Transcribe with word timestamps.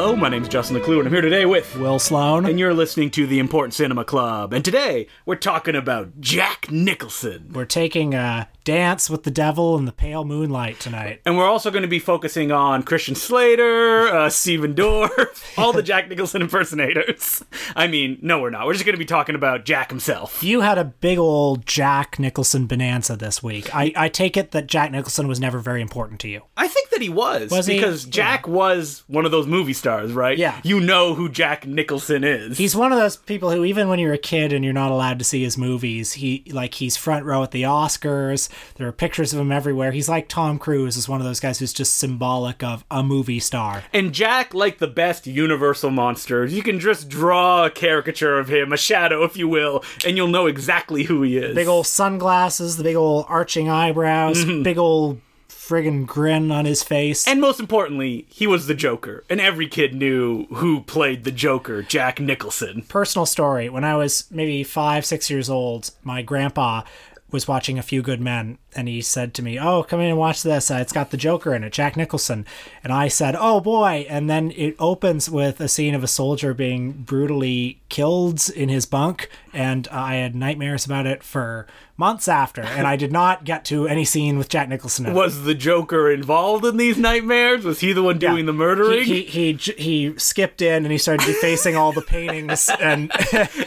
Hello, 0.00 0.14
my 0.14 0.28
name's 0.28 0.46
Justin 0.46 0.76
Decloux, 0.76 0.98
and 1.00 1.08
I'm 1.08 1.12
here 1.12 1.20
today 1.22 1.44
with 1.44 1.74
Will 1.76 1.98
Sloan. 1.98 2.46
And 2.46 2.56
you're 2.56 2.72
listening 2.72 3.10
to 3.10 3.26
the 3.26 3.40
Important 3.40 3.74
Cinema 3.74 4.04
Club. 4.04 4.52
And 4.52 4.64
today 4.64 5.08
we're 5.26 5.34
talking 5.34 5.74
about 5.74 6.20
Jack 6.20 6.70
Nicholson. 6.70 7.50
We're 7.52 7.64
taking 7.64 8.14
a 8.14 8.48
dance 8.62 9.10
with 9.10 9.24
the 9.24 9.30
devil 9.32 9.76
in 9.76 9.86
the 9.86 9.92
pale 9.92 10.24
moonlight 10.24 10.78
tonight. 10.78 11.20
And 11.26 11.36
we're 11.36 11.48
also 11.48 11.72
going 11.72 11.82
to 11.82 11.88
be 11.88 11.98
focusing 11.98 12.52
on 12.52 12.84
Christian 12.84 13.16
Slater, 13.16 14.06
uh, 14.08 14.30
Stephen 14.30 14.72
Dorff, 14.74 15.42
all 15.58 15.72
the 15.72 15.82
Jack 15.82 16.08
Nicholson 16.08 16.42
impersonators. 16.42 17.42
I 17.74 17.88
mean, 17.88 18.18
no, 18.22 18.40
we're 18.40 18.50
not. 18.50 18.66
We're 18.66 18.74
just 18.74 18.84
going 18.84 18.94
to 18.94 18.98
be 18.98 19.04
talking 19.06 19.34
about 19.34 19.64
Jack 19.64 19.90
himself. 19.90 20.44
You 20.44 20.60
had 20.60 20.78
a 20.78 20.84
big 20.84 21.18
old 21.18 21.66
Jack 21.66 22.20
Nicholson 22.20 22.66
bonanza 22.66 23.16
this 23.16 23.42
week. 23.42 23.74
I, 23.74 23.92
I 23.96 24.08
take 24.10 24.36
it 24.36 24.52
that 24.52 24.68
Jack 24.68 24.92
Nicholson 24.92 25.26
was 25.26 25.40
never 25.40 25.58
very 25.58 25.80
important 25.82 26.20
to 26.20 26.28
you. 26.28 26.42
I 26.56 26.68
think 26.68 26.90
that 26.90 27.02
he 27.02 27.08
was. 27.08 27.50
Was 27.50 27.66
he? 27.66 27.74
because 27.74 28.04
Jack 28.04 28.44
Yeah. 28.46 28.52
was 28.52 29.02
one 29.08 29.24
of 29.24 29.30
those 29.32 29.46
movie 29.48 29.72
stars, 29.72 29.87
right? 29.88 30.36
Yeah. 30.38 30.60
You 30.62 30.80
know 30.80 31.14
who 31.14 31.28
Jack 31.28 31.66
Nicholson 31.66 32.24
is. 32.24 32.58
He's 32.58 32.76
one 32.76 32.92
of 32.92 32.98
those 32.98 33.16
people 33.16 33.50
who, 33.50 33.64
even 33.64 33.88
when 33.88 33.98
you're 33.98 34.12
a 34.12 34.18
kid 34.18 34.52
and 34.52 34.64
you're 34.64 34.74
not 34.74 34.90
allowed 34.90 35.18
to 35.18 35.24
see 35.24 35.42
his 35.42 35.58
movies, 35.58 36.14
he 36.14 36.44
like 36.50 36.74
he's 36.74 36.96
front 36.96 37.24
row 37.24 37.42
at 37.42 37.50
the 37.50 37.62
Oscars. 37.62 38.48
There 38.76 38.86
are 38.88 38.92
pictures 38.92 39.32
of 39.32 39.40
him 39.40 39.52
everywhere. 39.52 39.92
He's 39.92 40.08
like 40.08 40.28
Tom 40.28 40.58
Cruise, 40.58 40.96
is 40.96 41.08
one 41.08 41.20
of 41.20 41.26
those 41.26 41.40
guys 41.40 41.58
who's 41.58 41.72
just 41.72 41.96
symbolic 41.96 42.62
of 42.62 42.84
a 42.90 43.02
movie 43.02 43.40
star. 43.40 43.84
And 43.92 44.12
Jack, 44.12 44.54
like 44.54 44.78
the 44.78 44.86
best 44.86 45.26
Universal 45.26 45.90
monsters, 45.90 46.52
you 46.52 46.62
can 46.62 46.80
just 46.80 47.08
draw 47.08 47.66
a 47.66 47.70
caricature 47.70 48.38
of 48.38 48.48
him, 48.48 48.72
a 48.72 48.76
shadow, 48.76 49.24
if 49.24 49.36
you 49.36 49.48
will, 49.48 49.84
and 50.06 50.16
you'll 50.16 50.28
know 50.28 50.46
exactly 50.46 51.04
who 51.04 51.22
he 51.22 51.38
is. 51.38 51.54
Big 51.54 51.68
old 51.68 51.86
sunglasses, 51.86 52.76
the 52.76 52.84
big 52.84 52.96
old 52.96 53.26
arching 53.28 53.68
eyebrows, 53.68 54.44
mm-hmm. 54.44 54.62
big 54.62 54.78
old 54.78 55.20
friggin' 55.68 56.06
grin 56.06 56.50
on 56.50 56.64
his 56.64 56.82
face. 56.82 57.28
And 57.28 57.40
most 57.40 57.60
importantly, 57.60 58.26
he 58.30 58.46
was 58.46 58.66
the 58.66 58.74
Joker, 58.74 59.24
and 59.28 59.40
every 59.40 59.68
kid 59.68 59.94
knew 59.94 60.46
who 60.46 60.80
played 60.80 61.24
the 61.24 61.30
Joker, 61.30 61.82
Jack 61.82 62.18
Nicholson. 62.20 62.82
personal 62.88 63.26
story 63.26 63.68
when 63.68 63.84
i 63.84 63.94
was 63.94 64.24
maybe 64.30 64.64
five 64.64 65.04
six 65.04 65.28
years 65.30 65.50
old 65.50 65.90
my 66.02 66.22
grandpa 66.22 66.82
was 67.30 67.46
watching 67.46 67.78
a 67.78 67.82
few 67.82 68.00
good 68.02 68.20
men 68.20 68.56
and 68.76 68.86
he 68.88 69.00
said 69.00 69.34
to 69.34 69.42
me 69.42 69.58
oh 69.58 69.82
come 69.82 70.00
in 70.00 70.06
and 70.08 70.18
watch 70.18 70.42
this 70.42 70.70
uh, 70.70 70.74
it's 70.74 70.92
got 70.92 71.10
the 71.10 71.16
joker 71.16 71.54
in 71.54 71.64
it 71.64 71.72
jack 71.72 71.96
nicholson 71.96 72.44
and 72.84 72.92
i 72.92 73.08
said 73.08 73.34
oh 73.38 73.60
boy 73.60 74.06
and 74.08 74.28
then 74.28 74.50
it 74.52 74.76
opens 74.78 75.30
with 75.30 75.60
a 75.60 75.68
scene 75.68 75.94
of 75.94 76.04
a 76.04 76.08
soldier 76.08 76.52
being 76.52 76.92
brutally 76.92 77.80
killed 77.88 78.48
in 78.50 78.68
his 78.68 78.86
bunk 78.86 79.28
and 79.52 79.88
i 79.88 80.16
had 80.16 80.34
nightmares 80.34 80.84
about 80.84 81.06
it 81.06 81.22
for 81.22 81.66
months 81.96 82.28
after 82.28 82.60
and 82.62 82.86
i 82.86 82.94
did 82.94 83.10
not 83.10 83.44
get 83.44 83.64
to 83.64 83.88
any 83.88 84.04
scene 84.04 84.36
with 84.38 84.48
jack 84.48 84.68
nicholson 84.68 85.06
in 85.06 85.12
it. 85.12 85.14
Was 85.14 85.42
the 85.44 85.54
Joker 85.54 86.10
involved 86.10 86.64
in 86.64 86.76
these 86.76 86.96
nightmares? 86.96 87.64
Was 87.64 87.80
he 87.80 87.92
the 87.92 88.02
one 88.02 88.18
doing 88.18 88.46
the 88.46 88.52
murdering? 88.52 89.02
he, 89.02 89.22
he, 89.22 89.52
he, 89.54 89.72
he 89.72 90.18
skipped 90.18 90.62
in 90.62 90.84
and 90.84 90.92
he 90.92 90.98
started 90.98 91.26
defacing 91.26 91.76
all 91.76 91.92
the 91.92 92.02
paintings 92.02 92.68
and 92.80 93.10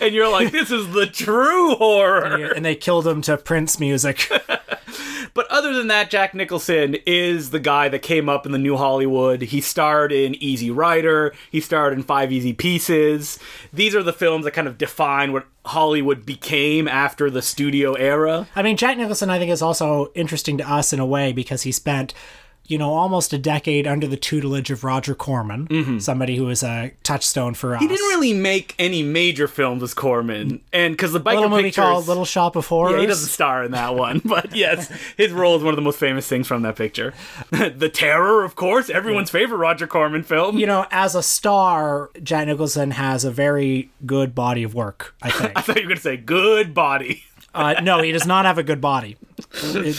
and 0.01 0.15
you're 0.15 0.31
like, 0.31 0.51
this 0.51 0.71
is 0.71 0.91
the 0.93 1.05
true 1.07 1.75
horror. 1.75 2.51
and 2.51 2.63
they 2.63 2.75
killed 2.75 3.05
him 3.05 3.21
to 3.23 3.37
Prince 3.37 3.79
music. 3.79 4.31
But 5.33 5.47
other 5.49 5.73
than 5.73 5.87
that, 5.87 6.09
Jack 6.09 6.33
Nicholson 6.33 6.95
is 7.05 7.51
the 7.51 7.59
guy 7.59 7.89
that 7.89 8.01
came 8.01 8.27
up 8.27 8.45
in 8.45 8.51
the 8.51 8.57
new 8.57 8.77
Hollywood. 8.77 9.41
He 9.41 9.61
starred 9.61 10.11
in 10.11 10.35
Easy 10.35 10.69
Rider, 10.69 11.33
he 11.49 11.61
starred 11.61 11.93
in 11.93 12.03
Five 12.03 12.31
Easy 12.31 12.53
Pieces. 12.53 13.39
These 13.71 13.95
are 13.95 14.03
the 14.03 14.13
films 14.13 14.45
that 14.45 14.51
kind 14.51 14.67
of 14.67 14.77
define 14.77 15.31
what 15.31 15.45
Hollywood 15.65 16.25
became 16.25 16.87
after 16.87 17.29
the 17.29 17.41
studio 17.41 17.93
era. 17.93 18.47
I 18.55 18.61
mean, 18.61 18.77
Jack 18.77 18.97
Nicholson, 18.97 19.29
I 19.29 19.39
think, 19.39 19.51
is 19.51 19.61
also 19.61 20.11
interesting 20.15 20.57
to 20.57 20.69
us 20.69 20.91
in 20.93 20.99
a 20.99 21.05
way 21.05 21.31
because 21.33 21.61
he 21.61 21.71
spent, 21.71 22.13
you 22.71 22.77
know, 22.77 22.93
almost 22.93 23.33
a 23.33 23.37
decade 23.37 23.85
under 23.85 24.07
the 24.07 24.17
tutelage 24.17 24.71
of 24.71 24.83
Roger 24.83 25.13
Corman, 25.13 25.99
somebody 25.99 26.37
who 26.37 26.45
was 26.45 26.63
a 26.63 26.91
touchstone 27.03 27.53
for 27.53 27.75
us. 27.75 27.81
Mm-hmm. 27.81 27.89
He 27.91 27.95
didn't 27.95 28.09
really 28.09 28.33
make 28.33 28.75
any 28.79 29.03
major 29.03 29.47
films 29.47 29.83
as 29.83 29.93
Corman, 29.93 30.61
and 30.71 30.93
because 30.93 31.11
the 31.11 31.19
biker 31.19 31.35
little 31.35 31.49
movie 31.49 31.63
pictures, 31.63 31.83
called 31.83 32.07
Little 32.07 32.25
Shop 32.25 32.55
of 32.55 32.67
Horrors. 32.67 32.93
Yeah, 32.93 33.01
he 33.01 33.07
doesn't 33.07 33.29
star 33.29 33.63
in 33.63 33.71
that 33.71 33.95
one, 33.95 34.21
but 34.25 34.55
yes, 34.55 34.89
his 35.17 35.31
role 35.31 35.55
is 35.57 35.63
one 35.63 35.73
of 35.73 35.75
the 35.75 35.81
most 35.81 35.99
famous 35.99 36.27
things 36.27 36.47
from 36.47 36.61
that 36.63 36.75
picture. 36.75 37.13
the 37.51 37.89
Terror, 37.89 38.43
of 38.43 38.55
course, 38.55 38.89
everyone's 38.89 39.29
favorite 39.29 39.57
Roger 39.57 39.87
Corman 39.87 40.23
film. 40.23 40.57
You 40.57 40.65
know, 40.65 40.85
as 40.91 41.15
a 41.15 41.23
star, 41.23 42.09
Jack 42.23 42.47
Nicholson 42.47 42.91
has 42.91 43.23
a 43.25 43.31
very 43.31 43.89
good 44.05 44.33
body 44.33 44.63
of 44.63 44.73
work. 44.73 45.13
I 45.21 45.31
think. 45.31 45.51
I 45.55 45.61
thought 45.61 45.75
you 45.75 45.83
were 45.83 45.89
going 45.89 45.97
to 45.97 46.03
say 46.03 46.17
good 46.17 46.73
body. 46.73 47.23
uh, 47.53 47.75
no, 47.83 48.01
he 48.01 48.11
does 48.11 48.25
not 48.25 48.45
have 48.45 48.57
a 48.57 48.63
good 48.63 48.81
body. 48.81 49.17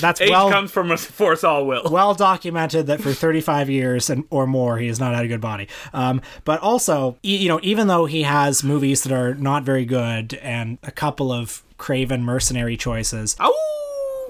That's 0.00 0.20
Age 0.20 0.30
well 0.30 0.50
comes 0.50 0.70
from 0.70 0.90
us, 0.90 1.04
for 1.04 1.32
us 1.32 1.44
all 1.44 1.66
will. 1.66 1.82
well 1.90 2.14
documented 2.14 2.86
that 2.86 3.00
for 3.00 3.12
35 3.12 3.68
years 3.70 4.10
and 4.10 4.24
or 4.30 4.46
more 4.46 4.78
he 4.78 4.86
has 4.88 4.98
not 5.00 5.14
had 5.14 5.24
a 5.24 5.28
good 5.28 5.40
body 5.40 5.68
um, 5.92 6.20
but 6.44 6.60
also 6.60 7.16
you 7.22 7.48
know 7.48 7.60
even 7.62 7.86
though 7.86 8.06
he 8.06 8.22
has 8.22 8.62
movies 8.64 9.02
that 9.02 9.12
are 9.12 9.34
not 9.34 9.62
very 9.64 9.84
good 9.84 10.34
and 10.34 10.78
a 10.82 10.90
couple 10.90 11.30
of 11.32 11.62
craven 11.78 12.22
mercenary 12.24 12.76
choices 12.76 13.36
Ow! 13.40 13.52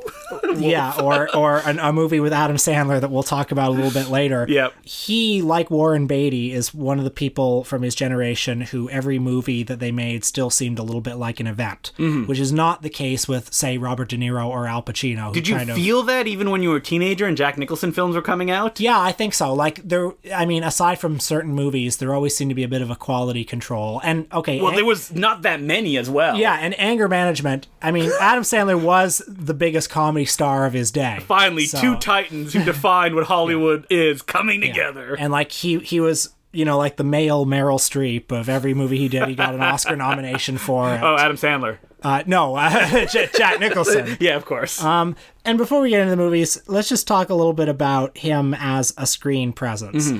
yeah 0.57 0.95
or 1.01 1.35
or 1.37 1.59
an, 1.65 1.79
a 1.79 1.93
movie 1.93 2.21
with 2.21 2.33
adam 2.33 2.57
sandler 2.57 3.01
that 3.01 3.11
we'll 3.11 3.23
talk 3.23 3.51
about 3.53 3.69
a 3.69 3.73
little 3.73 3.91
bit 3.91 4.09
later 4.09 4.47
Yep. 4.53 4.75
he 4.85 5.43
like 5.43 5.71
warren 5.71 6.07
beatty 6.07 6.53
is 6.53 6.75
one 6.75 6.99
of 6.99 7.05
the 7.05 7.11
people 7.11 7.65
from 7.65 7.83
his 7.83 7.95
generation 7.95 8.61
who 8.63 8.89
every 8.91 9.19
movie 9.19 9.63
that 9.63 9.79
they 9.79 9.91
made 9.93 10.25
still 10.25 10.51
seemed 10.51 10.79
a 10.79 10.83
little 10.83 11.01
bit 11.01 11.15
like 11.17 11.41
an 11.41 11.47
event 11.47 11.93
Mm-hmm. 11.99 12.27
which 12.27 12.39
is 12.39 12.53
not 12.53 12.83
the 12.83 12.91
case 12.91 13.27
with 13.29 13.53
say 13.53 13.79
robert 13.79 14.09
de 14.11 14.17
niro 14.17 14.47
or 14.47 14.67
al 14.67 14.83
pacino 14.83 15.29
who 15.29 15.33
Did 15.35 15.49
you 15.49 15.57
kind 15.57 15.71
of 15.71 15.77
feel 15.77 16.03
that 16.05 16.27
even 16.27 16.51
when 16.51 16.63
you 16.63 16.71
were 16.71 16.77
a 16.77 16.81
teenager 16.83 17.27
and 17.27 17.37
Jack 17.37 17.57
Nicholson 17.59 17.93
films 17.93 18.15
were 18.17 18.23
coming 18.23 18.51
out? 18.51 18.81
Yeah, 18.81 18.99
I 18.99 19.13
think 19.13 19.35
so. 19.35 19.53
Like 19.55 19.77
there, 19.87 20.13
I 20.35 20.45
mean, 20.47 20.63
aside 20.65 20.99
from 20.99 21.21
certain 21.21 21.53
movies, 21.55 21.99
there 21.99 22.15
always 22.15 22.37
seemed 22.37 22.51
to 22.51 22.55
be 22.55 22.63
a 22.65 22.69
bit 22.69 22.83
of 22.83 22.91
a 22.91 22.97
quality 22.97 23.45
control. 23.45 24.01
And 24.03 24.27
okay, 24.33 24.61
Well, 24.61 24.71
an- 24.71 24.77
there 24.77 24.85
was 24.85 25.13
not 25.13 25.43
that 25.43 25.61
many 25.61 25.97
as 25.97 26.09
well. 26.11 26.37
yeah, 26.37 26.55
and 26.61 26.79
anger 26.79 27.09
management. 27.09 27.67
I 27.81 27.91
mean, 27.91 28.11
Adam 28.21 28.43
Sandler 28.43 28.81
was 28.81 29.23
the 29.29 29.55
biggest 29.55 29.91
comedy 29.91 30.22
star 30.25 30.67
of 30.67 30.73
his 30.73 30.91
day. 30.91 31.19
Finally, 31.23 31.67
So- 31.67 31.81
two 31.81 31.97
titans 31.97 32.53
who 32.53 32.65
defined 32.65 33.15
what 33.15 33.25
Hollywood 33.29 33.87
is 33.91 34.23
coming 34.23 34.61
together. 34.61 35.15
and 35.19 35.33
like 35.33 35.53
he 35.53 35.79
he 35.79 36.01
was. 36.01 36.35
You 36.55 36.67
know, 36.67 36.77
like 36.77 36.97
the 36.99 37.03
male 37.05 37.47
Meryl 37.47 37.79
Streep 37.79 38.31
of 38.31 38.47
every 38.51 38.75
movie 38.75 38.99
he 38.99 39.09
did, 39.09 39.27
he 39.27 39.35
got 39.35 39.55
an 39.55 39.63
Oscar 39.63 39.97
nomination 40.07 40.59
for. 40.59 40.95
it. 40.95 41.01
Oh, 41.03 41.17
Adam 41.19 41.39
Sandler. 41.39 41.79
Uh, 42.03 42.23
no, 42.27 42.55
uh, 42.57 43.07
Nicholson. 43.61 44.17
Yeah, 44.21 44.37
of 44.37 44.45
course. 44.45 44.83
Um, 44.83 45.17
and 45.45 45.59
before 45.59 45.81
we 45.81 45.91
get 45.91 46.01
into 46.01 46.11
the 46.11 46.17
movies, 46.17 46.61
let's 46.69 46.89
just 46.89 47.07
talk 47.09 47.29
a 47.29 47.35
little 47.35 47.53
bit 47.53 47.69
about 47.69 48.17
him 48.19 48.55
as 48.55 48.95
a 48.97 49.07
screen 49.07 49.53
presence. 49.53 50.13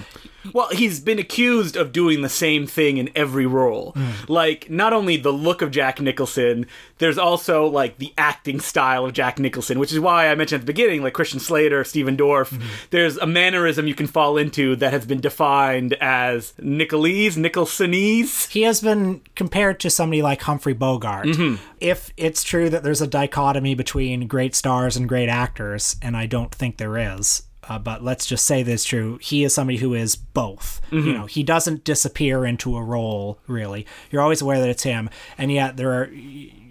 Well, 0.53 0.69
he's 0.71 0.99
been 0.99 1.21
accused 1.21 1.77
of 1.77 1.93
doing 1.93 2.23
the 2.23 2.29
same 2.29 2.67
thing 2.67 2.97
in 2.97 3.09
every 3.15 3.47
role. 3.47 3.95
Like, 4.27 4.69
not 4.69 4.93
only 4.93 5.17
the 5.17 5.31
look 5.33 5.63
of 5.63 5.71
Jack 5.71 6.01
Nicholson, 6.01 6.67
there's 6.99 7.19
also, 7.19 7.67
like, 7.67 7.99
the 7.99 8.13
acting 8.19 8.59
style 8.59 9.05
of 9.05 9.13
Jack 9.13 9.39
Nicholson, 9.39 9.79
which 9.79 9.93
is 9.93 10.01
why 10.01 10.27
I 10.29 10.35
mentioned 10.35 10.63
at 10.63 10.67
the 10.67 10.73
beginning, 10.73 11.05
like 11.05 11.13
Christian 11.13 11.39
Slater, 11.39 11.85
Stephen 11.85 12.17
Dorff. 12.17 12.61
There's 12.91 13.17
a 13.19 13.27
mannerism 13.27 13.87
you 13.87 13.95
can 13.95 14.09
fall 14.09 14.37
into 14.37 14.75
that 14.77 14.93
has 14.93 15.07
been 15.07 15.21
defined 15.21 15.93
as 16.01 16.53
Nicholese, 16.59 17.37
Nicholsonese. 17.37 18.49
he 18.49 18.63
has 18.63 18.81
been 18.81 19.21
compared 19.37 19.79
to 19.81 19.91
somebody 19.91 20.23
like 20.23 20.43
Humphrey 20.43 20.75
Bogart. 20.75 21.29
If 21.83 22.13
it's 22.17 22.45
true 22.45 22.71
that 22.71 22.83
there's 22.85 23.01
a 23.01 23.07
dichotomy 23.07 23.75
between 23.75 24.29
great 24.29 24.55
stars 24.55 24.97
and 24.97 25.09
great 25.09 25.29
actors, 25.29 25.97
and 26.01 26.17
I 26.17 26.27
don't 26.27 26.55
think 26.55 26.77
there 26.77 26.97
is, 26.97 27.43
uh, 27.69 27.79
but 27.79 28.03
let's 28.03 28.27
just 28.27 28.45
say 28.45 28.63
this 28.63 28.85
true, 28.85 29.19
he 29.21 29.43
is 29.45 29.55
somebody 29.55 29.79
who 29.79 29.93
is 29.95 30.15
both. 30.17 30.81
You 31.07 31.13
know, 31.13 31.27
he 31.27 31.43
doesn't 31.43 31.85
disappear 31.85 32.45
into 32.47 32.77
a 32.77 32.83
role 32.83 33.39
really. 33.47 33.87
You're 34.11 34.23
always 34.23 34.43
aware 34.43 34.61
that 34.61 34.69
it's 34.69 34.83
him, 34.85 35.11
and 35.37 35.51
yet 35.51 35.77
there 35.77 35.93
are. 35.93 36.11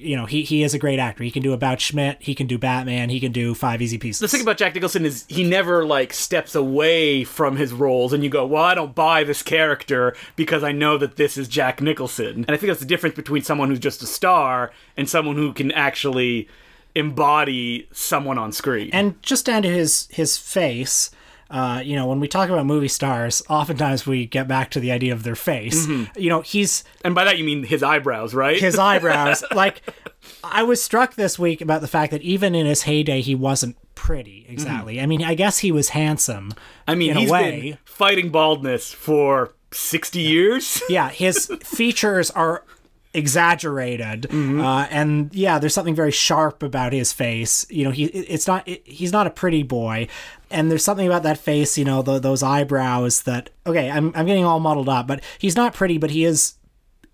You 0.02 0.16
know, 0.16 0.26
he, 0.26 0.44
he 0.44 0.64
is 0.64 0.74
a 0.74 0.80
great 0.80 1.00
actor. 1.00 1.24
He 1.24 1.32
can 1.32 1.44
do 1.44 1.54
About 1.54 1.80
Schmidt. 1.80 2.18
He 2.20 2.34
can 2.34 2.48
do 2.48 2.58
Batman. 2.58 3.10
He 3.10 3.20
can 3.20 3.32
do 3.32 3.54
Five 3.54 3.82
Easy 3.82 3.98
Pieces. 3.98 4.20
The 4.20 4.28
thing 4.28 4.42
about 4.42 4.58
Jack 4.58 4.74
Nicholson 4.74 5.06
is 5.06 5.26
he 5.28 5.44
never 5.44 5.86
like 5.86 6.14
steps 6.14 6.56
away 6.56 7.24
from 7.24 7.58
his 7.58 7.72
roles, 7.72 8.14
and 8.14 8.24
you 8.24 8.30
go, 8.30 8.46
"Well, 8.46 8.64
I 8.64 8.76
don't 8.76 8.96
buy 8.96 9.24
this 9.24 9.44
character 9.44 10.16
because 10.36 10.64
I 10.64 10.72
know 10.72 10.98
that 10.98 11.16
this 11.16 11.38
is 11.38 11.48
Jack 11.48 11.82
Nicholson." 11.82 12.46
And 12.48 12.52
I 12.52 12.58
think 12.58 12.68
that's 12.70 12.80
the 12.80 12.86
difference 12.86 13.16
between 13.16 13.44
someone 13.44 13.70
who's 13.70 13.80
just 13.80 14.02
a 14.02 14.08
star 14.08 14.72
and 14.98 15.10
someone 15.10 15.36
who 15.36 15.54
can 15.54 15.72
actually 15.72 16.48
embody 16.96 17.88
someone 17.92 18.38
on 18.38 18.52
screen. 18.52 18.90
and 18.92 19.22
just 19.22 19.46
down 19.46 19.62
to 19.62 19.70
his 19.70 20.08
his 20.12 20.38
face 20.38 21.10
uh, 21.52 21.82
you 21.84 21.96
know 21.96 22.08
when 22.08 22.20
we 22.20 22.28
talk 22.28 22.50
about 22.50 22.66
movie 22.66 22.88
stars 22.88 23.44
oftentimes 23.50 24.06
we 24.08 24.26
get 24.26 24.48
back 24.48 24.72
to 24.72 24.80
the 24.80 24.92
idea 24.92 25.14
of 25.14 25.24
their 25.24 25.36
face. 25.36 25.88
You 25.88 26.30
know 26.30 26.42
he's 26.42 26.84
and 27.04 27.14
by 27.14 27.26
that 27.26 27.38
you 27.38 27.44
mean 27.44 27.64
his 27.64 27.84
eyebrows, 27.84 28.34
right? 28.34 28.58
his 28.60 28.80
eyebrows. 28.80 29.44
Like 29.54 29.82
i 30.44 30.62
was 30.64 30.82
struck 30.82 31.16
this 31.16 31.38
week 31.40 31.62
about 31.62 31.82
the 31.82 31.88
fact 31.88 32.12
that 32.12 32.22
even 32.22 32.54
in 32.56 32.66
his 32.68 32.84
heyday 32.84 33.22
he 33.22 33.34
wasn't 33.36 33.76
pretty 33.96 34.46
exactly. 34.50 35.00
I 35.02 35.06
mean 35.06 35.24
i 35.24 35.34
guess 35.36 35.60
he 35.60 35.72
was 35.72 35.90
handsome 35.90 36.54
I 36.88 36.96
mean, 36.96 37.12
in 37.12 37.18
he's 37.18 37.30
a 37.30 37.34
way. 37.34 37.62
been 37.62 37.78
fighting 37.86 38.30
baldness 38.30 38.92
for 38.94 39.54
sixty 39.72 40.22
years. 40.22 40.82
yeah 40.90 41.10
his 41.10 41.48
features 41.64 42.32
are 42.32 42.64
exaggerated. 43.14 44.28
Uh, 44.32 44.88
and 44.90 45.34
yeah 45.34 45.60
there's 45.60 45.74
something 45.74 45.96
very 45.96 46.12
sharp 46.12 46.64
about 46.64 46.94
his 46.94 47.12
face. 47.14 47.66
You 47.70 47.86
know 47.86 47.92
he 47.92 48.06
it's 48.06 48.48
not 48.48 48.68
it, 48.68 48.82
he's 48.86 49.12
not 49.12 49.28
a 49.28 49.32
pretty 49.32 49.64
boy. 49.64 50.08
And 50.50 50.70
there's 50.70 50.84
something 50.84 51.08
about 51.08 51.24
that 51.24 51.38
face 51.38 51.78
you 51.78 51.86
know 51.86 52.02
the, 52.02 52.20
those 52.20 52.44
eyebrows 52.44 53.24
that 53.24 53.50
okay 53.66 53.90
I'm, 53.90 54.12
I'm 54.16 54.26
getting 54.26 54.46
all 54.46 54.60
muddled 54.60 54.90
up 54.90 55.08
but 55.08 55.24
he's 55.40 55.56
not 55.56 55.74
pretty 55.74 55.98
but 55.98 56.12
he 56.12 56.26
is 56.26 56.56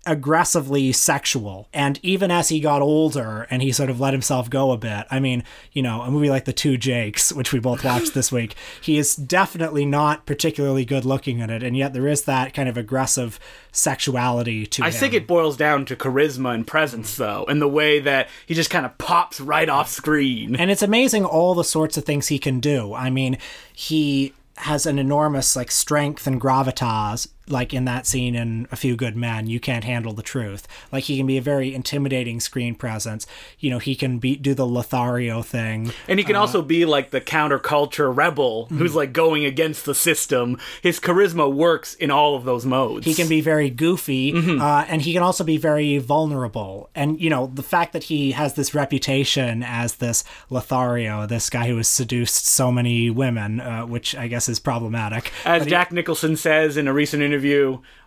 aggressively 0.08 0.90
sexual. 0.90 1.68
And 1.72 2.00
even 2.02 2.30
as 2.30 2.48
he 2.48 2.60
got 2.60 2.82
older 2.82 3.46
and 3.50 3.62
he 3.62 3.70
sort 3.70 3.90
of 3.90 4.00
let 4.00 4.14
himself 4.14 4.48
go 4.48 4.72
a 4.72 4.78
bit, 4.78 5.06
I 5.10 5.20
mean, 5.20 5.44
you 5.72 5.82
know, 5.82 6.00
a 6.00 6.10
movie 6.10 6.30
like 6.30 6.46
The 6.46 6.52
Two 6.52 6.76
Jakes, 6.76 7.32
which 7.32 7.52
we 7.52 7.60
both 7.60 7.84
watched 7.84 8.14
this 8.14 8.32
week, 8.32 8.56
he 8.80 8.96
is 8.98 9.14
definitely 9.14 9.84
not 9.84 10.24
particularly 10.26 10.84
good 10.84 11.04
looking 11.04 11.40
in 11.40 11.50
it. 11.50 11.62
And 11.62 11.76
yet 11.76 11.92
there 11.92 12.08
is 12.08 12.22
that 12.22 12.54
kind 12.54 12.68
of 12.68 12.76
aggressive 12.76 13.38
sexuality 13.70 14.66
to 14.66 14.82
it. 14.82 14.86
I 14.86 14.88
him. 14.88 14.94
think 14.94 15.14
it 15.14 15.26
boils 15.26 15.56
down 15.56 15.84
to 15.86 15.96
charisma 15.96 16.54
and 16.54 16.66
presence, 16.66 17.16
though, 17.16 17.44
and 17.48 17.60
the 17.60 17.68
way 17.68 18.00
that 18.00 18.28
he 18.46 18.54
just 18.54 18.70
kind 18.70 18.86
of 18.86 18.96
pops 18.98 19.40
right 19.40 19.68
off 19.68 19.88
screen. 19.88 20.56
and 20.56 20.70
it's 20.70 20.82
amazing 20.82 21.24
all 21.24 21.54
the 21.54 21.64
sorts 21.64 21.96
of 21.98 22.04
things 22.04 22.28
he 22.28 22.38
can 22.38 22.60
do. 22.60 22.94
I 22.94 23.10
mean, 23.10 23.36
he 23.72 24.32
has 24.56 24.86
an 24.86 24.98
enormous 24.98 25.54
like 25.54 25.70
strength 25.70 26.26
and 26.26 26.40
gravitas 26.40 27.28
like 27.50 27.72
in 27.74 27.84
that 27.86 28.06
scene 28.06 28.34
in 28.34 28.66
a 28.70 28.76
few 28.76 28.96
good 28.96 29.16
men 29.16 29.46
you 29.46 29.60
can't 29.60 29.84
handle 29.84 30.12
the 30.12 30.22
truth. 30.22 30.66
Like 30.92 31.04
he 31.04 31.16
can 31.16 31.26
be 31.26 31.38
a 31.38 31.42
very 31.42 31.74
intimidating 31.74 32.40
screen 32.40 32.74
presence. 32.74 33.26
You 33.58 33.70
know 33.70 33.78
he 33.78 33.94
can 33.94 34.18
be 34.18 34.36
do 34.36 34.54
the 34.54 34.66
lothario 34.66 35.42
thing. 35.42 35.92
And 36.06 36.18
he 36.18 36.24
can 36.24 36.36
also 36.36 36.62
be 36.62 36.84
like 36.84 37.10
the 37.10 37.20
counterculture 37.20 38.14
rebel 38.14 38.66
who's 38.66 38.94
like 38.94 39.12
going 39.12 39.44
against 39.44 39.84
the 39.84 39.94
system. 39.94 40.58
His 40.82 41.00
charisma 41.00 41.52
works 41.52 41.94
in 41.94 42.10
all 42.10 42.36
of 42.36 42.44
those 42.44 42.64
modes. 42.66 43.06
he 43.06 43.14
can 43.14 43.28
be 43.28 43.40
very 43.40 43.70
goofy 43.70 44.32
uh, 44.34 44.84
and 44.88 45.02
he 45.02 45.12
can 45.12 45.22
also 45.22 45.44
be 45.44 45.56
very 45.56 45.98
vulnerable. 45.98 46.90
And 46.94 47.20
you 47.20 47.30
know 47.30 47.50
the 47.52 47.62
fact 47.62 47.92
that 47.92 48.04
he 48.04 48.32
has 48.32 48.54
this 48.54 48.74
reputation 48.74 49.62
as 49.62 49.96
this 49.96 50.24
lothario 50.50 51.26
this 51.26 51.50
guy 51.50 51.66
who 51.68 51.76
has 51.76 51.88
seduced 51.88 52.46
so 52.46 52.70
many 52.72 53.10
women 53.10 53.60
uh, 53.60 53.84
which 53.86 54.14
i 54.16 54.26
guess 54.28 54.48
is 54.48 54.58
problematic. 54.58 55.32
As 55.44 55.66
Jack 55.66 55.92
Nicholson 55.92 56.36
says 56.36 56.76
in 56.76 56.88
a 56.88 56.92
recent 56.92 57.22
interview, 57.22 57.37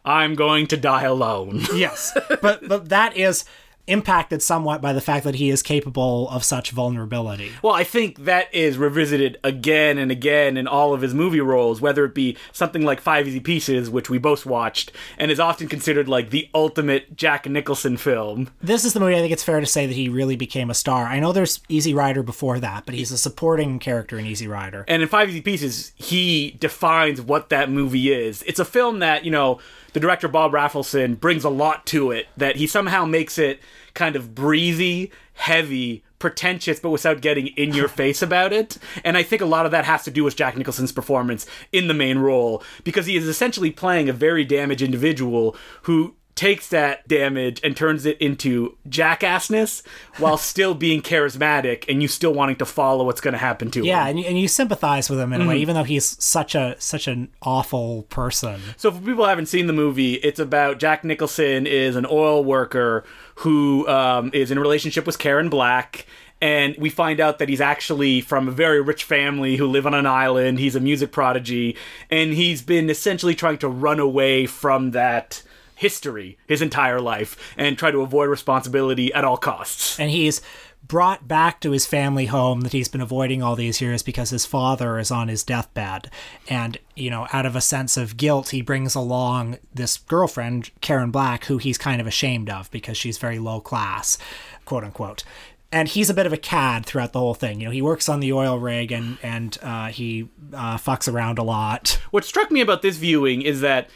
I'm 0.04 0.36
going 0.36 0.68
to 0.68 0.78
die 0.78 1.04
alone. 1.04 1.62
yes 1.74 2.18
but 2.42 2.68
but 2.68 2.90
that 2.90 3.16
is 3.16 3.46
impacted 3.88 4.42
somewhat 4.42 4.82
by 4.82 4.94
the 4.94 5.02
fact 5.02 5.24
that 5.24 5.36
he 5.36 5.50
is 5.50 5.62
capable 5.64 6.30
of 6.30 6.44
such 6.44 6.72
vulnerability 6.72 7.52
Well, 7.62 7.74
I 7.74 7.84
think 7.84 8.26
that 8.26 8.54
is 8.54 8.78
revisited 8.78 9.38
again 9.44 9.98
and 9.98 10.12
again 10.12 10.58
in 10.58 10.68
all 10.68 10.94
of 10.94 11.02
his 11.02 11.14
movie 11.14 11.42
roles, 11.42 11.82
whether 11.82 12.06
it 12.06 12.14
be 12.14 12.38
something 12.52 12.84
like 12.84 13.02
Five 13.02 13.28
Easy 13.28 13.40
Pieces, 13.40 13.90
which 13.90 14.10
we 14.10 14.18
both 14.18 14.46
watched, 14.46 14.92
and 15.18 15.32
is 15.32 15.40
often 15.40 15.68
considered 15.68 16.08
like 16.08 16.30
the 16.30 16.50
ultimate 16.54 17.16
Jack 17.16 17.48
Nicholson 17.48 17.98
film. 17.98 18.50
this 18.62 18.86
is 18.86 18.94
the 18.94 19.00
movie 19.00 19.16
i 19.16 19.20
think 19.20 19.34
it's 19.34 19.44
fair 19.44 19.60
to 19.60 19.66
say 19.66 19.86
that 19.86 19.94
he 19.96 20.08
really 20.10 20.36
became 20.36 20.70
a 20.70 20.74
star 20.74 21.06
i 21.06 21.20
know 21.20 21.32
there's 21.32 21.60
easy 21.70 21.94
rider 21.94 22.24
before 22.24 22.60
that 22.60 22.86
but 22.86 22.96
he's 22.96 23.12
a 23.12 23.18
supporting 23.18 23.80
character 23.80 24.18
in 24.18 24.26
easy 24.26 24.48
rider 24.48 24.86
And 24.88 25.02
in 25.02 25.08
Five 25.10 25.30
Easy 25.30 25.42
Pieces, 25.42 25.92
he 25.96 26.52
defines 26.60 27.22
what 27.22 27.50
that 27.50 27.70
movie 27.70 28.12
is. 28.12 28.44
It's 28.44 28.60
a 28.60 28.66
film 28.66 29.00
that, 29.00 29.26
you 29.26 29.32
know, 29.32 29.60
the 29.94 30.00
director 30.00 30.28
Bob 30.28 30.52
Rafelson 30.52 31.20
brings 31.20 31.44
a 31.44 31.50
lot 31.50 31.86
to 31.88 32.12
it, 32.12 32.28
that 32.38 32.56
he 32.56 32.68
somehow 32.68 33.06
makes 33.06 33.38
it 33.38 33.60
kind 33.94 34.16
of 34.16 34.34
breezy, 34.34 35.12
heavy, 35.34 36.04
pretentious, 36.20 36.80
but 36.80 36.92
without 36.92 37.22
getting 37.22 37.48
in 37.48 37.74
your 37.74 37.88
face 37.90 38.22
about 38.22 38.54
it. 38.54 38.78
And 39.04 39.18
I 39.18 39.24
think 39.24 39.42
a 39.42 39.46
lot 39.46 39.66
of 39.66 39.72
that 39.72 39.86
has 39.86 40.04
to 40.04 40.12
do 40.12 40.24
with 40.24 40.36
Jack 40.36 40.56
Nicholson's 40.56 40.92
performance 40.92 41.46
in 41.72 41.88
the 41.88 41.94
main 41.94 42.20
role, 42.20 42.64
because 42.84 43.06
he 43.06 43.18
is 43.18 43.28
essentially 43.28 43.72
playing 43.72 44.08
a 44.08 44.14
very 44.14 44.46
damaged 44.46 44.82
individual 44.82 45.56
who 45.84 46.16
takes 46.36 46.70
that 46.70 47.08
damage 47.08 47.60
and 47.64 47.76
turns 47.76 48.06
it 48.06 48.18
into 48.20 48.78
jackassness 48.90 49.82
while 50.18 50.38
still 50.52 50.74
being 50.74 51.02
charismatic 51.02 51.86
and 51.90 52.02
you 52.02 52.08
still 52.08 52.34
wanting 52.34 52.56
to 52.56 52.66
follow 52.66 53.06
what's 53.06 53.22
going 53.22 53.34
to 53.34 53.38
happen 53.38 53.70
to 53.72 53.80
him. 53.80 53.86
Yeah, 53.86 54.08
and 54.08 54.20
you, 54.20 54.26
and 54.26 54.40
you 54.40 54.48
sympathize 54.48 55.10
with 55.10 55.20
him 55.20 55.34
in 55.34 55.42
a 55.42 55.44
Mm-hmm. 55.44 55.50
way, 55.50 55.58
even 55.58 55.76
though 55.76 55.84
he's 55.84 56.22
such 56.24 56.56
a 56.56 56.76
such 56.80 57.08
an 57.08 57.30
awful 57.42 58.04
person. 58.04 58.62
So 58.78 58.92
for 58.92 59.00
people 59.00 59.24
who 59.24 59.30
haven't 59.30 59.48
seen 59.48 59.68
the 59.68 59.74
movie, 59.74 60.14
it's 60.16 60.40
about 60.40 60.80
Jack 60.80 61.04
Nicholson 61.04 61.66
is 61.68 61.96
an 61.96 62.06
oil 62.10 62.44
worker 62.44 63.04
who 63.36 63.88
um, 63.88 64.30
is 64.34 64.52
in 64.52 64.58
a 64.58 64.62
relationship 64.62 65.06
with 65.06 65.18
Karen 65.20 65.50
Black. 65.50 66.06
And 66.44 66.76
we 66.80 66.90
find 66.90 67.20
out 67.20 67.38
that 67.38 67.50
he's 67.50 67.62
actually 67.62 68.20
from 68.22 68.48
a 68.48 68.52
very 68.52 68.82
rich 68.82 69.04
family 69.04 69.58
who 69.58 69.68
live 69.68 69.86
on 69.86 69.94
an 69.94 70.08
island. 70.08 70.58
He's 70.58 70.76
a 70.76 70.80
music 70.80 71.12
prodigy. 71.12 71.76
And 72.10 72.34
he's 72.34 72.64
been 72.64 72.90
essentially 72.90 73.36
trying 73.36 73.60
to 73.60 73.68
run 73.68 74.00
away 74.00 74.48
from 74.48 74.90
that 74.92 75.44
history 75.82 76.38
his 76.48 76.62
entire 76.62 77.02
life 77.02 77.36
and 77.58 77.76
try 77.76 77.90
to 77.90 78.02
avoid 78.02 78.30
responsibility 78.30 79.12
at 79.14 79.26
all 79.26 79.36
costs. 79.36 80.00
And 80.00 80.12
he's 80.12 80.40
brought 80.84 81.28
back 81.28 81.60
to 81.60 81.72
his 81.72 81.88
family 81.88 82.28
home 82.28 82.62
that 82.62 82.72
he's 82.72 82.88
been 82.88 83.02
avoiding 83.02 83.42
all 83.42 83.56
these 83.56 83.82
years 83.82 84.04
because 84.04 84.30
his 84.30 84.46
father 84.46 85.00
is 85.00 85.10
on 85.10 85.28
his 85.28 85.44
deathbed. 85.44 86.12
And, 86.48 86.78
you 86.96 87.10
know, 87.10 87.28
out 87.34 87.48
of 87.48 87.56
a 87.56 87.62
sense 87.62 87.98
of 87.98 88.16
guilt, 88.16 88.50
he 88.50 88.62
brings 88.62 88.94
along 88.94 89.58
this 89.74 89.98
girlfriend, 89.98 90.70
Karen 90.82 91.10
Black, 91.10 91.46
who 91.46 91.58
he's 91.58 91.80
kind 91.80 92.00
of 92.00 92.06
ashamed 92.06 92.50
of 92.50 92.70
because 92.70 92.96
she's 92.96 93.18
very 93.18 93.40
low 93.40 93.60
class, 93.60 94.20
quote 94.66 94.84
unquote. 94.84 95.24
And 95.72 95.88
he's 95.88 96.12
a 96.12 96.14
bit 96.14 96.28
of 96.28 96.34
a 96.34 96.38
cad 96.38 96.86
throughout 96.86 97.14
the 97.14 97.20
whole 97.20 97.34
thing. 97.34 97.60
You 97.60 97.66
know, 97.66 97.72
he 97.72 97.82
works 97.82 98.08
on 98.08 98.20
the 98.20 98.34
oil 98.34 98.60
rig 98.60 98.92
and 98.92 99.18
and 99.24 99.58
uh, 99.64 99.88
he 99.88 100.30
uh, 100.54 100.78
fucks 100.78 101.12
around 101.12 101.40
a 101.40 101.44
lot. 101.44 102.00
What 102.12 102.26
struck 102.26 102.52
me 102.52 102.62
about 102.62 102.82
this 102.82 102.98
viewing 102.98 103.42
is 103.42 103.62
that 103.62 103.90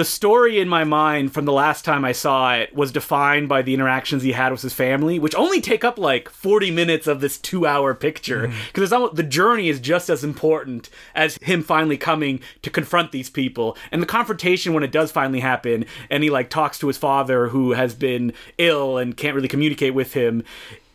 the 0.00 0.04
story 0.06 0.58
in 0.58 0.66
my 0.66 0.82
mind 0.82 1.30
from 1.30 1.44
the 1.44 1.52
last 1.52 1.84
time 1.84 2.06
I 2.06 2.12
saw 2.12 2.54
it 2.54 2.74
was 2.74 2.90
defined 2.90 3.50
by 3.50 3.60
the 3.60 3.74
interactions 3.74 4.22
he 4.22 4.32
had 4.32 4.50
with 4.50 4.62
his 4.62 4.72
family, 4.72 5.18
which 5.18 5.34
only 5.34 5.60
take 5.60 5.84
up 5.84 5.98
like 5.98 6.30
40 6.30 6.70
minutes 6.70 7.06
of 7.06 7.20
this 7.20 7.36
two 7.36 7.66
hour 7.66 7.94
picture. 7.94 8.48
Mm-hmm. 8.48 8.58
Because 8.72 9.10
the 9.12 9.22
journey 9.22 9.68
is 9.68 9.78
just 9.78 10.08
as 10.08 10.24
important 10.24 10.88
as 11.14 11.36
him 11.42 11.62
finally 11.62 11.98
coming 11.98 12.40
to 12.62 12.70
confront 12.70 13.12
these 13.12 13.28
people. 13.28 13.76
And 13.92 14.00
the 14.00 14.06
confrontation, 14.06 14.72
when 14.72 14.82
it 14.82 14.90
does 14.90 15.12
finally 15.12 15.40
happen, 15.40 15.84
and 16.08 16.22
he 16.22 16.30
like 16.30 16.48
talks 16.48 16.78
to 16.78 16.86
his 16.86 16.96
father 16.96 17.48
who 17.48 17.72
has 17.72 17.94
been 17.94 18.32
ill 18.56 18.96
and 18.96 19.14
can't 19.14 19.34
really 19.34 19.48
communicate 19.48 19.92
with 19.92 20.14
him. 20.14 20.44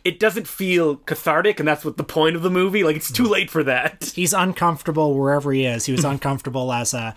It 0.02 0.18
doesn't 0.18 0.48
feel 0.48 0.96
cathartic, 0.96 1.60
and 1.60 1.68
that's 1.68 1.84
what 1.84 1.96
the 1.96 2.04
point 2.04 2.34
of 2.34 2.42
the 2.42 2.50
movie. 2.50 2.82
Like, 2.82 2.96
it's 2.96 3.12
too 3.12 3.24
mm-hmm. 3.24 3.32
late 3.32 3.50
for 3.50 3.62
that. 3.62 4.12
he's 4.16 4.32
uncomfortable 4.32 5.16
wherever 5.16 5.52
he 5.52 5.64
is. 5.64 5.86
He 5.86 5.92
was 5.92 6.04
uncomfortable 6.14 6.72
as 6.72 6.92
a 6.92 7.14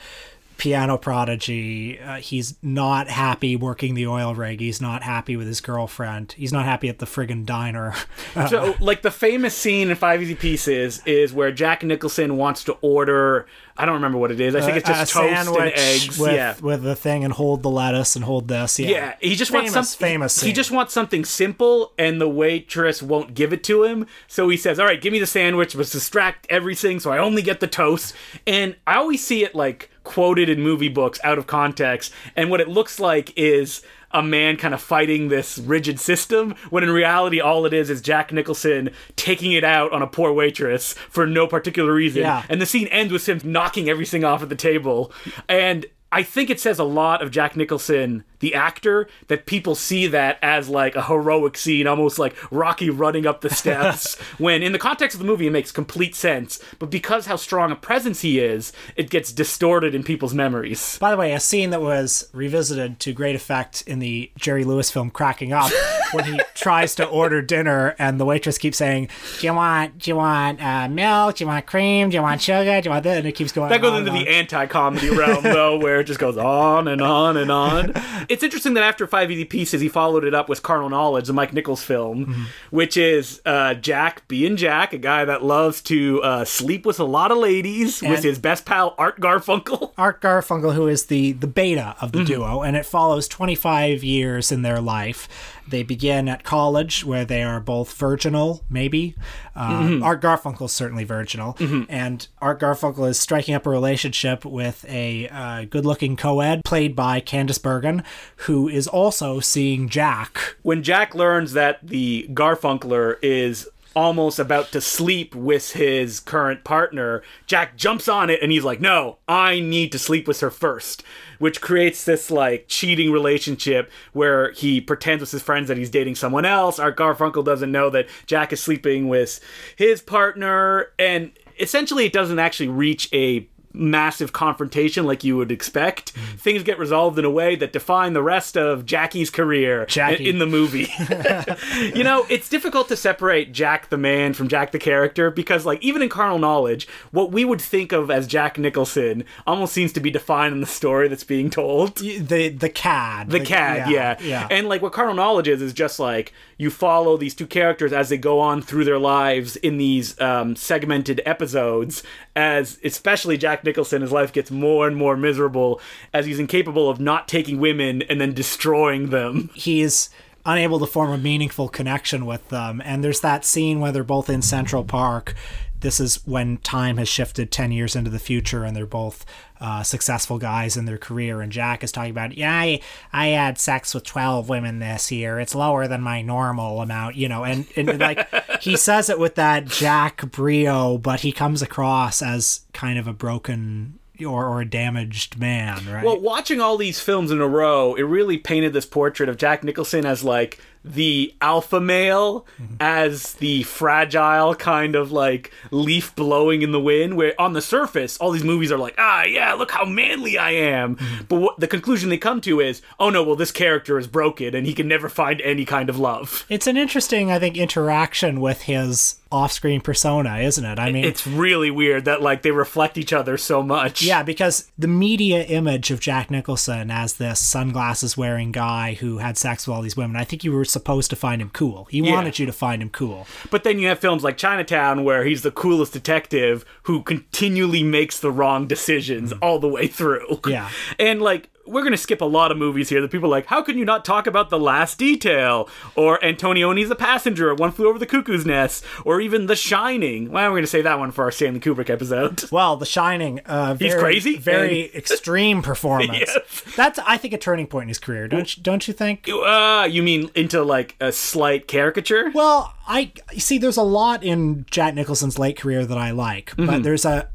piano 0.59 0.97
prodigy. 0.97 1.99
Uh, 1.99 2.17
he's 2.17 2.55
not 2.61 3.07
happy 3.07 3.55
working 3.55 3.95
the 3.95 4.05
oil 4.05 4.35
rig. 4.35 4.59
He's 4.59 4.79
not 4.81 5.01
happy 5.01 5.35
with 5.35 5.47
his 5.47 5.61
girlfriend. 5.61 6.33
He's 6.33 6.53
not 6.53 6.65
happy 6.65 6.89
at 6.89 6.99
the 6.99 7.05
friggin' 7.07 7.45
diner. 7.45 7.93
So, 8.49 8.75
like 8.79 9.01
the 9.01 9.11
famous 9.11 9.55
scene 9.55 9.89
in 9.89 9.95
Five 9.95 10.21
Easy 10.21 10.35
Pieces 10.35 11.01
is 11.05 11.33
where 11.33 11.51
Jack 11.51 11.83
Nicholson 11.83 12.37
wants 12.37 12.63
to 12.65 12.73
order. 12.81 13.47
I 13.75 13.85
don't 13.85 13.95
remember 13.95 14.17
what 14.17 14.31
it 14.31 14.39
is. 14.39 14.55
I 14.55 14.61
think 14.61 14.77
it's 14.77 14.87
just 14.87 15.11
a 15.11 15.13
toast 15.13 15.49
and 15.49 15.71
eggs. 15.75 16.19
with, 16.19 16.33
yeah. 16.33 16.55
with 16.61 16.83
the 16.83 16.95
thing 16.95 17.23
and 17.23 17.33
hold 17.33 17.63
the 17.63 17.69
lettuce 17.69 18.15
and 18.15 18.23
hold 18.25 18.47
this. 18.47 18.77
Yeah, 18.79 18.89
Yeah, 18.89 19.15
he 19.19 19.35
just 19.35 19.51
famous, 19.51 19.73
wants 19.73 19.89
something. 19.91 20.07
famous. 20.07 20.41
He 20.41 20.53
just 20.53 20.69
wants 20.71 20.93
something 20.93 21.25
simple, 21.25 21.93
and 21.97 22.19
the 22.21 22.29
waitress 22.29 23.01
won't 23.01 23.33
give 23.33 23.51
it 23.53 23.63
to 23.65 23.83
him. 23.83 24.05
So 24.27 24.49
he 24.49 24.57
says, 24.57 24.79
"All 24.79 24.85
right, 24.85 25.01
give 25.01 25.11
me 25.13 25.19
the 25.19 25.27
sandwich, 25.27 25.75
but 25.75 25.89
distract 25.89 26.45
everything, 26.49 26.99
so 26.99 27.11
I 27.11 27.17
only 27.17 27.41
get 27.41 27.59
the 27.61 27.67
toast." 27.67 28.13
And 28.45 28.75
I 28.85 28.95
always 28.97 29.23
see 29.23 29.43
it 29.43 29.55
like 29.55 29.89
quoted 30.09 30.49
in 30.49 30.59
movie 30.59 30.89
books 30.89 31.19
out 31.23 31.37
of 31.37 31.45
context, 31.45 32.11
and 32.35 32.49
what 32.49 32.59
it 32.59 32.67
looks 32.67 32.99
like 32.99 33.31
is 33.37 33.83
a 34.11 34.23
man 34.23 34.57
kind 34.57 34.73
of 34.73 34.81
fighting 34.81 35.29
this 35.29 35.59
rigid 35.59 35.99
system 35.99 36.55
when 36.71 36.83
in 36.83 36.89
reality 36.89 37.39
all 37.39 37.67
it 37.67 37.73
is 37.75 37.91
is 37.91 38.01
Jack 38.01 38.31
Nicholson 38.33 38.89
taking 39.15 39.51
it 39.51 39.63
out 39.63 39.91
on 39.93 40.01
a 40.01 40.07
poor 40.07 40.33
waitress 40.33 40.93
for 40.93 41.27
no 41.27 41.45
particular 41.45 41.93
reason 41.93 42.23
Yeah. 42.23 42.41
and 42.49 42.59
the 42.59 42.65
scene 42.65 42.87
ends 42.87 43.13
with 43.13 43.29
him 43.29 43.39
knocking 43.43 43.87
everything 43.87 44.23
off 44.23 44.41
at 44.41 44.49
the 44.49 44.55
table 44.55 45.11
and 45.47 45.85
I 46.11 46.23
think 46.23 46.49
it 46.49 46.59
says 46.59 46.79
a 46.79 46.83
lot 46.83 47.21
of 47.21 47.29
Jack 47.29 47.55
Nicholson, 47.55 48.23
the 48.39 48.55
actor, 48.55 49.07
that 49.27 49.45
people 49.45 49.75
see 49.75 50.07
that 50.07 50.39
as 50.41 50.67
like 50.67 50.95
a 50.95 51.03
heroic 51.03 51.55
scene, 51.55 51.85
almost 51.85 52.17
like 52.17 52.35
Rocky 52.51 52.89
running 52.89 53.27
up 53.27 53.41
the 53.41 53.49
steps. 53.49 54.15
when 54.39 54.63
in 54.63 54.71
the 54.71 54.79
context 54.79 55.13
of 55.15 55.19
the 55.19 55.27
movie, 55.27 55.45
it 55.45 55.51
makes 55.51 55.71
complete 55.71 56.15
sense. 56.15 56.59
But 56.79 56.89
because 56.89 57.27
how 57.27 57.35
strong 57.35 57.71
a 57.71 57.75
presence 57.75 58.21
he 58.21 58.39
is, 58.39 58.73
it 58.95 59.11
gets 59.11 59.31
distorted 59.31 59.93
in 59.93 60.03
people's 60.03 60.33
memories. 60.33 60.97
By 60.97 61.11
the 61.11 61.17
way, 61.17 61.33
a 61.33 61.39
scene 61.39 61.69
that 61.69 61.81
was 61.81 62.27
revisited 62.33 62.99
to 63.01 63.13
great 63.13 63.35
effect 63.35 63.83
in 63.85 63.99
the 63.99 64.31
Jerry 64.35 64.63
Lewis 64.63 64.89
film 64.89 65.11
Cracking 65.11 65.53
Up 65.53 65.71
when 66.11 66.25
he 66.25 66.39
tries 66.55 66.95
to 66.95 67.05
order 67.05 67.41
dinner 67.41 67.95
and 67.99 68.19
the 68.19 68.25
waitress 68.25 68.57
keeps 68.57 68.77
saying, 68.77 69.09
"Do 69.39 69.47
you 69.47 69.53
want 69.53 69.99
do 69.99 70.09
you 70.09 70.15
want 70.15 70.61
uh, 70.61 70.87
milk? 70.89 71.35
Do 71.35 71.43
you 71.43 71.47
want 71.47 71.67
cream? 71.67 72.09
Do 72.09 72.15
you 72.15 72.23
want 72.23 72.41
sugar? 72.41 72.81
Do 72.81 72.89
you 72.89 72.91
want 72.91 73.03
this?" 73.03 73.17
And 73.17 73.27
it 73.27 73.33
keeps 73.33 73.51
going. 73.51 73.69
That 73.69 73.81
goes 73.81 73.99
into 73.99 74.11
the 74.11 74.27
anti-comedy 74.27 75.09
realm, 75.11 75.43
though, 75.43 75.77
where 75.83 75.98
it 75.99 76.05
just 76.05 76.19
goes 76.19 76.37
on 76.37 76.87
and 76.87 77.01
on 77.01 77.37
and 77.37 77.51
on. 77.51 77.93
It's 78.29 78.43
interesting 78.43 78.75
that 78.75 78.83
after 78.83 79.07
Five 79.07 79.31
Easy 79.31 79.45
Pieces, 79.45 79.81
he 79.81 79.89
followed 79.89 80.23
it 80.23 80.35
up 80.35 80.49
with 80.49 80.61
Carnal 80.61 80.89
Knowledge, 80.89 81.25
the 81.27 81.33
Mike 81.33 81.51
Nichols 81.53 81.81
film, 81.83 82.25
Mm-hmm. 82.27 82.43
which 82.69 82.95
is 82.95 83.41
uh, 83.45 83.73
Jack 83.73 84.27
being 84.27 84.55
Jack, 84.55 84.93
a 84.93 84.97
guy 84.99 85.25
that 85.25 85.43
loves 85.43 85.81
to 85.83 86.21
uh, 86.21 86.45
sleep 86.45 86.85
with 86.85 86.99
a 86.99 87.03
lot 87.05 87.31
of 87.31 87.37
ladies, 87.39 88.01
with 88.03 88.23
his 88.23 88.37
best 88.37 88.65
pal 88.65 88.93
Art 88.99 89.19
Garfunkel. 89.19 89.93
Art 89.97 90.21
Garfunkel, 90.21 90.73
who 90.75 90.87
is 90.87 91.07
the 91.07 91.31
the 91.31 91.47
beta 91.47 91.95
of 92.01 92.11
Mm-hmm. 92.11 92.19
the 92.19 92.25
duo, 92.25 92.61
and 92.61 92.75
it 92.77 92.85
follows 92.85 93.27
25 93.27 94.03
years 94.03 94.51
in 94.51 94.61
their 94.61 94.79
life. 94.81 95.27
They 95.69 95.83
begin 95.83 96.27
at 96.27 96.43
college, 96.43 97.05
where 97.05 97.25
they 97.25 97.43
are 97.43 97.59
both 97.59 97.93
virginal, 97.93 98.63
maybe. 98.69 99.15
Uh, 99.55 99.79
Mm-hmm. 99.79 100.03
Art 100.03 100.21
Garfunkel's 100.21 100.73
certainly 100.73 101.03
virginal, 101.03 101.55
and 101.89 102.27
Art 102.41 102.59
Garfunkel 102.59 103.07
is 103.09 103.19
striking 103.19 103.53
up 103.55 103.65
a 103.65 103.69
relationship 103.69 104.43
with 104.45 104.85
a 104.89 105.27
uh, 105.29 105.65
good-looking 105.69 106.15
co-ed 106.15 106.63
played 106.65 106.95
by 106.95 107.21
Candice 107.21 107.61
Bergen, 107.61 108.03
who 108.37 108.67
is 108.67 108.87
also 108.87 109.39
seeing 109.39 109.87
Jack. 109.89 110.57
When 110.63 110.83
Jack 110.83 111.15
learns 111.15 111.53
that 111.53 111.79
the 111.85 112.27
Garfunkler 112.31 113.15
is 113.21 113.67
almost 113.95 114.39
about 114.39 114.71
to 114.71 114.81
sleep 114.81 115.35
with 115.35 115.73
his 115.73 116.19
current 116.19 116.63
partner, 116.63 117.23
Jack 117.47 117.75
jumps 117.75 118.07
on 118.07 118.29
it 118.29 118.41
and 118.41 118.51
he's 118.51 118.63
like, 118.63 118.79
No, 118.79 119.17
I 119.27 119.59
need 119.59 119.91
to 119.91 119.99
sleep 119.99 120.27
with 120.27 120.39
her 120.41 120.51
first. 120.51 121.03
Which 121.39 121.61
creates 121.61 122.03
this 122.03 122.29
like 122.29 122.65
cheating 122.67 123.11
relationship 123.11 123.89
where 124.13 124.51
he 124.51 124.81
pretends 124.81 125.21
with 125.21 125.31
his 125.31 125.41
friends 125.41 125.69
that 125.69 125.77
he's 125.77 125.89
dating 125.89 126.15
someone 126.15 126.45
else. 126.45 126.79
Art 126.79 126.97
Garfunkel 126.97 127.45
doesn't 127.45 127.71
know 127.71 127.89
that 127.89 128.07
Jack 128.25 128.51
is 128.51 128.61
sleeping 128.61 129.07
with 129.07 129.39
his 129.77 130.01
partner, 130.01 130.87
and 130.99 131.31
essentially 131.59 132.05
it 132.05 132.13
doesn't 132.13 132.39
actually 132.39 132.67
reach 132.67 133.09
a 133.13 133.48
massive 133.73 134.33
confrontation 134.33 135.05
like 135.05 135.23
you 135.23 135.37
would 135.37 135.51
expect. 135.51 136.11
Things 136.37 136.63
get 136.63 136.79
resolved 136.79 137.19
in 137.19 137.25
a 137.25 137.29
way 137.29 137.55
that 137.55 137.71
define 137.71 138.13
the 138.13 138.23
rest 138.23 138.57
of 138.57 138.85
Jackie's 138.85 139.29
career 139.29 139.85
Jackie. 139.85 140.29
in 140.29 140.39
the 140.39 140.45
movie. 140.45 140.87
you 141.95 142.03
know, 142.03 142.25
it's 142.29 142.49
difficult 142.49 142.87
to 142.89 142.95
separate 142.95 143.51
Jack 143.51 143.89
the 143.89 143.97
man 143.97 144.33
from 144.33 144.47
Jack 144.47 144.71
the 144.71 144.79
character 144.79 145.29
because, 145.31 145.65
like, 145.65 145.81
even 145.81 146.01
in 146.01 146.09
Carnal 146.09 146.39
Knowledge, 146.39 146.87
what 147.11 147.31
we 147.31 147.45
would 147.45 147.61
think 147.61 147.91
of 147.91 148.09
as 148.09 148.27
Jack 148.27 148.57
Nicholson 148.57 149.23
almost 149.45 149.73
seems 149.73 149.93
to 149.93 149.99
be 149.99 150.09
defined 150.09 150.53
in 150.53 150.61
the 150.61 150.67
story 150.67 151.07
that's 151.07 151.23
being 151.23 151.49
told. 151.49 151.97
The 151.97 152.49
the 152.49 152.69
cad. 152.69 153.29
The 153.29 153.39
cad, 153.39 153.89
yeah. 153.91 154.17
yeah. 154.21 154.47
And 154.49 154.67
like 154.67 154.81
what 154.81 154.93
carnal 154.93 155.13
knowledge 155.13 155.47
is 155.47 155.61
is 155.61 155.73
just 155.73 155.99
like 155.99 156.33
you 156.59 156.69
follow 156.69 157.15
these 157.15 157.33
two 157.33 157.47
characters 157.47 157.93
as 157.93 158.09
they 158.09 158.17
go 158.17 158.41
on 158.41 158.61
through 158.61 158.83
their 158.83 158.99
lives 158.99 159.55
in 159.55 159.77
these 159.77 160.19
um, 160.19 160.57
segmented 160.57 161.21
episodes. 161.25 162.03
As 162.35 162.77
especially 162.83 163.37
Jack 163.37 163.63
Nicholson, 163.63 164.01
his 164.01 164.11
life 164.11 164.33
gets 164.33 164.51
more 164.51 164.85
and 164.85 164.97
more 164.97 165.15
miserable 165.15 165.79
as 166.13 166.25
he's 166.25 166.37
incapable 166.37 166.89
of 166.89 166.99
not 166.99 167.29
taking 167.29 167.59
women 167.59 168.01
and 168.03 168.19
then 168.19 168.33
destroying 168.33 169.09
them. 169.09 169.49
he's 169.55 170.09
unable 170.45 170.79
to 170.79 170.85
form 170.85 171.11
a 171.11 171.17
meaningful 171.17 171.69
connection 171.69 172.25
with 172.25 172.49
them. 172.49 172.81
And 172.83 173.03
there's 173.03 173.21
that 173.21 173.45
scene 173.45 173.79
where 173.79 173.93
they're 173.93 174.03
both 174.03 174.29
in 174.29 174.41
Central 174.41 174.83
Park. 174.83 175.35
This 175.79 176.01
is 176.01 176.27
when 176.27 176.57
time 176.57 176.97
has 176.97 177.07
shifted 177.07 177.51
10 177.51 177.71
years 177.71 177.95
into 177.95 178.09
the 178.09 178.19
future 178.19 178.65
and 178.65 178.75
they're 178.75 178.85
both 178.85 179.25
uh, 179.59 179.83
successful 179.83 180.37
guys 180.37 180.77
in 180.77 180.85
their 180.85 180.97
career. 180.97 181.41
And 181.41 181.51
Jack 181.51 181.83
is 181.83 181.91
talking 181.91 182.11
about, 182.11 182.37
yeah, 182.37 182.53
I, 182.53 182.81
I 183.11 183.27
had 183.27 183.57
sex 183.57 183.93
with 183.93 184.03
12 184.03 184.49
women 184.49 184.79
this 184.79 185.11
year. 185.11 185.39
It's 185.39 185.55
lower 185.55 185.87
than 185.87 186.01
my 186.01 186.21
normal 186.21 186.81
amount, 186.81 187.15
you 187.15 187.27
know. 187.27 187.43
And, 187.43 187.65
and 187.75 187.99
like 187.99 188.27
he 188.61 188.77
says 188.77 189.09
it 189.09 189.19
with 189.19 189.35
that 189.35 189.65
Jack 189.65 190.31
brio, 190.31 190.97
but 190.97 191.21
he 191.21 191.31
comes 191.31 191.61
across 191.61 192.21
as 192.21 192.61
kind 192.73 192.97
of 192.97 193.07
a 193.07 193.13
broken 193.13 193.99
or, 194.25 194.45
or 194.45 194.61
a 194.61 194.69
damaged 194.69 195.37
man, 195.37 195.85
right? 195.89 196.03
Well, 196.03 196.19
watching 196.19 196.59
all 196.59 196.77
these 196.77 196.99
films 196.99 197.31
in 197.31 197.41
a 197.41 197.47
row, 197.47 197.95
it 197.95 198.03
really 198.03 198.37
painted 198.37 198.73
this 198.73 198.85
portrait 198.85 199.29
of 199.29 199.37
Jack 199.37 199.63
Nicholson 199.63 200.05
as 200.05 200.23
like 200.23 200.59
the 200.89 201.33
alpha 201.39 201.79
male, 201.79 202.45
as 202.79 203.33
the 203.35 203.63
fragile 203.63 204.55
kind 204.55 204.95
of 204.95 205.11
like 205.11 205.51
leaf 205.71 206.15
blowing 206.15 206.61
in 206.61 206.71
the 206.71 206.79
wind. 206.79 207.15
Where 207.15 207.39
on 207.39 207.53
the 207.53 207.61
surface, 207.61 208.17
all 208.17 208.31
these 208.31 208.43
movies 208.43 208.71
are 208.71 208.77
like, 208.77 208.95
ah, 208.97 209.23
yeah, 209.23 209.53
look 209.53 209.71
how 209.71 209.85
manly 209.85 210.37
I 210.37 210.51
am. 210.51 210.97
But 211.27 211.37
what 211.39 211.59
the 211.59 211.67
conclusion 211.67 212.09
they 212.09 212.17
come 212.17 212.41
to 212.41 212.59
is, 212.59 212.81
oh 212.99 213.09
no, 213.09 213.23
well, 213.23 213.35
this 213.35 213.51
character 213.51 213.97
is 213.99 214.07
broken 214.07 214.55
and 214.55 214.65
he 214.65 214.73
can 214.73 214.87
never 214.87 215.09
find 215.09 215.41
any 215.41 215.65
kind 215.65 215.89
of 215.89 215.99
love. 215.99 216.45
It's 216.49 216.67
an 216.67 216.75
interesting, 216.77 217.31
I 217.31 217.39
think, 217.39 217.55
interaction 217.57 218.41
with 218.41 218.63
his 218.63 219.15
off-screen 219.31 219.79
persona, 219.79 220.37
isn't 220.39 220.65
it? 220.65 220.79
I 220.79 220.91
mean, 220.91 221.05
It's 221.05 221.27
really 221.27 221.69
weird 221.69 222.05
that 222.05 222.19
like 222.23 222.41
they 222.41 222.49
reflect 222.49 222.97
each 222.97 223.13
other 223.13 223.37
so 223.37 223.61
much. 223.61 224.01
yeah, 224.01 224.23
because 224.23 224.71
the 224.75 224.87
media 224.87 225.43
image 225.43 225.91
of 225.91 225.99
Jack 225.99 226.31
Nicholson 226.31 226.89
as 226.89 227.13
this 227.13 227.39
sunglasses-wearing 227.39 228.51
guy 228.51 228.95
who 228.95 229.19
had 229.19 229.37
sex 229.37 229.67
with 229.67 229.75
all 229.75 229.83
these 229.83 229.95
women, 229.95 230.15
I 230.15 230.23
think 230.23 230.43
you 230.43 230.51
were 230.51 230.65
supposed 230.65 230.78
to 231.09 231.15
find 231.15 231.41
him 231.41 231.49
cool. 231.51 231.85
He 231.85 232.01
wanted 232.01 232.39
you 232.39 232.45
to 232.45 232.53
find 232.53 232.81
him 232.81 232.89
cool. 232.89 233.27
But 233.51 233.63
then 233.63 233.79
you 233.79 233.87
have 233.87 233.99
films 233.99 234.23
like 234.23 234.37
Chinatown 234.37 235.03
where 235.03 235.25
he's 235.25 235.41
the 235.41 235.51
coolest 235.51 235.93
detective 235.93 236.65
who 236.83 237.03
continually 237.03 237.83
makes 237.83 238.19
the 238.19 238.31
wrong 238.31 238.67
decisions 238.67 239.33
mm. 239.33 239.39
all 239.41 239.59
the 239.59 239.67
way 239.67 239.87
through. 239.87 240.39
Yeah. 240.45 240.69
And 240.99 241.21
like 241.21 241.49
we're 241.69 241.81
going 241.81 241.91
to 241.91 241.97
skip 241.97 242.21
a 242.21 242.25
lot 242.25 242.51
of 242.51 242.57
movies 242.57 242.89
here 242.89 242.99
that 243.01 243.11
people 243.11 243.27
are 243.27 243.31
like, 243.31 243.45
how 243.45 243.61
can 243.61 243.77
you 243.77 243.85
not 243.85 244.03
talk 244.03 244.27
about 244.27 244.49
The 244.49 244.59
Last 244.59 244.97
Detail? 244.97 245.69
Or 245.95 246.23
Antonioni's 246.23 246.89
The 246.89 246.95
Passenger, 246.95 247.53
One 247.53 247.71
Flew 247.71 247.87
Over 247.87 247.99
the 247.99 248.05
Cuckoo's 248.05 248.45
Nest, 248.45 248.83
or 249.05 249.21
even 249.21 249.45
The 249.45 249.55
Shining. 249.55 250.31
Well, 250.31 250.45
we're 250.45 250.55
going 250.57 250.63
to 250.63 250.67
say 250.67 250.81
that 250.81 250.97
one 250.99 251.11
for 251.11 251.23
our 251.23 251.31
Stanley 251.31 251.59
Kubrick 251.59 251.89
episode. 251.89 252.49
Well, 252.59 252.77
The 252.77 252.85
Shining, 252.85 253.39
uh, 253.45 253.75
very, 253.75 254.01
crazy, 254.01 254.37
very 254.37 254.91
extreme 254.95 255.61
performance. 255.61 256.11
Yes. 256.35 256.63
That's, 256.75 256.99
I 256.99 257.17
think, 257.17 257.33
a 257.33 257.37
turning 257.37 257.67
point 257.67 257.83
in 257.83 257.87
his 257.89 257.99
career. 257.99 258.27
Don't 258.27 258.57
you, 258.57 258.63
don't 258.63 258.87
you 258.87 258.93
think? 258.93 259.29
Uh, 259.29 259.87
you 259.89 260.01
mean 260.01 260.31
into 260.35 260.63
like 260.63 260.95
a 260.99 261.11
slight 261.11 261.67
caricature? 261.67 262.31
Well, 262.33 262.73
I 262.87 263.11
see. 263.37 263.59
There's 263.59 263.77
a 263.77 263.83
lot 263.83 264.23
in 264.23 264.65
Jack 264.71 264.95
Nicholson's 264.95 265.37
late 265.37 265.57
career 265.57 265.85
that 265.85 265.97
I 265.97 266.11
like, 266.11 266.53
but 266.57 266.81
there's 266.83 267.05
a. 267.05 267.29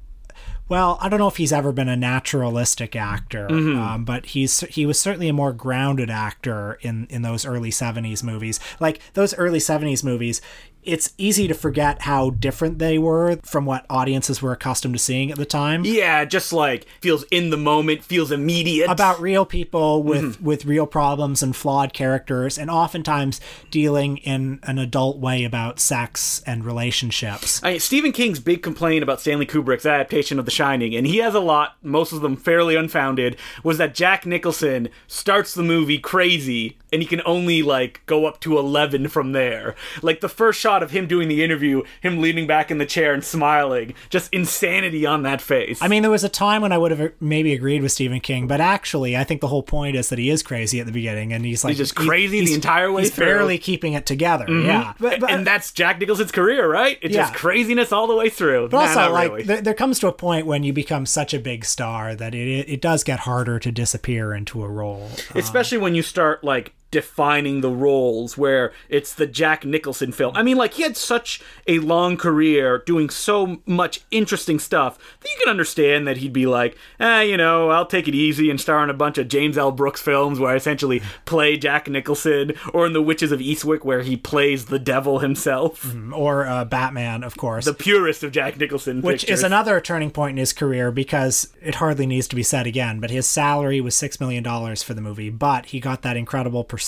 Well, 0.68 0.96
I 1.00 1.08
don't 1.10 1.18
know 1.18 1.28
if 1.28 1.36
he's 1.36 1.52
ever 1.52 1.72
been 1.72 1.88
a 1.90 1.96
naturalistic 1.96 2.96
actor, 2.96 3.46
um, 3.78 4.04
but 4.04 4.26
he's 4.26 4.60
he 4.60 4.86
was 4.86 4.98
certainly 4.98 5.28
a 5.28 5.32
more 5.34 5.52
grounded 5.52 6.08
actor 6.10 6.78
in 6.80 7.06
in 7.10 7.22
those 7.22 7.44
early 7.44 7.70
'70s 7.70 8.22
movies. 8.22 8.58
Like 8.80 9.00
those 9.12 9.34
early 9.34 9.58
'70s 9.58 10.02
movies, 10.02 10.40
it's 10.84 11.12
easy 11.18 11.48
to 11.48 11.54
forget 11.54 12.02
how 12.02 12.30
different 12.30 12.78
they 12.78 12.98
were 12.98 13.38
from 13.44 13.66
what 13.66 13.86
audiences 13.90 14.42
were 14.42 14.52
accustomed 14.52 14.94
to 14.94 14.98
seeing 14.98 15.30
at 15.30 15.38
the 15.38 15.46
time. 15.46 15.84
yeah, 15.84 16.24
just 16.24 16.52
like 16.52 16.86
feels 17.00 17.24
in 17.30 17.50
the 17.50 17.56
moment, 17.56 18.04
feels 18.04 18.30
immediate. 18.30 18.90
about 18.90 19.20
real 19.20 19.44
people 19.44 20.02
with 20.02 20.22
mm-hmm. 20.22 20.44
with 20.44 20.64
real 20.64 20.86
problems 20.86 21.42
and 21.42 21.54
flawed 21.56 21.92
characters 21.92 22.58
and 22.58 22.70
oftentimes 22.70 23.40
dealing 23.70 24.18
in 24.18 24.60
an 24.62 24.78
adult 24.78 25.18
way 25.18 25.44
about 25.44 25.80
sex 25.80 26.42
and 26.46 26.64
relationships 26.64 27.24
I 27.62 27.72
mean, 27.72 27.80
Stephen 27.80 28.12
King's 28.12 28.40
big 28.40 28.62
complaint 28.62 29.02
about 29.02 29.20
Stanley 29.20 29.46
Kubrick's 29.46 29.86
adaptation 29.86 30.38
of 30.38 30.44
The 30.44 30.50
Shining, 30.50 30.94
and 30.94 31.06
he 31.06 31.18
has 31.18 31.34
a 31.34 31.40
lot, 31.40 31.76
most 31.82 32.12
of 32.12 32.20
them 32.20 32.36
fairly 32.36 32.76
unfounded, 32.76 33.36
was 33.62 33.78
that 33.78 33.94
Jack 33.94 34.26
Nicholson 34.26 34.88
starts 35.06 35.54
the 35.54 35.62
movie 35.62 35.98
crazy, 35.98 36.78
and 36.92 37.02
he 37.02 37.06
can 37.06 37.22
only 37.24 37.62
like 37.62 38.02
go 38.06 38.26
up 38.26 38.40
to 38.40 38.58
eleven 38.58 39.08
from 39.08 39.32
there. 39.32 39.74
Like 40.02 40.20
the 40.20 40.28
first 40.28 40.60
shot 40.60 40.73
of 40.82 40.90
him 40.90 41.06
doing 41.06 41.28
the 41.28 41.42
interview, 41.44 41.82
him 42.00 42.20
leaning 42.20 42.46
back 42.46 42.70
in 42.70 42.78
the 42.78 42.86
chair 42.86 43.12
and 43.14 43.22
smiling, 43.24 43.94
just 44.10 44.32
insanity 44.32 45.06
on 45.06 45.22
that 45.22 45.40
face. 45.40 45.80
I 45.82 45.88
mean, 45.88 46.02
there 46.02 46.10
was 46.10 46.24
a 46.24 46.28
time 46.28 46.62
when 46.62 46.72
I 46.72 46.78
would 46.78 46.90
have 46.90 47.12
maybe 47.20 47.52
agreed 47.52 47.82
with 47.82 47.92
Stephen 47.92 48.20
King, 48.20 48.46
but 48.46 48.60
actually, 48.60 49.16
I 49.16 49.24
think 49.24 49.40
the 49.40 49.48
whole 49.48 49.62
point 49.62 49.96
is 49.96 50.08
that 50.08 50.18
he 50.18 50.30
is 50.30 50.42
crazy 50.42 50.80
at 50.80 50.86
the 50.86 50.92
beginning, 50.92 51.32
and 51.32 51.44
he's 51.44 51.64
like 51.64 51.72
He's 51.72 51.78
just 51.78 51.94
crazy 51.94 52.44
the 52.44 52.54
entire 52.54 52.90
way 52.92 53.02
He's 53.02 53.10
through. 53.12 53.26
barely 53.26 53.58
keeping 53.58 53.92
it 53.94 54.06
together. 54.06 54.46
Mm-hmm. 54.46 54.66
Yeah, 54.66 54.92
but, 54.98 55.20
but, 55.20 55.30
and 55.30 55.46
that's 55.46 55.72
Jack 55.72 55.98
Nicholson's 56.00 56.32
career, 56.32 56.68
right? 56.70 56.98
It's 57.02 57.14
just 57.14 57.34
craziness 57.34 57.92
all 57.92 58.06
the 58.06 58.16
way 58.16 58.28
through. 58.30 58.68
but 58.68 58.76
Nah, 58.78 58.82
also, 58.88 59.00
not 59.00 59.12
like, 59.12 59.30
really. 59.30 59.42
there, 59.44 59.60
there 59.62 59.74
comes 59.74 59.98
to 60.00 60.08
a 60.08 60.12
point 60.12 60.46
when 60.46 60.62
you 60.62 60.72
become 60.72 61.06
such 61.06 61.34
a 61.34 61.38
big 61.38 61.64
star 61.64 62.14
that 62.14 62.34
it 62.34 62.68
it 62.68 62.80
does 62.80 63.04
get 63.04 63.20
harder 63.20 63.58
to 63.58 63.70
disappear 63.72 64.32
into 64.34 64.62
a 64.62 64.68
role. 64.68 65.10
especially 65.34 65.78
when 65.78 65.94
you 65.94 66.02
start 66.02 66.42
like 66.44 66.72
defining 66.94 67.60
the 67.60 67.70
roles 67.70 68.38
where 68.38 68.72
it's 68.88 69.12
the 69.12 69.26
Jack 69.26 69.64
Nicholson 69.64 70.12
film. 70.12 70.32
I 70.36 70.44
mean, 70.44 70.56
like 70.56 70.74
he 70.74 70.84
had 70.84 70.96
such 70.96 71.42
a 71.66 71.80
long 71.80 72.16
career 72.16 72.84
doing 72.86 73.10
so 73.10 73.60
much 73.66 74.02
interesting 74.12 74.60
stuff 74.60 74.96
that 75.18 75.28
you 75.28 75.36
can 75.42 75.50
understand 75.50 76.06
that 76.06 76.18
he'd 76.18 76.32
be 76.32 76.46
like, 76.46 76.78
eh, 77.00 77.22
you 77.22 77.36
know, 77.36 77.70
I'll 77.70 77.84
take 77.84 78.06
it 78.06 78.14
easy 78.14 78.48
and 78.48 78.60
star 78.60 78.84
in 78.84 78.90
a 78.90 78.94
bunch 78.94 79.18
of 79.18 79.26
James 79.26 79.58
L. 79.58 79.72
Brooks 79.72 80.00
films 80.00 80.38
where 80.38 80.52
I 80.52 80.54
essentially 80.54 81.02
play 81.24 81.56
Jack 81.56 81.88
Nicholson, 81.88 82.52
or 82.72 82.86
in 82.86 82.92
The 82.92 83.02
Witches 83.02 83.32
of 83.32 83.40
Eastwick 83.40 83.84
where 83.84 84.02
he 84.02 84.16
plays 84.16 84.66
the 84.66 84.78
devil 84.78 85.18
himself. 85.18 85.92
or 86.12 86.46
uh, 86.46 86.64
Batman, 86.64 87.24
of 87.24 87.36
course. 87.36 87.64
The 87.64 87.74
purest 87.74 88.22
of 88.22 88.30
Jack 88.30 88.56
Nicholson 88.56 89.02
which 89.02 89.22
pictures. 89.22 89.40
is 89.40 89.44
another 89.44 89.80
turning 89.80 90.12
point 90.12 90.32
in 90.32 90.36
his 90.36 90.52
career 90.52 90.92
because 90.92 91.52
it 91.60 91.74
hardly 91.74 92.06
needs 92.06 92.28
to 92.28 92.36
be 92.36 92.44
said 92.44 92.68
again. 92.68 93.00
But 93.00 93.10
his 93.10 93.26
salary 93.26 93.80
was 93.80 93.96
six 93.96 94.20
million 94.20 94.44
dollars 94.44 94.84
for 94.84 94.94
the 94.94 95.00
movie, 95.00 95.30
but 95.30 95.66
he 95.66 95.80
got 95.80 96.02
that 96.02 96.16
incredible 96.16 96.62
percentage 96.62 96.83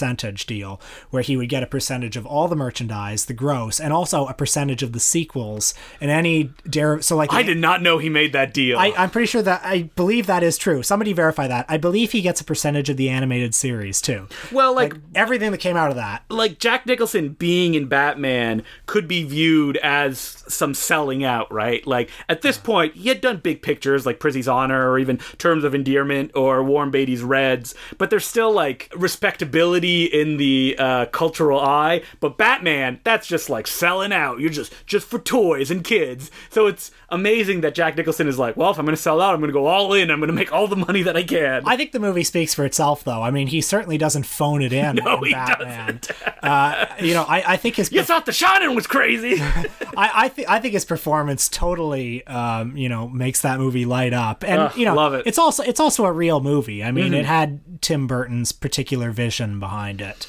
deal 0.47 0.81
where 1.11 1.23
he 1.23 1.37
would 1.37 1.49
get 1.49 1.62
a 1.62 1.67
percentage 1.67 2.17
of 2.17 2.26
all 2.26 2.49
the 2.49 2.57
merchandise, 2.57 3.26
the 3.26 3.35
gross, 3.35 3.81
and 3.81 3.93
also 3.93 4.26
a 4.26 4.35
percentage 4.35 4.83
of 4.83 4.93
the 4.93 5.00
sequels 5.00 5.75
and 6.00 6.11
any 6.11 6.50
dare. 6.69 7.00
So 7.03 7.17
like 7.17 7.33
I 7.33 7.43
did 7.43 7.59
not 7.59 7.83
know 7.83 7.99
he 7.99 8.09
made 8.09 8.33
that 8.33 8.53
deal. 8.55 8.79
I, 8.79 8.93
I'm 8.97 9.11
pretty 9.11 9.26
sure 9.26 9.43
that 9.43 9.62
I 9.65 9.85
believe 9.97 10.26
that 10.26 10.43
is 10.43 10.59
true. 10.59 10.83
Somebody 10.83 11.12
verify 11.12 11.47
that. 11.49 11.67
I 11.69 11.76
believe 11.76 12.12
he 12.12 12.21
gets 12.23 12.41
a 12.41 12.45
percentage 12.45 12.88
of 12.91 12.97
the 12.97 13.09
animated 13.09 13.55
series 13.55 14.00
too. 14.00 14.29
well, 14.53 14.75
like, 14.75 14.95
Everything 15.15 15.50
that 15.50 15.59
came 15.59 15.76
out 15.76 15.91
of 15.91 15.97
that. 15.97 16.25
like 16.29 16.59
Jack 16.59 16.87
Nicholson 16.87 17.31
being 17.31 17.75
in 17.75 17.87
Batman 17.87 18.62
could 18.87 19.09
be 19.09 19.25
viewed 19.25 19.76
as 19.79 20.45
some 20.49 20.75
selling 20.75 21.25
out, 21.25 21.53
right? 21.53 21.87
Like 21.87 22.11
at 22.29 22.43
this 22.43 22.59
point, 22.59 22.95
he 22.95 23.09
had 23.09 23.21
done 23.21 23.38
big 23.38 23.62
pictures 23.62 24.07
like 24.07 24.21
Prizzi's 24.21 24.49
Honor 24.49 24.91
or 24.91 24.99
even 24.99 25.19
Terms 25.38 25.65
of 25.65 25.75
Endearment 25.75 26.31
or 26.35 26.62
Warren 26.62 26.91
Beatty's 26.91 27.23
Reds, 27.23 27.75
but 27.99 28.11
there's 28.11 28.26
still 28.26 28.53
like 28.53 28.93
respectability 28.97 29.75
in 29.85 30.37
the 30.37 30.76
uh, 30.78 31.06
cultural 31.06 31.61
eye. 31.61 32.02
But 32.21 32.38
Batman, 32.38 33.00
that's 33.04 33.26
just 33.26 33.50
like 33.50 33.66
selling 33.66 34.12
out. 34.12 34.40
You're 34.40 34.50
just 34.50 34.73
just 34.87 35.06
for 35.06 35.18
toys 35.18 35.71
and 35.71 35.85
kids. 35.85 36.30
So 36.50 36.66
it's 36.66 36.90
amazing 37.09 37.61
that 37.61 37.75
Jack 37.75 37.97
Nicholson 37.97 38.28
is 38.28 38.38
like, 38.38 38.56
well, 38.56 38.71
if 38.71 38.78
I'm 38.78 38.85
going 38.85 38.97
to 38.97 39.00
sell 39.02 39.21
out, 39.21 39.35
I'm 39.35 39.40
going 39.40 39.49
to 39.49 39.52
go 39.52 39.66
all 39.66 39.92
in. 39.95 40.11
I'm 40.11 40.18
going 40.18 40.28
to 40.28 40.35
make 40.35 40.52
all 40.52 40.66
the 40.66 40.76
money 40.76 41.02
that 41.02 41.16
I 41.16 41.23
can. 41.23 41.62
I 41.66 41.76
think 41.76 41.92
the 41.92 42.00
movie 42.00 42.25
speaks 42.25 42.54
for 42.54 42.64
itself, 42.64 43.04
though. 43.04 43.23
I 43.23 43.30
mean, 43.30 43.47
he 43.49 43.61
certainly 43.61 43.99
doesn't 43.99 44.25
phone 44.25 44.62
it 44.62 44.73
in. 44.73 44.97
No, 45.06 45.18
in 45.18 45.25
he 45.26 45.33
Batman. 45.33 46.00
uh, 46.42 46.87
you 47.00 47.14
know, 47.14 47.25
I, 47.28 47.52
I 47.52 47.56
think 47.56 47.76
his 47.76 47.92
you 47.92 48.02
thought 48.02 48.26
The 48.26 48.33
Shining 48.33 48.75
was 48.75 48.87
crazy. 48.87 49.40
I, 49.97 50.11
I 50.14 50.28
think 50.28 50.49
I 50.49 50.59
think 50.59 50.75
his 50.75 50.85
performance 50.85 51.49
totally, 51.49 52.26
um, 52.26 52.76
you 52.76 52.88
know, 52.88 53.09
makes 53.09 53.42
that 53.42 53.59
movie 53.59 53.85
light 53.85 54.12
up, 54.12 54.42
and 54.42 54.75
you 54.76 54.85
know, 54.85 54.95
love 54.95 55.14
it. 55.14 55.18
Mm-hmm. 55.18 55.28
it's 55.28 55.38
also 55.38 55.62
it's 55.62 55.80
also 55.80 56.06
a 56.06 56.12
real 56.12 56.40
movie. 56.40 56.83
I 56.83 56.90
mean, 56.92 57.14
it 57.14 57.25
had 57.25 57.83
Tim 57.83 58.06
Burton's 58.06 58.52
particular 58.52 59.11
vision 59.11 59.61
behind 59.66 60.00
it. 60.00 60.28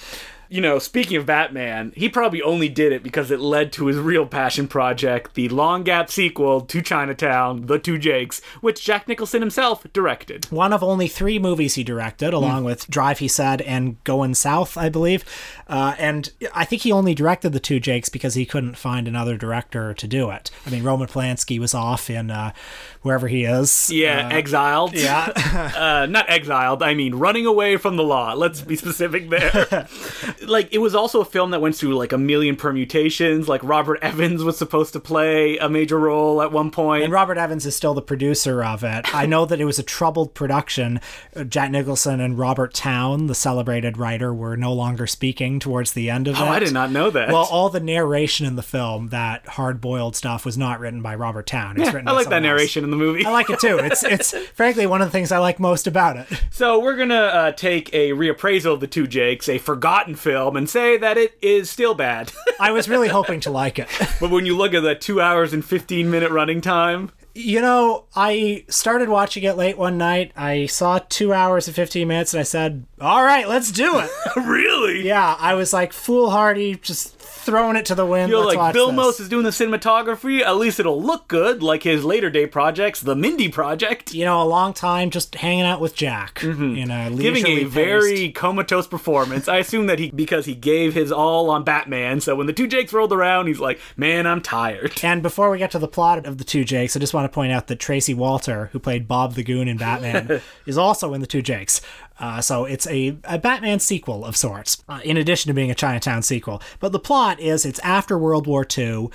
You 0.49 0.61
know, 0.61 0.79
speaking 0.79 1.17
of 1.17 1.25
Batman, 1.25 1.93
he 1.95 2.09
probably 2.09 2.41
only 2.41 2.69
did 2.69 2.91
it 2.91 3.03
because 3.03 3.31
it 3.31 3.39
led 3.39 3.71
to 3.73 3.87
his 3.87 3.97
real 3.97 4.25
passion 4.25 4.67
project, 4.67 5.35
the 5.35 5.49
long 5.49 5.83
gap 5.83 6.09
sequel 6.09 6.61
to 6.61 6.81
Chinatown, 6.81 7.65
The 7.65 7.79
Two 7.79 7.97
Jakes, 7.97 8.41
which 8.61 8.83
Jack 8.83 9.07
Nicholson 9.07 9.41
himself 9.41 9.85
directed. 9.93 10.45
One 10.51 10.73
of 10.73 10.83
only 10.83 11.07
three 11.07 11.39
movies 11.39 11.75
he 11.75 11.83
directed, 11.83 12.33
along 12.33 12.63
with 12.63 12.89
Drive, 12.89 13.19
he 13.19 13.27
said, 13.27 13.61
and 13.61 14.01
Going 14.03 14.33
South, 14.33 14.77
I 14.77 14.89
believe. 14.89 15.23
Uh, 15.67 15.95
and 15.97 16.31
I 16.53 16.65
think 16.65 16.83
he 16.83 16.91
only 16.91 17.13
directed 17.13 17.51
the 17.51 17.59
two 17.59 17.79
Jakes 17.79 18.09
because 18.09 18.35
he 18.35 18.45
couldn't 18.45 18.77
find 18.77 19.07
another 19.07 19.37
director 19.37 19.93
to 19.93 20.07
do 20.07 20.29
it. 20.29 20.49
I 20.65 20.69
mean, 20.69 20.83
Roman 20.83 21.07
Polanski 21.07 21.59
was 21.59 21.73
off 21.73 22.09
in 22.09 22.31
uh, 22.31 22.53
wherever 23.01 23.27
he 23.27 23.43
is. 23.45 23.89
Yeah, 23.89 24.29
exiled. 24.31 24.93
Yeah. 24.93 25.31
uh, 25.75 26.05
not 26.05 26.29
exiled. 26.29 26.83
I 26.83 26.93
mean, 26.93 27.15
running 27.15 27.45
away 27.45 27.77
from 27.77 27.97
the 27.97 28.03
law. 28.03 28.33
Let's 28.33 28.61
be 28.61 28.75
specific 28.75 29.29
there. 29.29 29.87
like, 30.45 30.73
it 30.73 30.77
was 30.79 30.93
also 30.95 31.21
a 31.21 31.25
film 31.25 31.51
that 31.51 31.61
went 31.61 31.75
through 31.75 31.95
like 31.95 32.11
a 32.13 32.17
million 32.17 32.55
permutations. 32.55 33.47
Like, 33.47 33.63
Robert 33.63 33.99
Evans 34.01 34.43
was 34.43 34.57
supposed 34.57 34.93
to 34.93 34.99
play 34.99 35.57
a 35.57 35.69
major 35.69 35.99
role 35.99 36.41
at 36.41 36.51
one. 36.51 36.67
And 36.67 37.11
Robert 37.11 37.37
Evans 37.37 37.65
is 37.65 37.75
still 37.75 37.93
the 37.93 38.01
producer 38.01 38.63
of 38.63 38.83
it. 38.83 39.13
I 39.15 39.25
know 39.25 39.45
that 39.45 39.59
it 39.59 39.65
was 39.65 39.79
a 39.79 39.83
troubled 39.83 40.33
production. 40.33 40.99
Uh, 41.35 41.43
Jack 41.43 41.71
Nicholson 41.71 42.19
and 42.19 42.37
Robert 42.37 42.73
Towne, 42.73 43.27
the 43.27 43.33
celebrated 43.35 43.97
writer, 43.97 44.33
were 44.33 44.57
no 44.57 44.73
longer 44.73 45.07
speaking 45.07 45.59
towards 45.59 45.93
the 45.93 46.09
end 46.09 46.27
of 46.27 46.35
it. 46.35 46.41
oh, 46.41 46.45
I 46.45 46.59
did 46.59 46.73
not 46.73 46.91
know 46.91 47.09
that. 47.09 47.29
Well, 47.29 47.47
all 47.49 47.69
the 47.69 47.79
narration 47.79 48.45
in 48.45 48.55
the 48.57 48.63
film, 48.63 49.07
that 49.07 49.47
hard-boiled 49.47 50.15
stuff, 50.15 50.45
was 50.45 50.57
not 50.57 50.79
written 50.79 51.01
by 51.01 51.15
Robert 51.15 51.47
Towne. 51.47 51.79
It's 51.79 51.87
written 51.93 52.05
by 52.05 52.11
I 52.11 52.15
like 52.15 52.25
that 52.25 52.31
someone 52.31 52.45
else. 52.45 52.57
narration 52.57 52.83
in 52.83 52.91
the 52.91 52.97
movie. 52.97 53.25
I 53.25 53.31
like 53.31 53.49
it 53.49 53.59
too. 53.59 53.77
It's 53.79 54.03
it's 54.03 54.37
frankly 54.53 54.85
one 54.85 55.01
of 55.01 55.07
the 55.07 55.11
things 55.11 55.31
I 55.31 55.37
like 55.37 55.59
most 55.59 55.87
about 55.87 56.17
it. 56.17 56.27
So 56.51 56.79
we're 56.79 56.97
gonna 56.97 57.15
uh, 57.15 57.51
take 57.53 57.93
a 57.93 58.11
reappraisal 58.11 58.73
of 58.73 58.79
the 58.81 58.87
two 58.87 59.07
Jakes, 59.07 59.47
a 59.47 59.57
forgotten 59.57 60.15
film, 60.15 60.26
and 60.57 60.69
say 60.69 60.97
that 60.97 61.17
it 61.17 61.37
is 61.41 61.69
still 61.69 61.93
bad. 61.93 62.31
I 62.59 62.71
was 62.71 62.89
really 62.89 63.07
hoping 63.07 63.39
to 63.41 63.51
like 63.51 63.79
it. 63.79 63.87
but 64.19 64.29
when 64.31 64.45
you 64.45 64.55
look 64.57 64.73
at 64.73 64.81
the 64.83 64.95
two 64.95 65.21
hours 65.21 65.53
and 65.53 65.63
fifteen 65.63 66.09
minute 66.11 66.31
running 66.31 66.61
time, 66.61 67.11
You 67.33 67.61
know, 67.61 68.05
I 68.15 68.65
started 68.67 69.09
watching 69.09 69.43
it 69.43 69.57
late 69.57 69.77
one 69.77 69.97
night. 69.99 70.31
I 70.35 70.65
saw 70.65 70.97
two 71.07 71.33
hours 71.33 71.67
and 71.67 71.75
15 71.75 72.07
minutes 72.07 72.33
and 72.33 72.39
I 72.39 72.43
said, 72.43 72.85
all 72.99 73.23
right, 73.23 73.47
let's 73.47 73.71
do 73.71 73.99
it. 73.99 74.09
really, 74.35 75.05
yeah, 75.05 75.35
I 75.39 75.53
was 75.53 75.71
like 75.71 75.93
foolhardy, 75.93 76.77
just 76.77 77.16
throwing 77.27 77.75
it 77.75 77.85
to 77.87 77.95
the 77.95 78.05
wind. 78.05 78.29
You're 78.29 78.43
let's 78.45 78.55
like 78.57 78.73
Bill 78.73 78.87
this. 78.87 78.95
Mose 78.95 79.19
is 79.19 79.29
doing 79.29 79.43
the 79.43 79.49
cinematography. 79.51 80.41
At 80.41 80.57
least 80.57 80.79
it'll 80.79 81.01
look 81.01 81.27
good, 81.27 81.61
like 81.63 81.83
his 81.83 82.03
later 82.03 82.29
day 82.29 82.47
projects, 82.47 83.01
the 83.01 83.15
Mindy 83.15 83.49
Project, 83.49 84.13
You 84.13 84.25
know, 84.25 84.41
a 84.41 84.45
long 84.45 84.73
time 84.73 85.09
just 85.09 85.35
hanging 85.35 85.65
out 85.65 85.79
with 85.81 85.95
Jack. 85.95 86.41
You 86.41 86.53
know, 86.53 86.95
Mm-hmm. 86.97 87.17
giving 87.17 87.45
a 87.45 87.63
very 87.65 88.31
comatose 88.31 88.87
performance. 88.87 89.47
I 89.47 89.57
assume 89.57 89.87
that 89.87 89.99
he 89.99 90.09
because 90.11 90.45
he 90.45 90.55
gave 90.55 90.93
his 90.93 91.11
all 91.11 91.49
on 91.49 91.63
Batman. 91.63 92.21
So 92.21 92.35
when 92.35 92.47
the 92.47 92.53
two 92.53 92.67
Jakes 92.67 92.91
rolled 92.93 93.13
around, 93.13 93.47
he's 93.47 93.59
like, 93.59 93.79
"Man, 93.95 94.25
I'm 94.27 94.41
tired." 94.41 94.93
And 95.03 95.21
before 95.21 95.49
we 95.49 95.57
get 95.57 95.71
to 95.71 95.79
the 95.79 95.87
plot 95.87 96.25
of 96.25 96.37
the 96.37 96.43
two 96.43 96.63
Jakes, 96.63 96.95
I 96.95 96.99
just 96.99 97.13
want 97.13 97.25
to 97.31 97.33
point 97.33 97.51
out 97.51 97.67
that 97.67 97.79
Tracy 97.79 98.13
Walter, 98.13 98.69
who 98.73 98.79
played 98.79 99.07
Bob 99.07 99.35
the 99.35 99.43
Goon 99.43 99.67
in 99.67 99.77
Batman, 99.77 100.41
is 100.65 100.77
also 100.77 101.13
in 101.13 101.21
the 101.21 101.27
two 101.27 101.41
Jakes. 101.41 101.81
Uh, 102.19 102.41
so 102.41 102.65
it's 102.65 102.87
a, 102.87 103.17
a 103.25 103.37
Batman 103.37 103.79
sequel 103.79 104.25
of 104.25 104.35
sorts, 104.35 104.83
uh, 104.89 104.99
in 105.03 105.17
addition 105.17 105.49
to 105.49 105.53
being 105.53 105.71
a 105.71 105.75
Chinatown 105.75 106.23
sequel. 106.23 106.61
But 106.79 106.91
the 106.91 106.99
plot 106.99 107.39
is 107.39 107.65
it's 107.65 107.79
after 107.79 108.17
World 108.17 108.47
War 108.47 108.65
II. 108.77 109.09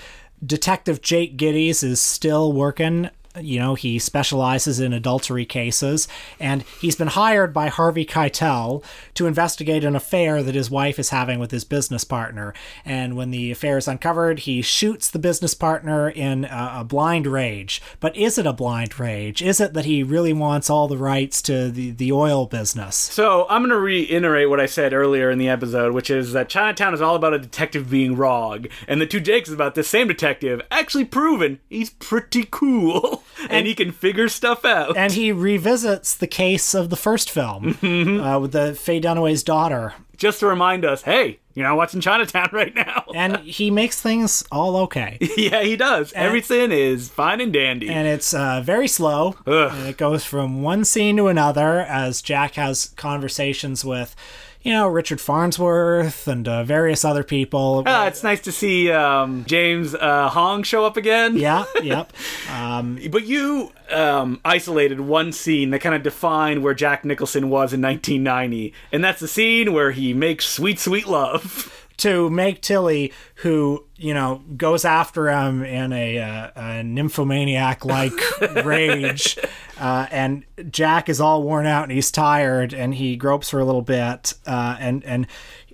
Detective 0.44 1.00
Jake 1.00 1.36
Gittes 1.36 1.84
is 1.84 2.00
still 2.00 2.52
working. 2.52 3.10
You 3.40 3.58
know, 3.58 3.74
he 3.74 3.98
specializes 3.98 4.80
in 4.80 4.92
adultery 4.92 5.44
cases, 5.44 6.08
and 6.38 6.62
he's 6.80 6.96
been 6.96 7.08
hired 7.08 7.52
by 7.52 7.68
Harvey 7.68 8.04
Keitel 8.04 8.84
to 9.14 9.26
investigate 9.26 9.84
an 9.84 9.96
affair 9.96 10.42
that 10.42 10.54
his 10.54 10.70
wife 10.70 10.98
is 10.98 11.10
having 11.10 11.38
with 11.38 11.50
his 11.50 11.64
business 11.64 12.04
partner. 12.04 12.52
And 12.84 13.16
when 13.16 13.30
the 13.30 13.50
affair 13.50 13.78
is 13.78 13.88
uncovered, 13.88 14.40
he 14.40 14.62
shoots 14.62 15.10
the 15.10 15.18
business 15.18 15.54
partner 15.54 16.10
in 16.10 16.44
a, 16.44 16.74
a 16.78 16.84
blind 16.84 17.26
rage. 17.26 17.80
But 18.00 18.16
is 18.16 18.38
it 18.38 18.46
a 18.46 18.52
blind 18.52 18.98
rage? 18.98 19.42
Is 19.42 19.60
it 19.60 19.72
that 19.74 19.84
he 19.84 20.02
really 20.02 20.32
wants 20.32 20.68
all 20.68 20.88
the 20.88 20.98
rights 20.98 21.40
to 21.42 21.70
the, 21.70 21.90
the 21.90 22.12
oil 22.12 22.46
business? 22.46 22.96
So 22.96 23.46
I'm 23.48 23.62
gonna 23.62 23.78
reiterate 23.78 24.50
what 24.50 24.60
I 24.60 24.66
said 24.66 24.92
earlier 24.92 25.30
in 25.30 25.38
the 25.38 25.48
episode, 25.48 25.94
which 25.94 26.10
is 26.10 26.32
that 26.32 26.48
Chinatown 26.48 26.94
is 26.94 27.00
all 27.00 27.14
about 27.14 27.34
a 27.34 27.38
detective 27.38 27.88
being 27.88 28.16
wrong, 28.16 28.66
and 28.86 29.00
the 29.00 29.06
two 29.06 29.20
Jakes 29.20 29.48
is 29.48 29.54
about 29.54 29.74
this 29.74 29.88
same 29.88 30.08
detective 30.08 30.60
actually 30.70 31.04
proven 31.04 31.60
he's 31.68 31.90
pretty 31.90 32.46
cool 32.50 33.21
and, 33.48 33.66
he 33.66 33.74
can 33.74 33.92
figure 33.92 34.28
stuff 34.28 34.64
out. 34.64 34.96
And 34.96 35.12
he 35.12 35.32
revisits 35.32 36.14
the 36.14 36.26
case 36.26 36.74
of 36.74 36.90
the 36.90 36.96
first 36.96 37.30
film 37.30 37.78
uh, 38.20 38.38
with 38.38 38.52
the 38.52 38.74
Faye 38.74 39.00
Dunaway's 39.00 39.42
daughter. 39.42 39.94
Just 40.16 40.40
to 40.40 40.46
remind 40.46 40.84
us, 40.84 41.02
hey, 41.02 41.40
you're 41.54 41.66
not 41.66 41.76
watching 41.76 42.00
Chinatown 42.00 42.48
right 42.52 42.74
now. 42.74 43.04
And 43.14 43.38
he 43.38 43.70
makes 43.70 44.00
things 44.00 44.44
all 44.52 44.76
okay. 44.76 45.18
yeah, 45.36 45.62
he 45.62 45.76
does. 45.76 46.12
Everything 46.14 46.70
is 46.70 47.08
fine 47.08 47.40
and 47.40 47.52
dandy. 47.52 47.88
and 47.90 48.06
it's 48.06 48.32
uh, 48.32 48.62
very 48.64 48.88
slow. 48.88 49.36
And 49.46 49.88
it 49.88 49.96
goes 49.96 50.24
from 50.24 50.62
one 50.62 50.84
scene 50.84 51.16
to 51.16 51.26
another 51.28 51.80
as 51.80 52.22
Jack 52.22 52.54
has 52.54 52.86
conversations 52.96 53.84
with, 53.84 54.14
you 54.62 54.72
know, 54.72 54.88
Richard 54.88 55.20
Farnsworth 55.20 56.28
and 56.28 56.46
uh, 56.46 56.62
various 56.64 57.04
other 57.04 57.24
people. 57.24 57.82
Ah, 57.86 58.06
it's 58.06 58.22
nice 58.22 58.40
to 58.42 58.52
see 58.52 58.90
um, 58.90 59.44
James 59.46 59.94
uh, 59.94 60.28
Hong 60.28 60.62
show 60.62 60.84
up 60.84 60.96
again. 60.96 61.36
yeah, 61.36 61.64
yep. 61.82 62.12
Um, 62.50 62.98
But 63.10 63.24
you 63.26 63.72
um, 63.90 64.40
isolated 64.44 65.00
one 65.00 65.32
scene 65.32 65.70
that 65.70 65.80
kind 65.80 65.94
of 65.94 66.02
defined 66.02 66.62
where 66.62 66.74
Jack 66.74 67.04
Nicholson 67.04 67.50
was 67.50 67.72
in 67.72 67.82
1990, 67.82 68.72
and 68.92 69.02
that's 69.02 69.20
the 69.20 69.28
scene 69.28 69.72
where 69.72 69.90
he 69.90 70.14
makes 70.14 70.46
sweet, 70.46 70.78
sweet 70.78 71.06
love. 71.06 71.81
To 72.02 72.30
Meg 72.30 72.60
Tilly, 72.62 73.12
who 73.36 73.84
you 73.96 74.12
know 74.14 74.42
goes 74.56 74.84
after 74.84 75.28
him 75.30 75.62
in 75.62 75.92
a, 75.92 76.18
uh, 76.18 76.50
a 76.56 76.82
nymphomaniac 76.82 77.84
like 77.84 78.12
rage, 78.64 79.38
uh, 79.80 80.06
and 80.10 80.44
Jack 80.70 81.08
is 81.08 81.20
all 81.20 81.42
worn 81.44 81.66
out 81.66 81.84
and 81.84 81.92
he's 81.92 82.10
tired, 82.10 82.72
and 82.74 82.94
he 82.94 83.14
gropes 83.16 83.50
for 83.50 83.60
a 83.60 83.64
little 83.64 83.82
bit, 83.82 84.34
uh, 84.46 84.76
and 84.80 85.04
and 85.04 85.26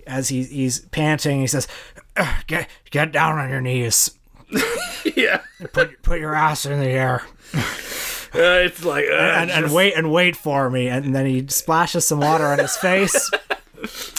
as 0.05 0.29
he, 0.29 0.43
he's 0.43 0.81
panting, 0.89 1.39
he 1.41 1.47
says, 1.47 1.67
"Get 2.47 2.67
get 2.91 3.11
down 3.11 3.39
on 3.39 3.49
your 3.49 3.61
knees, 3.61 4.11
yeah. 5.15 5.41
put 5.73 6.01
put 6.03 6.19
your 6.19 6.35
ass 6.35 6.65
in 6.65 6.79
the 6.79 6.89
air, 6.89 7.23
Uh, 8.31 8.61
it's 8.65 8.85
like, 8.85 9.05
uh, 9.09 9.15
and, 9.15 9.49
and 9.49 9.63
just- 9.65 9.75
wait 9.75 9.95
and 9.95 10.11
wait 10.11 10.35
for 10.35 10.69
me," 10.69 10.87
and 10.89 11.15
then 11.15 11.25
he 11.25 11.47
splashes 11.47 12.05
some 12.05 12.19
water 12.19 12.45
on 12.45 12.59
his 12.59 12.75
face. 12.77 13.31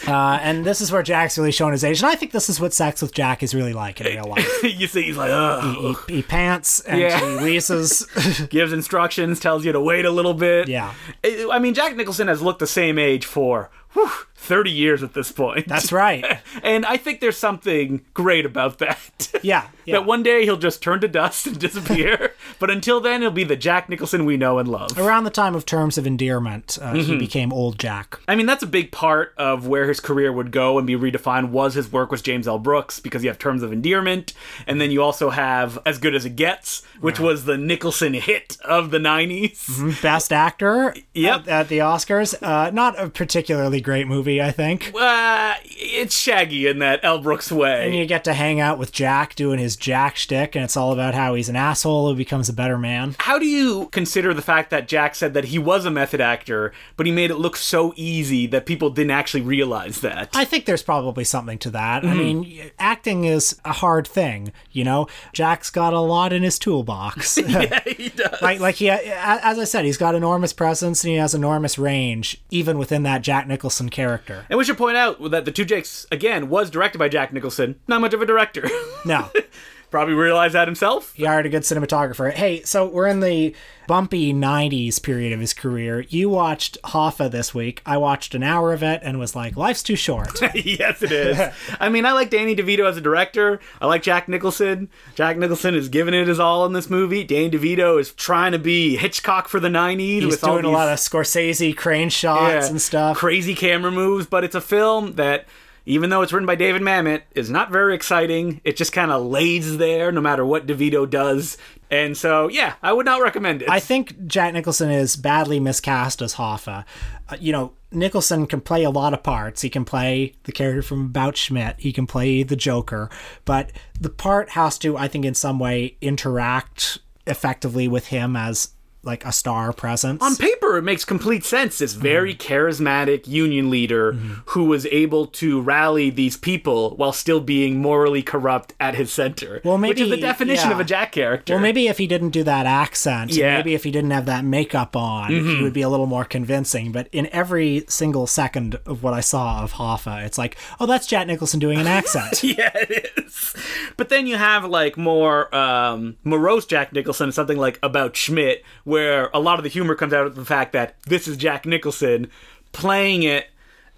Uh, 0.07 0.39
and 0.43 0.65
this 0.65 0.81
is 0.81 0.91
where 0.91 1.03
Jack's 1.03 1.37
really 1.37 1.53
showing 1.53 1.73
his 1.73 1.85
age, 1.85 2.01
and 2.01 2.11
I 2.11 2.15
think 2.15 2.33
this 2.33 2.49
is 2.49 2.59
what 2.61 2.73
sex 2.73 3.03
with 3.03 3.13
Jack 3.15 3.43
is 3.43 3.55
really 3.55 3.73
like 3.73 4.01
in 4.01 4.07
real 4.07 4.25
life. 4.25 4.49
you 4.63 4.87
see, 4.87 5.03
he's 5.03 5.17
like, 5.17 5.31
Ugh. 5.31 5.97
he, 6.09 6.17
he 6.17 6.23
pants 6.23 6.81
and 6.81 7.01
Yeah. 7.01 7.39
he 7.39 7.45
wheezes. 7.45 8.07
gives 8.51 8.73
instructions, 8.73 9.39
tells 9.41 9.65
you 9.65 9.73
to 9.73 9.81
wait 9.81 10.05
a 10.05 10.11
little 10.11 10.35
bit. 10.35 10.69
Yeah. 10.69 10.95
I 11.25 11.59
mean, 11.59 11.75
Jack 11.75 11.97
Nicholson 11.97 12.29
has 12.29 12.41
looked 12.41 12.59
the 12.61 12.67
same 12.67 12.99
age 12.99 13.27
for 13.27 13.71
whew, 13.93 14.11
30 14.37 14.71
years 14.71 15.03
at 15.03 15.13
this 15.15 15.31
point. 15.33 15.69
That's 15.69 15.93
right. 15.93 16.25
and 16.63 16.87
I 16.87 16.97
think 16.97 17.21
there's 17.21 17.37
something 17.37 18.01
great 18.15 18.47
about 18.47 18.79
that. 18.79 19.31
Yeah, 19.43 19.69
yeah. 19.85 19.97
that 19.97 20.07
one 20.07 20.23
day 20.23 20.45
he'll 20.45 20.57
just 20.57 20.83
turn 20.83 21.01
to 21.01 21.09
dust 21.09 21.47
and 21.47 21.59
disappear. 21.61 22.33
but 22.59 22.71
until 22.71 23.01
then, 23.01 23.21
he'll 23.21 23.31
be 23.31 23.45
the 23.45 23.57
Jack 23.57 23.89
Nicholson 23.89 24.25
we 24.25 24.37
know 24.37 24.59
and 24.59 24.69
love. 24.69 24.99
Around 24.99 25.25
the 25.25 25.31
time 25.31 25.55
of 25.55 25.67
Terms 25.67 25.99
of 25.99 26.07
Endearment, 26.07 26.79
uh, 26.81 26.91
Mm-hmm. 26.93 27.01
he 27.13 27.19
became 27.19 27.53
Old 27.53 27.79
Jack. 27.79 28.19
I 28.27 28.35
mean, 28.35 28.47
that's 28.47 28.63
a 28.63 28.67
big 28.67 28.91
part 28.93 29.35
of 29.37 29.67
where 29.67 29.87
his 29.89 30.01
career 30.01 30.33
would 30.33 30.51
go 30.51 30.79
and 30.79 30.87
be 30.87 30.97
redefined 30.97 31.51
was 31.51 31.75
his 31.75 31.93
work 31.93 32.11
with 32.11 32.23
James 32.23 32.49
L. 32.49 32.59
Brooks 32.59 32.99
because 33.01 33.23
you 33.23 33.29
have 33.31 33.39
Terms 33.39 33.63
of 33.63 33.73
Endearment, 33.73 34.33
and 34.67 34.81
then 34.81 34.91
you 34.91 35.03
also 35.03 35.31
have 35.31 35.79
As 35.87 35.99
Good 35.99 36.15
as 36.15 36.25
It 36.25 36.37
Gets, 36.37 36.83
which 37.01 37.21
was 37.21 37.45
the 37.45 37.57
Nicholson 37.59 38.15
hit 38.15 38.57
of 38.65 38.91
the 38.91 38.99
90s. 38.99 40.01
Best 40.03 40.33
Actor 40.33 40.95
Yep. 41.15 41.41
at, 41.43 41.49
at 41.49 41.69
the 41.69 41.79
Oscars. 41.79 42.35
Uh, 42.43 42.71
not 42.71 42.99
a 42.99 43.09
particularly 43.11 43.80
great 43.81 44.07
movie, 44.07 44.41
I 44.41 44.51
think. 44.51 44.93
Uh, 44.95 45.55
it's 45.65 46.17
shaggy 46.17 46.67
in 46.67 46.79
that 46.81 47.01
L. 47.03 47.19
Brooks 47.19 47.51
way. 47.51 47.87
And 47.87 47.95
you 47.95 48.07
get 48.07 48.25
to 48.25 48.35
hang 48.35 48.61
out 48.61 48.79
with 48.79 48.93
Jack 48.93 49.35
doing 49.35 49.59
his 49.59 49.77
Jack 49.77 50.17
shtick, 50.17 50.55
and 50.55 50.65
it's 50.65 50.77
all 50.77 50.93
about 50.93 51.15
how 51.15 51.35
he's 51.35 51.49
an 51.49 51.57
asshole 51.57 52.11
who 52.11 52.17
becomes 52.17 52.49
a 52.49 52.53
better 52.53 52.79
man. 52.79 53.17
How 53.19 53.39
do 53.39 53.47
you 53.47 53.89
consider 53.93 54.35
the 54.35 54.43
fact 54.43 54.71
that 54.71 54.87
Jack 54.87 55.15
said 55.15 55.35
that 55.35 55.47
he 55.47 55.59
was 55.59 55.85
a 55.85 55.91
method 55.91 56.21
actor, 56.21 56.73
but 56.97 57.07
he 57.07 57.13
made 57.13 57.31
it 57.31 57.37
look 57.37 57.57
so 57.57 57.93
easy 57.97 58.47
that 58.49 58.67
people 58.67 58.91
didn't 58.91 59.11
actually 59.13 59.41
realize 59.41 60.01
that? 60.01 60.29
I 60.35 60.45
think 60.45 60.67
there's 60.67 60.83
probably 60.83 61.25
something 61.25 61.59
to 61.59 61.71
that. 61.71 62.03
Mm-hmm. 62.03 62.13
I 62.13 62.15
mean, 62.15 62.71
acting 62.79 63.25
is 63.25 63.59
a 63.65 63.73
hard 63.73 64.07
thing, 64.07 64.53
you 64.73 64.85
know. 64.85 65.09
Jack's 65.33 65.71
got 65.71 65.93
a 65.93 66.01
lot 66.01 66.33
in 66.33 66.43
his 66.43 66.59
toolbox. 66.59 67.39
yeah, 67.49 67.81
he 67.87 68.11
does. 68.11 68.41
like, 68.43 68.61
like 68.61 68.75
he, 68.77 68.91
as 68.91 69.59
I 69.59 69.65
said, 69.65 69.85
he's 69.85 69.97
got 69.97 70.15
enormous 70.15 70.53
presence 70.53 71.03
and 71.03 71.11
he 71.11 71.17
has 71.17 71.35
enormous 71.35 71.79
range, 71.79 72.37
even 72.51 72.79
within 72.79 73.03
that 73.05 73.23
Jack 73.23 73.47
Nicholson 73.47 73.70
character. 73.89 74.45
And 74.49 74.59
we 74.59 74.65
should 74.65 74.79
point 74.79 74.97
out 74.97 75.31
that 75.31 75.45
The 75.45 75.53
Two 75.53 75.65
Jakes, 75.65 76.07
again, 76.11 76.49
was 76.49 76.71
directed 76.71 76.99
by 76.99 77.09
Jack 77.09 77.33
Nicholson. 77.33 77.77
Not 77.89 78.01
much 78.01 78.15
of 78.15 78.21
a 78.23 78.27
director. 78.27 78.69
No, 79.05 79.31
Probably 79.91 80.15
realized 80.15 80.55
that 80.55 80.69
himself. 80.69 81.13
he 81.15 81.25
hired 81.25 81.47
a 81.47 81.49
good 81.49 81.63
cinematographer. 81.63 82.33
Hey, 82.33 82.63
so 82.63 82.87
we're 82.87 83.09
in 83.09 83.21
the 83.21 83.55
bumpy 83.89 84.33
90s 84.33 85.03
period 85.03 85.33
of 85.33 85.41
his 85.41 85.53
career. 85.53 86.03
You 86.09 86.29
watched 86.29 86.81
Hoffa 86.83 87.29
this 87.29 87.53
week. 87.53 87.83
I 87.85 87.97
watched 87.97 88.37
an 88.37 88.45
hour 88.45 88.73
of 88.73 88.85
it 88.85 89.01
and 89.03 89.19
was 89.19 89.35
like, 89.35 89.57
life's 89.57 89.83
too 89.83 89.97
short. 89.97 90.41
yes, 90.55 91.03
it 91.03 91.11
is. 91.11 91.41
I 91.81 91.89
mean, 91.89 92.07
I 92.07 92.13
like 92.13 92.31
Danny 92.31 92.55
DeVito 92.55 92.89
as 92.89 92.97
a 92.97 93.01
director. 93.01 93.59
I 93.81 93.87
like 93.87 94.05
Jack 94.05 94.29
Nicholson. 94.29 94.91
Jack 95.17 95.37
Nicholson 95.39 95.75
is 95.75 95.89
giving 95.89 96.15
it 96.15 96.29
his 96.29 96.39
all 96.39 96.65
in 96.67 96.73
this 96.73 96.89
movie. 96.89 97.25
Danny 97.25 97.51
DeVito 97.51 97.99
is 97.99 98.13
trying 98.13 98.53
to 98.53 98.61
be 98.61 98.97
Hitchcock 98.97 99.49
for 99.49 99.59
the 99.59 99.69
90s 99.69 99.99
He's 99.99 100.27
with 100.27 100.45
all 100.45 100.53
doing 100.53 100.67
a 100.67 100.71
lot 100.71 100.89
of 100.89 101.01
Scorsese 101.01 101.77
crane 101.77 102.11
shots 102.11 102.67
yeah, 102.67 102.71
and 102.71 102.81
stuff. 102.81 103.17
Crazy 103.17 103.57
camera 103.57 103.91
moves, 103.91 104.25
but 104.29 104.45
it's 104.45 104.55
a 104.55 104.61
film 104.61 105.15
that 105.15 105.47
even 105.87 106.11
though 106.11 106.23
it's 106.23 106.33
written 106.33 106.47
by 106.47 106.55
David 106.55 106.83
Mamet, 106.83 107.23
is 107.35 107.51
not 107.51 107.71
very 107.71 107.95
exciting. 107.95 108.61
It 108.65 108.77
just 108.77 108.93
kind 108.93 109.11
of 109.11 109.25
lays 109.25 109.79
there 109.79 110.13
no 110.13 110.21
matter 110.21 110.45
what 110.45 110.67
DeVito 110.67 111.09
does. 111.09 111.57
And 111.91 112.17
so, 112.17 112.49
yeah, 112.49 112.75
I 112.83 112.93
would 112.93 113.07
not 113.07 113.21
recommend 113.21 113.63
it. 113.63 113.71
I 113.71 113.81
think 113.81 114.27
Jack 114.27 114.55
Nicholson 114.55 114.91
is 114.91 115.17
badly 115.17 115.59
miscast 115.59 116.23
as 116.23 116.35
Hoffa. 116.35 116.85
Uh, 117.29 117.37
you 117.41 117.53
know, 117.53 117.73
Nicholson 117.91 118.47
can 118.47 118.61
play 118.61 118.85
a 118.85 118.91
lot 118.91 119.13
of 119.13 119.23
parts. 119.23 119.63
He 119.63 119.71
can 119.71 119.85
play 119.85 120.35
the 120.45 120.53
character 120.53 120.83
from 120.83 121.07
About 121.07 121.37
Schmidt. 121.37 121.77
He 121.79 121.93
can 121.93 122.07
play 122.07 122.45
the 122.45 122.57
Joker, 122.57 123.11
but 123.45 123.73
the 124.01 124.11
part 124.11 124.51
has 124.51 124.79
to, 124.79 124.97
I 124.97 125.09
think, 125.09 125.25
in 125.25 125.35
some 125.35 125.59
way 125.59 125.97
interact 126.01 126.99
effectively 127.27 127.89
with 127.89 128.07
him 128.07 128.37
as 128.37 128.71
like 129.03 129.25
a 129.25 129.33
star 129.33 129.73
presence. 129.73 130.23
on 130.23 130.37
paper 130.37 130.77
it 130.77 130.83
makes 130.83 131.05
complete 131.05 131.45
sense 131.45 131.79
this 131.79 131.95
very 131.95 132.35
Mm-hmm. 132.35 132.53
charismatic 132.53 133.27
union 133.27 133.71
leader 133.71 134.13
who 134.47 134.65
was 134.65 134.87
able 134.87 135.27
to 135.27 135.61
rally 135.61 136.11
these 136.11 136.37
people 136.37 136.95
while 136.97 137.13
still 137.13 137.41
being 137.41 137.79
morally 137.81 138.23
corrupt 138.23 138.75
at 138.79 138.95
his 138.95 139.13
center 139.13 139.61
Well, 139.65 139.79
which 139.79 139.99
is 140.01 140.11
the 140.11 140.17
definition 140.17 140.69
yeah. 140.69 140.75
of 140.75 140.81
a 140.81 140.85
jack 140.85 141.13
character 141.13 141.55
well, 141.55 141.63
maybe 141.63 141.89
if 141.89 141.99
he 141.99 142.07
didn't 142.07 142.31
do 142.31 142.43
that 142.45 142.67
accent, 142.67 143.33
Yeah. 143.33 143.47
Mm-hmm. 143.49 143.57
maybe 143.59 143.75
if 143.75 143.85
he 143.85 143.91
didn't 143.91 144.11
have 144.11 144.27
that 144.27 144.45
makeup 144.45 144.95
on, 144.97 145.31
he 145.31 145.63
would 145.63 145.73
be 145.73 145.83
a 145.83 145.89
little 145.89 146.07
more 146.07 146.25
convincing. 146.25 146.93
But 146.93 147.09
in 147.13 147.27
every 147.33 147.85
single 147.89 148.27
second 148.27 148.77
of 148.87 149.03
what 149.03 149.15
I 149.15 149.21
saw 149.21 149.63
of 149.63 149.73
Hoffa, 149.75 150.25
it's 150.25 150.39
like, 150.39 150.57
oh, 150.79 150.87
that's 150.87 151.07
Jack 151.07 151.27
Nicholson 151.27 151.59
doing 151.61 151.79
an 151.79 151.87
accent. 151.99 152.43
yeah 152.45 152.71
it 152.75 153.11
is 153.17 153.55
but 153.97 154.09
then 154.09 154.27
you 154.27 154.37
have 154.37 154.65
like 154.65 154.97
more 154.97 155.55
um, 155.55 156.17
morose 156.25 156.67
jack 156.67 156.93
nicholson 156.93 157.31
something 157.33 157.57
like 157.59 157.79
about 157.83 158.17
schmidt 158.17 158.63
where 158.91 159.31
a 159.33 159.41
lot 159.41 159.59
of 159.59 159.63
the 159.63 159.69
humor 159.71 159.95
comes 159.95 160.13
out 160.13 160.27
of 160.27 160.35
the 160.35 160.45
fact 160.45 160.73
that 160.73 160.97
this 161.05 161.27
is 161.27 161.37
jack 161.37 161.65
nicholson 161.65 162.29
playing 162.73 163.23
it 163.23 163.47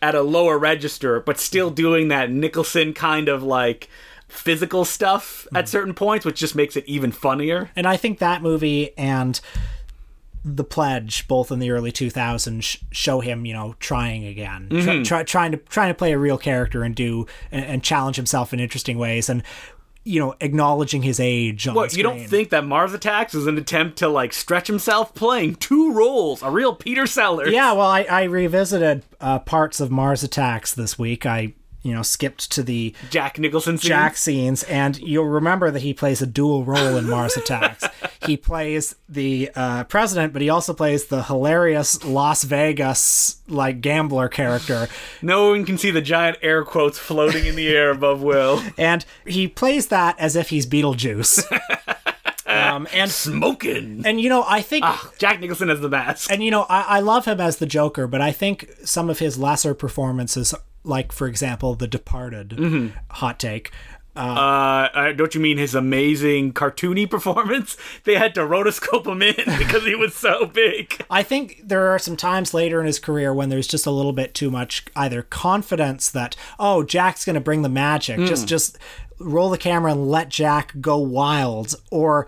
at 0.00 0.14
a 0.14 0.22
lower 0.22 0.58
register 0.58 1.18
but 1.20 1.38
still 1.40 1.70
doing 1.70 2.08
that 2.08 2.30
nicholson 2.30 2.92
kind 2.92 3.28
of 3.28 3.42
like 3.42 3.88
physical 4.28 4.84
stuff 4.84 5.46
at 5.54 5.68
certain 5.68 5.92
points 5.94 6.24
which 6.24 6.38
just 6.40 6.54
makes 6.54 6.74
it 6.76 6.84
even 6.86 7.12
funnier. 7.12 7.70
And 7.76 7.86
I 7.86 7.96
think 7.98 8.18
that 8.18 8.40
movie 8.40 8.96
and 8.96 9.38
The 10.42 10.64
Pledge, 10.64 11.28
both 11.28 11.52
in 11.52 11.58
the 11.58 11.70
early 11.70 11.92
2000s, 11.92 12.82
show 12.90 13.20
him, 13.20 13.44
you 13.44 13.52
know, 13.52 13.76
trying 13.78 14.24
again, 14.26 14.68
Mm-hmm. 14.70 15.02
try, 15.02 15.22
trying 15.22 15.52
to 15.52 15.58
trying 15.58 15.90
to 15.90 15.94
play 15.94 16.12
a 16.12 16.18
real 16.18 16.38
character 16.38 16.82
and 16.82 16.94
do 16.94 17.26
and, 17.52 17.64
and 17.64 17.84
challenge 17.84 18.16
himself 18.16 18.52
in 18.54 18.58
interesting 18.58 18.96
ways, 18.98 19.28
and 19.28 19.42
you 20.04 20.18
know, 20.18 20.34
acknowledging 20.40 21.02
his 21.02 21.20
age. 21.20 21.68
On 21.68 21.74
you 21.92 22.02
don't 22.02 22.26
think 22.26 22.50
that 22.50 22.64
Mars 22.64 22.92
Attacks 22.92 23.34
is 23.34 23.46
an 23.46 23.56
attempt 23.56 23.98
to 23.98 24.08
like 24.08 24.32
stretch 24.32 24.66
himself 24.66 25.14
playing 25.14 25.56
two 25.56 25.92
roles, 25.92 26.42
a 26.42 26.50
real 26.50 26.74
Peter 26.74 27.06
Sellers? 27.06 27.52
Yeah, 27.52 27.72
well, 27.72 27.86
I, 27.86 28.02
I 28.02 28.22
revisited 28.24 29.04
uh, 29.20 29.38
parts 29.40 29.80
of 29.80 29.90
Mars 29.90 30.22
Attacks 30.22 30.74
this 30.74 30.98
week. 30.98 31.24
I 31.24 31.54
you 31.82 31.94
know 31.94 32.02
skipped 32.02 32.50
to 32.52 32.62
the 32.62 32.94
Jack 33.10 33.38
Nicholson. 33.38 33.78
Scenes. 33.78 33.88
Jack 33.88 34.16
scenes, 34.16 34.62
and 34.64 34.98
you'll 34.98 35.24
remember 35.24 35.70
that 35.70 35.82
he 35.82 35.94
plays 35.94 36.22
a 36.22 36.26
dual 36.26 36.64
role 36.64 36.96
in 36.96 37.08
Mars 37.08 37.36
Attacks. 37.36 37.84
he 38.26 38.36
plays 38.36 38.94
the 39.08 39.50
uh, 39.54 39.84
president, 39.84 40.32
but 40.32 40.42
he 40.42 40.48
also 40.48 40.72
plays 40.72 41.06
the 41.06 41.24
hilarious 41.24 42.04
Las 42.04 42.44
Vegas 42.44 43.42
like 43.48 43.80
gambler 43.80 44.28
character, 44.28 44.88
No 45.20 45.50
one 45.50 45.64
can 45.64 45.78
see 45.78 45.90
the 45.90 46.00
giant 46.00 46.38
air 46.42 46.64
quotes 46.64 46.98
floating 46.98 47.46
in 47.46 47.54
the 47.56 47.68
air 47.68 47.90
above 47.90 48.22
Will. 48.22 48.62
and 48.78 49.04
he 49.26 49.48
plays 49.48 49.88
that 49.88 50.18
as 50.18 50.36
if 50.36 50.48
he's 50.48 50.66
Beetlejuice. 50.66 51.44
um, 52.46 52.88
and 52.92 53.10
Smoking. 53.10 54.02
and 54.04 54.20
you 54.20 54.28
know, 54.28 54.44
I 54.46 54.62
think. 54.62 54.84
Jack 55.18 55.40
Nicholson 55.40 55.70
as 55.70 55.80
the 55.80 55.88
mask. 55.88 56.30
And 56.30 56.42
you 56.42 56.50
know, 56.50 56.62
I, 56.68 56.82
I 56.82 57.00
love 57.00 57.26
him 57.26 57.40
as 57.40 57.58
the 57.58 57.66
Joker, 57.66 58.06
but 58.06 58.20
I 58.20 58.32
think 58.32 58.70
some 58.84 59.10
of 59.10 59.18
his 59.18 59.38
lesser 59.38 59.74
performances, 59.74 60.54
like 60.84 61.12
for 61.12 61.26
example, 61.28 61.74
The 61.74 61.86
Departed, 61.88 62.92
hot 63.10 63.38
take, 63.38 63.70
Uh, 64.14 64.18
uh, 64.92 65.12
don't 65.12 65.34
you 65.34 65.40
mean 65.40 65.56
his 65.56 65.74
amazing 65.74 66.52
cartoony 66.52 67.08
performance? 67.16 67.76
They 68.04 68.16
had 68.16 68.34
to 68.34 68.40
rotoscope 68.42 69.06
him 69.06 69.22
in 69.22 69.34
because 69.58 69.84
he 69.84 69.94
was 69.94 70.14
so 70.14 70.44
big. 70.46 71.02
I 71.10 71.22
think 71.22 71.62
there 71.64 71.88
are 71.88 71.98
some 71.98 72.16
times 72.16 72.52
later 72.52 72.78
in 72.80 72.86
his 72.86 72.98
career 72.98 73.32
when 73.32 73.48
there's 73.48 73.66
just 73.66 73.86
a 73.86 73.90
little 73.90 74.12
bit 74.12 74.34
too 74.34 74.50
much 74.50 74.84
either 74.94 75.22
confidence 75.22 76.10
that 76.10 76.36
oh 76.58 76.82
Jack's 76.82 77.24
going 77.24 77.34
to 77.34 77.40
bring 77.40 77.62
the 77.62 77.68
magic, 77.70 78.18
just 78.26 78.46
just 78.46 78.76
roll 79.18 79.48
the 79.50 79.56
camera 79.58 79.92
and 79.92 80.08
let 80.10 80.28
Jack 80.28 80.74
go 80.80 80.98
wild, 80.98 81.74
or 81.90 82.26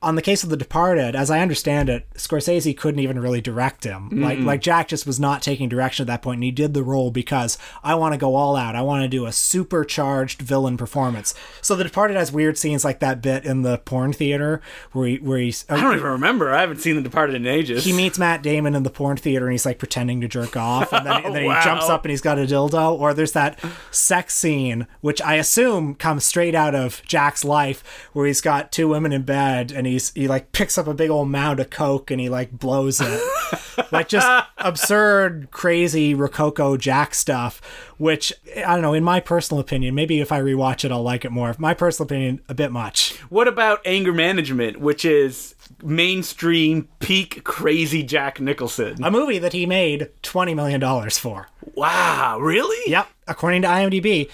on 0.00 0.14
the 0.14 0.22
case 0.22 0.44
of 0.44 0.48
The 0.50 0.56
Departed, 0.56 1.16
as 1.16 1.28
I 1.30 1.40
understand 1.40 1.88
it, 1.88 2.06
Scorsese 2.14 2.76
couldn't 2.76 3.00
even 3.00 3.18
really 3.18 3.40
direct 3.40 3.82
him. 3.84 4.08
Like 4.22 4.38
like 4.38 4.60
Jack 4.60 4.88
just 4.88 5.06
was 5.06 5.18
not 5.18 5.42
taking 5.42 5.68
direction 5.68 6.04
at 6.04 6.06
that 6.06 6.22
point, 6.22 6.36
and 6.36 6.44
he 6.44 6.50
did 6.52 6.72
the 6.72 6.84
role 6.84 7.10
because 7.10 7.58
I 7.82 7.94
want 7.96 8.12
to 8.14 8.18
go 8.18 8.36
all 8.36 8.54
out. 8.54 8.76
I 8.76 8.82
want 8.82 9.02
to 9.02 9.08
do 9.08 9.26
a 9.26 9.32
supercharged 9.32 10.40
villain 10.40 10.76
performance. 10.76 11.34
So 11.60 11.74
The 11.74 11.84
Departed 11.84 12.16
has 12.16 12.30
weird 12.32 12.56
scenes 12.56 12.84
like 12.84 13.00
that 13.00 13.20
bit 13.20 13.44
in 13.44 13.62
the 13.62 13.78
porn 13.78 14.12
theater 14.12 14.60
where 14.92 15.08
he 15.08 15.16
where 15.16 15.38
he's 15.38 15.64
I 15.68 15.80
don't 15.80 15.94
even 15.96 16.06
remember. 16.06 16.52
I 16.54 16.60
haven't 16.60 16.78
seen 16.80 16.96
The 16.96 17.02
Departed 17.02 17.34
in 17.34 17.46
ages. 17.46 17.84
he 17.84 17.92
meets 17.92 18.18
Matt 18.18 18.42
Damon 18.42 18.74
in 18.74 18.82
the 18.84 18.90
porn 18.90 19.16
theater 19.16 19.46
and 19.46 19.52
he's 19.52 19.66
like 19.66 19.78
pretending 19.78 20.20
to 20.20 20.28
jerk 20.28 20.56
off, 20.56 20.92
and 20.92 21.06
then, 21.06 21.16
and 21.24 21.34
then 21.34 21.44
Wow. 21.44 21.58
he 21.58 21.64
jumps 21.64 21.88
up 21.88 22.04
and 22.04 22.10
he's 22.10 22.20
got 22.20 22.38
a 22.38 22.42
dildo. 22.42 22.98
Or 22.98 23.14
there's 23.14 23.32
that 23.32 23.58
sex 23.90 24.34
scene, 24.34 24.86
which 25.00 25.20
I 25.22 25.34
assume 25.34 25.94
comes 25.96 26.24
straight 26.24 26.54
out 26.54 26.74
of 26.74 27.02
Jack's 27.04 27.44
life, 27.44 28.08
where 28.12 28.26
he's 28.26 28.40
got 28.40 28.70
two 28.72 28.88
women 28.88 29.12
in 29.12 29.22
bed 29.22 29.72
and 29.72 29.87
he's 29.88 30.12
he 30.14 30.28
like 30.28 30.52
picks 30.52 30.78
up 30.78 30.86
a 30.86 30.94
big 30.94 31.10
old 31.10 31.28
mound 31.28 31.60
of 31.60 31.70
coke 31.70 32.10
and 32.10 32.20
he 32.20 32.28
like 32.28 32.52
blows 32.52 33.00
it, 33.00 33.20
like 33.92 34.08
just 34.08 34.26
absurd, 34.58 35.50
crazy 35.50 36.14
Rococo 36.14 36.76
Jack 36.76 37.14
stuff. 37.14 37.60
Which 37.98 38.32
I 38.56 38.74
don't 38.74 38.82
know. 38.82 38.94
In 38.94 39.02
my 39.04 39.20
personal 39.20 39.60
opinion, 39.60 39.94
maybe 39.94 40.20
if 40.20 40.30
I 40.30 40.40
rewatch 40.40 40.84
it, 40.84 40.92
I'll 40.92 41.02
like 41.02 41.24
it 41.24 41.32
more. 41.32 41.54
My 41.58 41.74
personal 41.74 42.06
opinion, 42.06 42.40
a 42.48 42.54
bit 42.54 42.70
much. 42.70 43.16
What 43.28 43.48
about 43.48 43.80
Anger 43.84 44.12
Management, 44.12 44.78
which 44.78 45.04
is 45.04 45.54
mainstream 45.82 46.88
peak 47.00 47.42
crazy 47.44 48.02
Jack 48.02 48.40
Nicholson? 48.40 49.02
A 49.02 49.10
movie 49.10 49.38
that 49.38 49.52
he 49.52 49.66
made 49.66 50.10
twenty 50.22 50.54
million 50.54 50.80
dollars 50.80 51.18
for. 51.18 51.48
wow, 51.74 52.38
really? 52.40 52.90
Yep, 52.90 53.08
according 53.26 53.62
to 53.62 53.68
IMDb. 53.68 54.30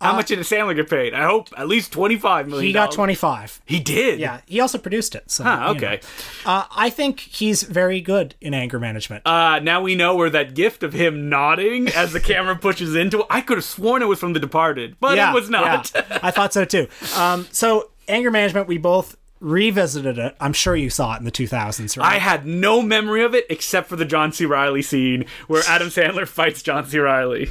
How 0.00 0.14
much 0.14 0.28
did 0.28 0.38
the 0.38 0.42
Sandler 0.44 0.76
get 0.76 0.88
paid? 0.88 1.12
I 1.12 1.24
hope 1.24 1.48
at 1.56 1.66
least 1.68 1.92
twenty-five 1.92 2.46
million. 2.48 2.66
He 2.66 2.72
got 2.72 2.92
25. 2.92 3.60
He 3.66 3.80
did. 3.80 4.20
Yeah, 4.20 4.40
he 4.46 4.60
also 4.60 4.78
produced 4.78 5.14
it. 5.16 5.30
So, 5.30 5.42
Huh, 5.44 5.50
you 5.50 5.58
know. 5.58 5.70
okay. 5.88 6.00
Uh, 6.46 6.64
I 6.70 6.88
think 6.88 7.18
he's 7.20 7.64
very 7.64 8.00
good 8.00 8.34
in 8.40 8.54
anger 8.54 8.78
management. 8.78 9.26
Uh, 9.26 9.58
now 9.58 9.80
we 9.82 9.94
know 9.96 10.14
where 10.14 10.30
that 10.30 10.54
gift 10.54 10.82
of 10.84 10.92
him 10.92 11.28
nodding 11.28 11.88
as 11.88 12.12
the 12.12 12.20
camera 12.20 12.54
pushes 12.60 12.94
into 12.94 13.20
it. 13.20 13.26
I 13.28 13.40
could 13.40 13.58
have 13.58 13.64
sworn 13.64 14.00
it 14.02 14.06
was 14.06 14.20
from 14.20 14.32
The 14.34 14.40
Departed, 14.40 14.96
but 15.00 15.18
it 15.18 15.34
was 15.34 15.50
not. 15.50 15.90
yeah. 15.94 16.18
I 16.22 16.30
thought 16.30 16.52
so 16.52 16.64
too. 16.64 16.86
Um, 17.16 17.46
so 17.50 17.90
anger 18.06 18.30
management, 18.30 18.68
we 18.68 18.78
both 18.78 19.16
revisited 19.40 20.18
it. 20.18 20.36
I'm 20.40 20.52
sure 20.52 20.74
you 20.74 20.90
saw 20.90 21.14
it 21.14 21.18
in 21.18 21.24
the 21.24 21.32
2000s, 21.32 21.98
right? 21.98 22.14
I 22.14 22.18
had 22.18 22.46
no 22.46 22.82
memory 22.82 23.22
of 23.22 23.34
it 23.34 23.46
except 23.48 23.88
for 23.88 23.96
the 23.96 24.04
John 24.04 24.32
C. 24.32 24.44
Reilly 24.44 24.82
scene 24.82 25.24
where 25.46 25.62
Adam 25.68 25.88
Sandler 25.88 26.26
fights 26.28 26.62
John 26.62 26.86
C. 26.86 26.98
Reilly. 26.98 27.50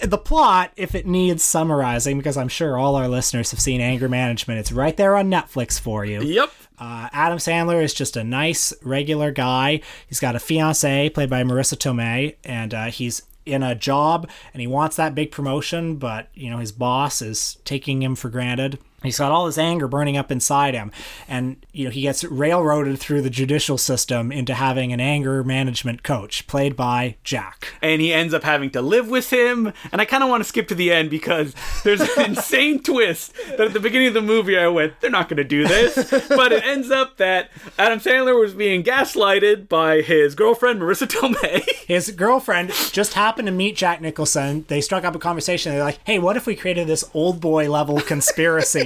the 0.00 0.18
plot, 0.18 0.72
if 0.76 0.94
it 0.94 1.06
needs 1.06 1.42
summarizing, 1.42 2.16
because 2.16 2.36
I'm 2.36 2.48
sure 2.48 2.78
all 2.78 2.96
our 2.96 3.08
listeners 3.08 3.50
have 3.50 3.60
seen 3.60 3.80
Anger 3.80 4.08
Management, 4.08 4.60
it's 4.60 4.72
right 4.72 4.96
there 4.96 5.16
on 5.16 5.30
Netflix 5.30 5.78
for 5.78 6.04
you. 6.04 6.22
Yep. 6.22 6.52
Uh, 6.78 7.08
Adam 7.12 7.38
Sandler 7.38 7.82
is 7.82 7.94
just 7.94 8.16
a 8.16 8.24
nice, 8.24 8.74
regular 8.82 9.30
guy. 9.30 9.80
He's 10.06 10.20
got 10.20 10.36
a 10.36 10.38
fiance 10.38 11.08
played 11.10 11.30
by 11.30 11.42
Marisa 11.42 11.76
Tomei, 11.76 12.36
and 12.44 12.74
uh, 12.74 12.86
he's 12.86 13.22
in 13.46 13.62
a 13.62 13.74
job 13.74 14.28
and 14.52 14.60
he 14.60 14.66
wants 14.66 14.96
that 14.96 15.14
big 15.14 15.30
promotion, 15.30 15.96
but 15.96 16.28
you 16.34 16.50
know 16.50 16.58
his 16.58 16.72
boss 16.72 17.22
is 17.22 17.58
taking 17.64 18.02
him 18.02 18.16
for 18.16 18.28
granted. 18.28 18.78
He's 19.02 19.18
got 19.18 19.30
all 19.30 19.46
this 19.46 19.58
anger 19.58 19.86
burning 19.86 20.16
up 20.16 20.32
inside 20.32 20.74
him, 20.74 20.90
and 21.28 21.64
you 21.72 21.84
know 21.84 21.90
he 21.90 22.00
gets 22.02 22.24
railroaded 22.24 22.98
through 22.98 23.22
the 23.22 23.30
judicial 23.30 23.78
system 23.78 24.32
into 24.32 24.54
having 24.54 24.92
an 24.92 25.00
anger 25.00 25.44
management 25.44 26.02
coach 26.02 26.46
played 26.46 26.74
by 26.76 27.16
Jack. 27.22 27.74
and 27.82 28.00
he 28.00 28.12
ends 28.12 28.32
up 28.34 28.42
having 28.42 28.70
to 28.70 28.82
live 28.82 29.08
with 29.08 29.30
him. 29.32 29.72
And 29.92 30.00
I 30.00 30.04
kind 30.06 30.22
of 30.24 30.28
want 30.30 30.42
to 30.42 30.48
skip 30.48 30.66
to 30.68 30.74
the 30.74 30.90
end 30.92 31.10
because 31.10 31.54
there's 31.84 32.00
an 32.00 32.08
insane 32.24 32.82
twist 32.82 33.34
that 33.50 33.60
at 33.60 33.72
the 33.74 33.80
beginning 33.80 34.08
of 34.08 34.14
the 34.14 34.22
movie 34.22 34.58
I 34.58 34.66
went, 34.68 35.00
they're 35.00 35.10
not 35.10 35.28
going 35.28 35.36
to 35.36 35.44
do 35.44 35.66
this. 35.68 35.94
But 36.28 36.52
it 36.52 36.64
ends 36.64 36.90
up 36.90 37.18
that 37.18 37.50
Adam 37.78 38.00
Sandler 38.00 38.40
was 38.40 38.54
being 38.54 38.82
gaslighted 38.82 39.68
by 39.68 40.00
his 40.00 40.34
girlfriend, 40.34 40.80
Marisa 40.80 41.06
Tomei. 41.06 41.62
His 41.86 42.10
girlfriend 42.10 42.72
just 42.92 43.14
happened 43.14 43.46
to 43.46 43.52
meet 43.52 43.76
Jack 43.76 44.00
Nicholson. 44.00 44.64
They 44.66 44.80
struck 44.80 45.04
up 45.04 45.14
a 45.14 45.18
conversation. 45.20 45.70
They're 45.72 45.84
like, 45.84 46.00
"Hey, 46.04 46.18
what 46.18 46.36
if 46.36 46.44
we 46.46 46.56
created 46.56 46.88
this 46.88 47.04
old 47.14 47.40
boy 47.40 47.70
level 47.70 48.00
conspiracy?" 48.00 48.85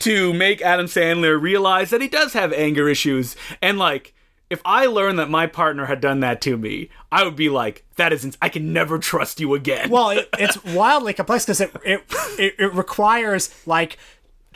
To 0.00 0.32
make 0.32 0.62
Adam 0.62 0.86
Sandler 0.86 1.40
realize 1.40 1.90
that 1.90 2.00
he 2.00 2.08
does 2.08 2.32
have 2.32 2.52
anger 2.52 2.88
issues. 2.88 3.36
And 3.60 3.78
like, 3.78 4.14
if 4.48 4.60
I 4.64 4.86
learned 4.86 5.18
that 5.20 5.30
my 5.30 5.46
partner 5.46 5.86
had 5.86 6.00
done 6.00 6.20
that 6.20 6.40
to 6.42 6.56
me, 6.56 6.90
I 7.12 7.22
would 7.22 7.36
be 7.36 7.48
like, 7.48 7.84
that 7.96 8.12
isn't, 8.12 8.36
I 8.42 8.48
can 8.48 8.72
never 8.72 8.98
trust 8.98 9.38
you 9.40 9.54
again. 9.54 9.90
well, 9.90 10.10
it, 10.10 10.28
it's 10.38 10.62
wildly 10.64 11.14
complex 11.14 11.44
because 11.44 11.60
it, 11.60 11.70
it 11.84 12.02
it 12.38 12.54
it 12.58 12.74
requires 12.74 13.54
like 13.66 13.96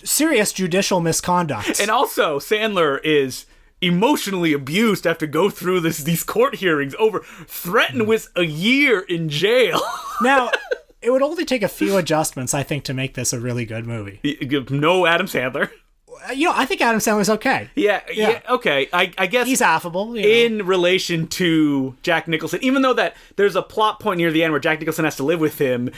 serious 0.03 0.53
judicial 0.53 1.01
misconduct. 1.01 1.81
and 1.81 1.91
also, 1.91 2.39
Sandler 2.39 3.01
is 3.05 3.47
emotionally 3.81 4.53
abused 4.53 5.05
have 5.05 5.19
to 5.19 5.27
go 5.27 5.51
through 5.51 5.79
this 5.81 5.99
these 5.99 6.25
court 6.25 6.57
hearings 6.57 6.95
over 6.99 7.21
threatened 7.47 8.07
with 8.09 8.29
a 8.35 8.45
year 8.45 9.01
in 9.01 9.29
jail. 9.29 9.81
now, 10.23 10.51
it 11.05 11.11
would 11.11 11.23
only 11.23 11.45
take 11.45 11.63
a 11.63 11.69
few 11.69 11.97
adjustments, 11.97 12.55
I 12.55 12.63
think, 12.63 12.85
to 12.85 12.95
make 12.95 13.15
this 13.15 13.33
a 13.33 13.41
really 13.41 13.65
good 13.65 13.87
movie. 13.87 14.21
no 14.71 15.07
Adam 15.07 15.27
Sandler. 15.27 15.71
Uh, 16.29 16.33
You 16.33 16.49
know, 16.49 16.55
I 16.57 16.65
think 16.65 16.81
Adam 16.81 17.01
Sandler's 17.01 17.29
okay. 17.31 17.69
Yeah, 17.75 18.01
yeah, 18.13 18.31
Yeah. 18.31 18.41
okay. 18.51 18.89
I, 18.93 19.13
I 19.19 19.27
guess 19.27 19.47
He's 19.47 19.61
affable. 19.63 20.17
You 20.17 20.23
know. 20.23 20.29
in 20.61 20.67
relation 20.67 21.27
to 21.29 21.97
Jack 22.03 22.29
Nicholson, 22.29 22.61
even 22.63 22.83
though 22.83 22.95
that 22.95 23.15
there's 23.37 23.57
a 23.57 23.63
plot 23.63 24.01
point 24.01 24.19
near 24.19 24.31
the 24.31 24.43
end 24.43 24.53
where 24.53 24.61
Jack 24.61 24.79
Nicholson 24.81 25.05
has 25.05 25.17
to 25.17 25.23
live 25.25 25.41
with 25.41 25.59
him, 25.59 25.91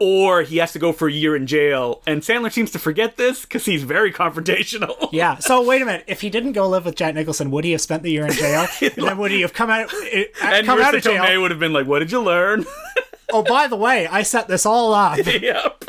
or 0.00 0.42
he 0.42 0.56
has 0.58 0.72
to 0.72 0.78
go 0.78 0.92
for 0.92 1.06
a 1.08 1.12
year 1.12 1.36
in 1.36 1.46
jail, 1.46 2.02
and 2.06 2.22
Sandler 2.22 2.52
seems 2.52 2.70
to 2.72 2.78
forget 2.80 3.16
this 3.16 3.42
because 3.42 3.64
he's 3.64 3.84
very 3.84 4.12
confrontational. 4.12 5.08
Yeah. 5.12 5.38
So 5.38 5.62
wait 5.64 5.80
a 5.80 5.84
minute. 5.84 6.04
If 6.08 6.20
he 6.22 6.30
didn't 6.30 6.52
go 6.52 6.68
live 6.68 6.84
with 6.84 6.96
Jack 6.96 7.14
Nicholson, 7.14 7.52
would 7.52 7.64
he 7.64 7.70
have 7.72 7.80
spent 7.80 8.02
the 8.02 8.10
year 8.10 8.26
in 8.26 8.32
jail? 8.32 8.66
and 8.80 8.92
then 8.96 9.18
would 9.18 9.30
he 9.30 9.42
have 9.42 9.52
come 9.52 9.70
out 9.70 9.92
And 10.42 10.66
come 10.66 10.80
out 10.80 10.92
Marisa 10.94 10.96
of 10.96 11.02
jail? 11.04 11.22
Tomei 11.22 11.40
would 11.40 11.52
have 11.52 11.60
been 11.60 11.72
like, 11.72 11.86
"What 11.86 12.00
did 12.00 12.10
you 12.10 12.20
learn?" 12.20 12.66
Oh, 13.32 13.42
by 13.42 13.66
the 13.66 13.76
way, 13.76 14.06
I 14.06 14.22
set 14.22 14.48
this 14.48 14.66
all 14.66 14.92
up. 14.94 15.18
yep. 15.26 15.84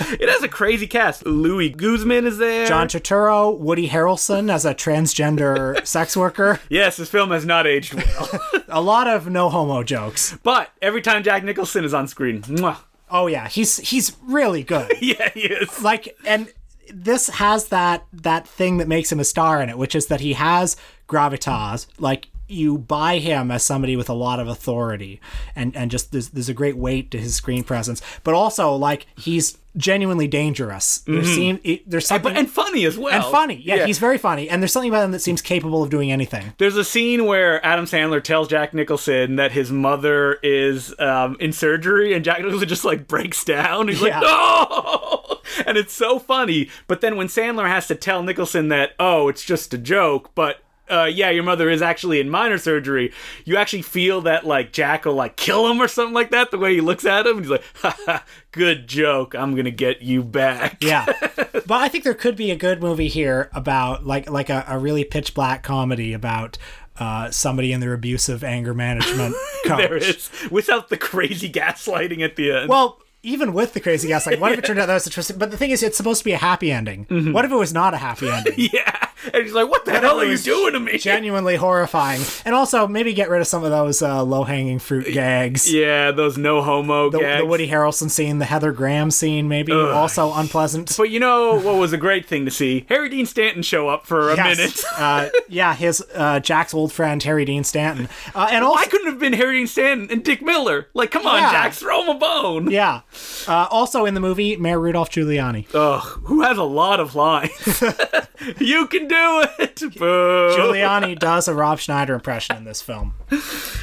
It 0.00 0.28
has 0.28 0.42
a 0.42 0.48
crazy 0.48 0.86
cast. 0.86 1.26
Luis 1.26 1.74
Guzman 1.74 2.26
is 2.26 2.38
there. 2.38 2.66
John 2.66 2.88
Turturro, 2.88 3.56
Woody 3.58 3.88
Harrelson 3.88 4.50
as 4.52 4.64
a 4.64 4.74
transgender 4.74 5.84
sex 5.86 6.16
worker. 6.16 6.60
Yes, 6.68 6.96
this 6.96 7.10
film 7.10 7.30
has 7.30 7.44
not 7.44 7.66
aged 7.66 7.94
well. 7.94 8.28
A 8.68 8.80
lot 8.80 9.06
of 9.08 9.28
no 9.28 9.48
homo 9.48 9.82
jokes. 9.82 10.36
but 10.42 10.70
every 10.82 11.02
time 11.02 11.22
Jack 11.22 11.42
Nicholson 11.42 11.84
is 11.84 11.94
on 11.94 12.06
screen, 12.06 12.42
mwah. 12.42 12.76
Oh 13.10 13.26
yeah, 13.26 13.48
he's 13.48 13.78
he's 13.78 14.16
really 14.22 14.62
good. 14.62 14.92
yeah, 15.00 15.30
he 15.30 15.40
is. 15.40 15.82
like 15.82 16.16
and 16.26 16.52
this 16.92 17.28
has 17.28 17.68
that 17.68 18.04
that 18.12 18.46
thing 18.46 18.76
that 18.78 18.88
makes 18.88 19.10
him 19.10 19.18
a 19.20 19.24
star 19.24 19.62
in 19.62 19.68
it, 19.70 19.78
which 19.78 19.94
is 19.94 20.06
that 20.06 20.20
he 20.20 20.34
has 20.34 20.76
gravitas. 21.08 21.86
Like 21.98 22.28
you 22.48 22.78
buy 22.78 23.18
him 23.18 23.50
as 23.50 23.62
somebody 23.62 23.94
with 23.96 24.08
a 24.08 24.14
lot 24.14 24.40
of 24.40 24.48
authority 24.48 25.20
and 25.54 25.76
and 25.76 25.90
just 25.90 26.12
there's 26.12 26.30
there's 26.30 26.48
a 26.48 26.54
great 26.54 26.76
weight 26.76 27.10
to 27.10 27.18
his 27.18 27.34
screen 27.34 27.62
presence. 27.64 28.00
But 28.24 28.34
also 28.34 28.72
like 28.74 29.06
he's 29.16 29.58
genuinely 29.76 30.26
dangerous. 30.26 30.98
There 31.06 31.22
seem 31.24 31.60
there's 31.86 32.06
something 32.08 32.32
But, 32.32 32.38
and 32.38 32.50
funny 32.50 32.84
as 32.84 32.98
well. 32.98 33.12
and 33.14 33.22
funny. 33.24 33.62
Yeah, 33.64 33.86
he's 33.86 33.98
very 34.00 34.18
funny. 34.18 34.48
And 34.50 34.60
there's 34.60 34.72
something 34.72 34.90
about 34.90 35.04
him 35.04 35.12
that 35.12 35.20
seems 35.20 35.40
capable 35.40 35.82
of 35.84 35.90
doing 35.90 36.10
anything. 36.10 36.52
There's 36.58 36.76
a 36.76 36.84
scene 36.84 37.26
where 37.26 37.64
Adam 37.64 37.84
Sandler 37.84 38.22
tells 38.22 38.48
Jack 38.48 38.74
Nicholson 38.74 39.36
that 39.36 39.52
his 39.52 39.70
mother 39.70 40.34
is 40.42 40.98
um, 40.98 41.36
in 41.38 41.52
surgery, 41.52 42.12
and 42.14 42.24
Jack 42.24 42.40
Nicholson 42.42 42.66
just 42.68 42.84
like 42.84 43.06
breaks 43.06 43.44
down. 43.44 43.86
He's 43.88 44.00
Yeah. 44.02 44.18
like, 44.20 44.22
"No!" 44.70 45.24
And 45.66 45.76
it's 45.78 45.92
so 45.94 46.18
funny. 46.18 46.68
But 46.88 47.00
then 47.00 47.16
when 47.16 47.26
Sandler 47.28 47.68
has 47.68 47.86
to 47.88 47.94
tell 47.94 48.22
Nicholson 48.22 48.68
that, 48.68 48.92
"Oh, 48.98 49.28
it's 49.28 49.44
just 49.44 49.72
a 49.74 49.78
joke," 49.78 50.30
but 50.34 50.58
uh, 50.90 51.10
yeah, 51.12 51.30
your 51.30 51.42
mother 51.44 51.70
is 51.70 51.82
actually 51.82 52.20
in 52.20 52.28
minor 52.30 52.58
surgery. 52.58 53.12
You 53.44 53.56
actually 53.56 53.82
feel 53.82 54.20
that 54.22 54.46
like 54.46 54.72
Jack 54.72 55.04
will 55.04 55.14
like 55.14 55.36
kill 55.36 55.70
him 55.70 55.80
or 55.80 55.88
something 55.88 56.14
like 56.14 56.30
that. 56.30 56.50
The 56.50 56.58
way 56.58 56.74
he 56.74 56.80
looks 56.80 57.04
at 57.04 57.26
him, 57.26 57.36
and 57.38 57.44
he's 57.44 57.50
like, 57.50 57.64
"Ha 57.82 57.96
ha, 58.06 58.24
good 58.52 58.86
joke. 58.86 59.34
I'm 59.34 59.54
gonna 59.54 59.70
get 59.70 60.02
you 60.02 60.22
back." 60.22 60.82
Yeah, 60.82 61.04
but 61.34 61.70
I 61.70 61.88
think 61.88 62.04
there 62.04 62.14
could 62.14 62.36
be 62.36 62.50
a 62.50 62.56
good 62.56 62.80
movie 62.80 63.08
here 63.08 63.50
about 63.52 64.06
like 64.06 64.28
like 64.30 64.50
a, 64.50 64.64
a 64.68 64.78
really 64.78 65.04
pitch 65.04 65.34
black 65.34 65.62
comedy 65.62 66.12
about 66.12 66.58
uh, 66.98 67.30
somebody 67.30 67.72
in 67.72 67.80
their 67.80 67.94
abusive 67.94 68.42
anger 68.42 68.74
management 68.74 69.34
coach. 69.66 69.78
there 69.78 69.96
is 69.96 70.30
without 70.50 70.88
the 70.88 70.96
crazy 70.96 71.50
gaslighting 71.50 72.22
at 72.24 72.36
the 72.36 72.52
end. 72.52 72.68
Well, 72.68 73.00
even 73.22 73.52
with 73.52 73.72
the 73.74 73.80
crazy 73.80 74.08
gas, 74.08 74.26
like 74.26 74.40
what 74.40 74.52
if 74.52 74.58
it 74.58 74.64
turned 74.64 74.78
out 74.78 74.86
that 74.86 74.94
was 74.94 75.06
interesting? 75.06 75.38
But 75.38 75.50
the 75.50 75.56
thing 75.56 75.70
is, 75.70 75.82
it's 75.82 75.96
supposed 75.96 76.20
to 76.20 76.24
be 76.24 76.32
a 76.32 76.38
happy 76.38 76.70
ending. 76.70 77.06
Mm-hmm. 77.06 77.32
What 77.32 77.44
if 77.44 77.50
it 77.50 77.56
was 77.56 77.72
not 77.72 77.94
a 77.94 77.96
happy 77.98 78.28
ending? 78.30 78.54
yeah, 78.72 79.08
and 79.32 79.42
he's 79.42 79.52
like, 79.54 79.68
"What 79.68 79.84
the 79.84 79.92
hell 79.98 80.20
are 80.20 80.24
you 80.24 80.38
doing 80.38 80.72
to 80.74 80.80
me?" 80.80 80.98
Genuinely 80.98 81.56
horrifying, 81.56 82.22
and 82.44 82.54
also 82.54 82.86
maybe 82.86 83.12
get 83.12 83.28
rid 83.28 83.40
of 83.40 83.46
some 83.46 83.64
of 83.64 83.70
those 83.70 84.02
uh, 84.02 84.22
low 84.22 84.44
hanging 84.44 84.78
fruit 84.78 85.12
gags. 85.12 85.72
Yeah, 85.72 86.10
those 86.12 86.38
no 86.38 86.62
homo 86.62 87.10
The, 87.10 87.18
gags. 87.18 87.42
the 87.42 87.46
Woody 87.46 87.68
Harrelson 87.68 88.10
scene, 88.10 88.38
the 88.38 88.44
Heather 88.44 88.72
Graham 88.72 89.10
scene, 89.10 89.48
maybe 89.48 89.72
also 89.72 90.32
unpleasant. 90.34 90.94
But 90.96 91.10
you 91.10 91.18
know 91.20 91.58
what 91.60 91.76
was 91.76 91.92
a 91.92 91.98
great 91.98 92.26
thing 92.26 92.44
to 92.44 92.50
see? 92.50 92.86
Harry 92.88 93.08
Dean 93.08 93.26
Stanton 93.26 93.62
show 93.62 93.88
up 93.88 94.06
for 94.06 94.30
a 94.30 94.36
Yes. 94.36 94.56
minute. 94.56 94.84
uh, 94.96 95.28
yeah, 95.48 95.74
his 95.74 96.04
uh, 96.14 96.38
Jack's 96.40 96.72
old 96.72 96.92
friend 96.92 97.22
Harry 97.24 97.44
Dean 97.44 97.64
Stanton, 97.64 98.08
uh, 98.34 98.48
and 98.50 98.64
also 98.64 98.76
Why 98.76 98.86
couldn't 98.86 99.08
have 99.08 99.18
been 99.18 99.32
Harry 99.32 99.56
Dean 99.58 99.66
Stanton 99.66 100.08
and 100.10 100.22
Dick 100.24 100.40
Miller? 100.42 100.86
Like, 100.94 101.10
come 101.10 101.26
on, 101.26 101.38
Yeah. 101.42 101.50
Jack, 101.50 101.72
throw 101.72 102.02
him 102.02 102.08
a 102.16 102.18
bone. 102.18 102.70
yeah, 102.70 103.00
uh, 103.46 103.66
also 103.70 104.04
in 104.04 104.14
the 104.14 104.20
movie 104.20 104.56
Mayor 104.56 104.78
Rudolph 104.80 105.10
Giuliani. 105.10 105.66
Ugh, 105.74 106.02
who 106.24 106.42
has 106.42 106.58
a 106.58 106.62
lot 106.64 107.00
of 107.00 107.14
lines? 107.14 107.50
you 108.58 108.86
can 108.86 109.08
do 109.08 109.44
it. 109.58 109.80
Boo. 109.96 110.54
Giuliani 110.56 111.18
does 111.18 111.48
a 111.48 111.54
Rob 111.54 111.78
Schneider 111.78 112.14
impression 112.14 112.56
in 112.56 112.64
this 112.64 112.82
film. 112.82 113.14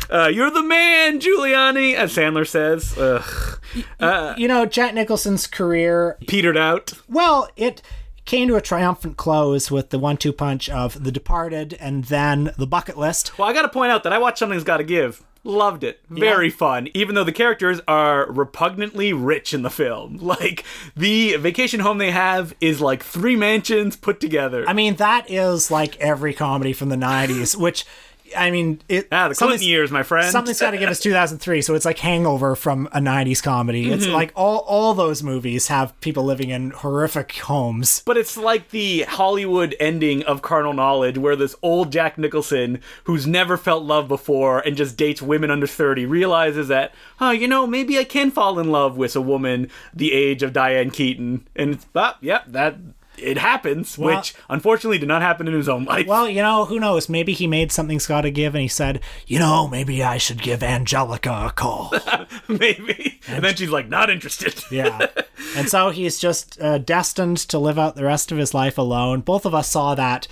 Uh, 0.09 0.27
you're 0.27 0.51
the 0.51 0.63
man, 0.63 1.19
Giuliani, 1.19 1.95
as 1.95 2.15
Sandler 2.15 2.47
says. 2.47 2.97
Ugh, 2.97 4.37
You 4.39 4.47
know, 4.47 4.65
Jack 4.65 4.93
Nicholson's 4.93 5.47
career 5.47 6.17
petered 6.27 6.57
out. 6.57 6.93
Well, 7.09 7.49
it 7.55 7.81
came 8.25 8.47
to 8.47 8.55
a 8.55 8.61
triumphant 8.61 9.17
close 9.17 9.69
with 9.69 9.91
the 9.91 9.99
one-two 9.99 10.33
punch 10.33 10.67
of 10.69 11.03
The 11.03 11.11
Departed 11.11 11.75
and 11.79 12.05
then 12.05 12.51
The 12.57 12.65
Bucket 12.67 12.97
List. 12.97 13.37
Well, 13.37 13.47
I 13.47 13.53
gotta 13.53 13.69
point 13.69 13.91
out 13.91 14.03
that 14.03 14.13
I 14.13 14.17
watched 14.17 14.39
Something's 14.39 14.63
Gotta 14.63 14.83
Give. 14.83 15.23
Loved 15.45 15.83
it. 15.83 16.01
Very 16.09 16.49
fun. 16.49 16.89
Even 16.95 17.13
though 17.13 17.23
the 17.23 17.31
characters 17.31 17.79
are 17.87 18.29
repugnantly 18.31 19.13
rich 19.13 19.53
in 19.53 19.61
the 19.61 19.69
film. 19.69 20.19
Like, 20.25 20.65
the 20.97 21.35
vacation 21.37 21.81
home 21.81 21.99
they 21.99 22.09
have 22.09 22.55
is 22.59 22.81
like 22.81 23.03
three 23.03 23.35
mansions 23.35 23.95
put 23.95 24.19
together. 24.19 24.65
I 24.67 24.73
mean, 24.73 24.95
that 24.95 25.29
is 25.29 25.69
like 25.69 25.97
every 25.99 26.33
comedy 26.33 26.73
from 26.73 26.89
the 26.89 26.95
'90s, 26.95 27.55
which 27.55 27.85
I 28.35 28.49
mean, 28.51 28.81
it. 28.89 29.07
Ah, 29.11 29.27
the 29.29 29.35
Clinton 29.35 29.67
years, 29.67 29.91
my 29.91 30.03
friend. 30.03 30.31
Something's 30.31 30.59
got 30.59 30.71
to 30.71 30.77
give 30.77 30.89
us 30.89 30.99
2003, 30.99 31.61
so 31.61 31.75
it's 31.75 31.85
like 31.85 31.99
Hangover 31.99 32.55
from 32.55 32.87
a 32.91 32.99
90s 32.99 33.41
comedy. 33.43 33.91
It's 33.91 34.05
Mm-hmm. 34.05 34.13
like 34.13 34.31
all 34.35 34.59
all 34.59 34.93
those 34.93 35.21
movies 35.23 35.67
have 35.67 35.99
people 36.01 36.23
living 36.23 36.49
in 36.49 36.71
horrific 36.71 37.31
homes. 37.33 38.01
But 38.05 38.17
it's 38.17 38.35
like 38.37 38.69
the 38.69 39.03
Hollywood 39.03 39.75
ending 39.79 40.23
of 40.23 40.41
Carnal 40.41 40.73
Knowledge, 40.73 41.17
where 41.17 41.35
this 41.35 41.55
old 41.61 41.91
Jack 41.91 42.17
Nicholson, 42.17 42.81
who's 43.05 43.25
never 43.27 43.57
felt 43.57 43.83
love 43.83 44.07
before 44.07 44.59
and 44.59 44.75
just 44.75 44.97
dates 44.97 45.21
women 45.21 45.51
under 45.51 45.67
30, 45.67 46.05
realizes 46.05 46.67
that, 46.67 46.93
huh, 47.17 47.29
you 47.31 47.47
know, 47.47 47.65
maybe 47.67 47.97
I 47.99 48.03
can 48.03 48.31
fall 48.31 48.59
in 48.59 48.71
love 48.71 48.97
with 48.97 49.15
a 49.15 49.21
woman 49.21 49.69
the 49.93 50.13
age 50.13 50.43
of 50.43 50.53
Diane 50.53 50.89
Keaton. 50.91 51.47
And 51.55 51.71
it's, 51.75 51.85
ah, 51.95 52.17
yep, 52.21 52.45
that. 52.47 52.75
It 53.17 53.37
happens, 53.37 53.97
Well- 53.97 54.17
which 54.17 54.33
unfortunately 54.49 54.97
did 54.97 55.07
not 55.07 55.21
happen 55.21 55.47
in 55.47 55.53
his 55.53 55.69
own 55.69 55.85
life. 55.85 56.07
Well, 56.07 56.27
you 56.29 56.41
know, 56.41 56.65
who 56.65 56.79
knows? 56.79 57.09
Maybe 57.09 57.33
he 57.33 57.47
made 57.47 57.71
something's 57.71 58.07
got 58.07 58.21
to 58.21 58.31
give, 58.31 58.55
and 58.55 58.61
he 58.61 58.67
said, 58.67 59.01
you 59.27 59.39
know, 59.39 59.67
maybe 59.67 60.03
I 60.03 60.17
should 60.17 60.41
give 60.41 60.59
Anjelica 60.59 61.47
a 61.47 61.51
call. 61.51 61.93
maybe. 62.47 63.19
And 63.27 63.43
then 63.43 63.55
she's 63.55 63.69
like, 63.69 63.87
not 63.89 64.09
interested. 64.09 64.63
yeah. 64.71 65.07
And 65.55 65.69
so 65.69 65.89
he's 65.89 66.19
just 66.19 66.59
uh, 66.61 66.77
destined 66.77 67.37
to 67.37 67.59
live 67.59 67.79
out 67.79 67.95
the 67.95 68.03
rest 68.03 68.31
of 68.31 68.37
his 68.37 68.53
life 68.53 68.77
alone. 68.77 69.21
Both 69.21 69.45
of 69.45 69.53
us 69.55 69.69
saw 69.69 69.95
that 69.95 70.27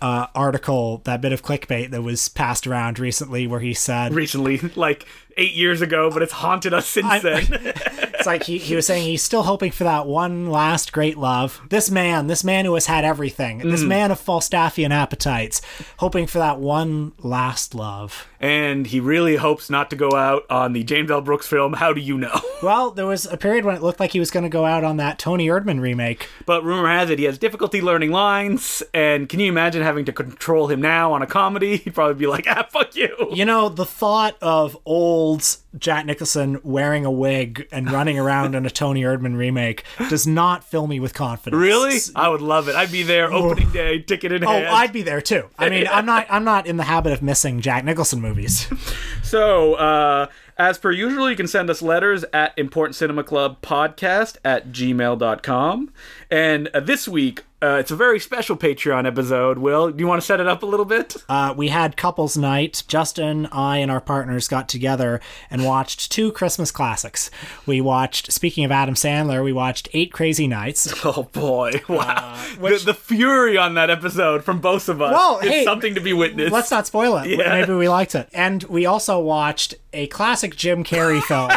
uh, 0.00 0.26
article, 0.34 1.02
that 1.04 1.20
bit 1.20 1.32
of 1.32 1.42
clickbait 1.42 1.90
that 1.90 2.02
was 2.02 2.28
passed 2.28 2.66
around 2.66 2.98
recently, 2.98 3.46
where 3.46 3.60
he 3.60 3.74
said, 3.74 4.14
Recently, 4.14 4.58
like 4.76 5.06
eight 5.40 5.54
years 5.54 5.80
ago, 5.80 6.10
but 6.10 6.22
it's 6.22 6.32
haunted 6.32 6.72
us 6.74 6.86
since 6.86 7.06
I- 7.06 7.18
then. 7.18 7.74
It's 8.20 8.26
like 8.26 8.42
he, 8.42 8.58
he 8.58 8.76
was 8.76 8.84
saying 8.84 9.06
he's 9.06 9.22
still 9.22 9.44
hoping 9.44 9.72
for 9.72 9.84
that 9.84 10.06
one 10.06 10.50
last 10.50 10.92
great 10.92 11.16
love. 11.16 11.58
This 11.70 11.90
man, 11.90 12.26
this 12.26 12.44
man 12.44 12.66
who 12.66 12.74
has 12.74 12.84
had 12.84 13.02
everything, 13.02 13.60
this 13.60 13.80
man 13.82 14.10
of 14.10 14.20
Falstaffian 14.20 14.90
appetites, 14.90 15.62
hoping 15.96 16.26
for 16.26 16.36
that 16.36 16.58
one 16.58 17.12
last 17.22 17.74
love. 17.74 18.26
and 18.38 18.86
he 18.88 19.00
really 19.00 19.36
hopes 19.36 19.70
not 19.70 19.88
to 19.88 19.96
go 19.96 20.12
out 20.12 20.42
on 20.50 20.74
the 20.74 20.84
James 20.84 21.10
L. 21.10 21.22
Brooks 21.22 21.46
film, 21.46 21.72
How 21.72 21.94
Do 21.94 22.00
You 22.02 22.18
Know? 22.18 22.38
Well, 22.62 22.90
there 22.90 23.06
was 23.06 23.24
a 23.24 23.38
period 23.38 23.64
when 23.64 23.74
it 23.74 23.80
looked 23.82 24.00
like 24.00 24.12
he 24.12 24.20
was 24.20 24.30
going 24.30 24.42
to 24.42 24.50
go 24.50 24.66
out 24.66 24.84
on 24.84 24.98
that 24.98 25.18
Toni 25.18 25.46
Erdmann 25.48 25.80
remake. 25.80 26.28
But 26.44 26.62
rumor 26.62 26.88
has 26.90 27.08
it 27.08 27.18
he 27.18 27.24
has 27.24 27.38
difficulty 27.38 27.80
learning 27.80 28.10
lines, 28.10 28.82
and 28.92 29.30
can 29.30 29.40
you 29.40 29.48
imagine 29.48 29.82
having 29.82 30.04
to 30.04 30.12
control 30.12 30.66
him 30.68 30.78
now 30.82 31.14
on 31.14 31.22
a 31.22 31.26
comedy? 31.26 31.76
He'd 31.84 31.94
probably 31.94 32.16
be 32.16 32.26
like, 32.26 32.44
ah, 32.46 32.66
fuck 32.68 32.94
you. 32.96 33.16
You 33.32 33.46
know, 33.46 33.70
the 33.70 33.86
thought 33.86 34.36
of 34.42 34.76
old 34.84 35.29
Jack 35.78 36.06
Nicholson 36.06 36.58
wearing 36.64 37.04
a 37.04 37.10
wig 37.10 37.68
and 37.70 37.90
running 37.90 38.18
around 38.18 38.54
in 38.54 38.66
a 38.66 38.70
Toni 38.70 39.02
Erdmann 39.02 39.36
remake 39.36 39.84
does 40.08 40.26
not 40.26 40.64
fill 40.64 40.86
me 40.86 40.98
with 41.00 41.14
confidence. 41.14 41.60
Really? 41.60 41.98
I 42.16 42.28
would 42.28 42.40
love 42.40 42.68
it. 42.68 42.74
I'd 42.74 42.90
be 42.92 43.02
there 43.02 43.32
opening 43.32 43.70
day, 43.70 44.00
ticket 44.00 44.32
in 44.32 44.44
Oh, 44.44 44.48
hand. 44.50 44.66
Oh, 44.68 44.74
I'd 44.74 44.92
be 44.92 45.02
there 45.02 45.20
too. 45.20 45.48
I 45.58 45.68
mean, 45.68 45.86
I'm 45.90 46.06
not 46.06 46.26
I'm 46.28 46.44
not 46.44 46.66
in 46.66 46.76
the 46.76 46.84
habit 46.84 47.12
of 47.12 47.22
missing 47.22 47.60
Jack 47.60 47.84
Nicholson 47.84 48.20
movies. 48.20 48.66
So, 49.22 49.74
uh, 49.74 50.26
as 50.58 50.76
per 50.78 50.90
usual, 50.90 51.30
you 51.30 51.36
can 51.36 51.46
send 51.46 51.70
us 51.70 51.82
letters 51.82 52.24
at 52.32 52.56
importantcinemaclubpodcast 52.56 52.94
Cinema 52.96 53.22
Club 53.22 53.62
Podcast 53.62 54.38
at 54.44 54.72
gmail.com. 54.72 55.92
And 56.30 56.68
uh, 56.68 56.80
this 56.80 57.08
week, 57.08 57.42
uh, 57.62 57.76
it's 57.80 57.90
a 57.90 57.96
very 57.96 58.20
special 58.20 58.56
Patreon 58.56 59.04
episode. 59.06 59.58
Will, 59.58 59.90
do 59.90 59.98
you 59.98 60.06
want 60.06 60.20
to 60.22 60.26
set 60.26 60.38
it 60.40 60.46
up 60.46 60.62
a 60.62 60.66
little 60.66 60.86
bit? 60.86 61.16
Uh, 61.28 61.52
we 61.56 61.68
had 61.68 61.96
couples 61.96 62.36
night. 62.36 62.84
Justin, 62.86 63.46
I, 63.46 63.78
and 63.78 63.90
our 63.90 64.00
partners 64.00 64.46
got 64.48 64.68
together 64.68 65.20
and 65.50 65.64
watched 65.64 66.12
two 66.12 66.30
Christmas 66.32 66.70
classics. 66.70 67.30
We 67.66 67.80
watched, 67.80 68.32
speaking 68.32 68.64
of 68.64 68.70
Adam 68.70 68.94
Sandler, 68.94 69.42
we 69.44 69.52
watched 69.52 69.88
Eight 69.92 70.12
Crazy 70.12 70.46
Nights. 70.46 70.94
Oh 71.12 71.24
boy! 71.32 71.80
Wow, 71.88 72.38
the, 72.60 72.82
the 72.84 72.94
fury 72.94 73.56
on 73.56 73.74
that 73.74 73.90
episode 73.90 74.44
from 74.44 74.60
both 74.60 74.88
of 74.88 75.00
us 75.00 75.12
Well, 75.12 75.38
hey, 75.40 75.64
something 75.64 75.94
to 75.94 76.00
be 76.00 76.12
witnessed. 76.12 76.52
Let's 76.52 76.70
not 76.70 76.86
spoil 76.86 77.16
it. 77.16 77.26
Yeah. 77.30 77.48
Maybe 77.60 77.72
we 77.72 77.88
liked 77.88 78.14
it. 78.14 78.28
And 78.34 78.62
we 78.64 78.86
also 78.86 79.18
watched 79.18 79.74
a 79.92 80.06
classic 80.08 80.56
Jim 80.56 80.84
Carrey 80.84 81.22
film 81.22 81.50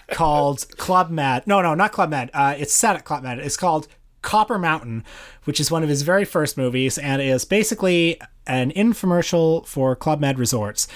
called 0.10 0.66
Club 0.78 1.10
Med. 1.10 1.46
No, 1.46 1.60
no, 1.60 1.74
not 1.74 1.92
Club 1.92 2.10
Med. 2.10 2.30
Uh, 2.32 2.54
it's 2.56 2.72
set 2.72 2.94
at 2.96 3.04
Club 3.04 3.24
Med. 3.24 3.40
It's 3.40 3.56
called 3.56 3.88
Copper 4.24 4.58
Mountain, 4.58 5.04
which 5.44 5.60
is 5.60 5.70
one 5.70 5.84
of 5.84 5.88
his 5.88 6.02
very 6.02 6.24
first 6.24 6.56
movies 6.56 6.98
and 6.98 7.22
is 7.22 7.44
basically 7.44 8.20
an 8.46 8.72
infomercial 8.72 9.64
for 9.66 9.94
Club 9.94 10.20
Med 10.20 10.38
resorts. 10.38 10.88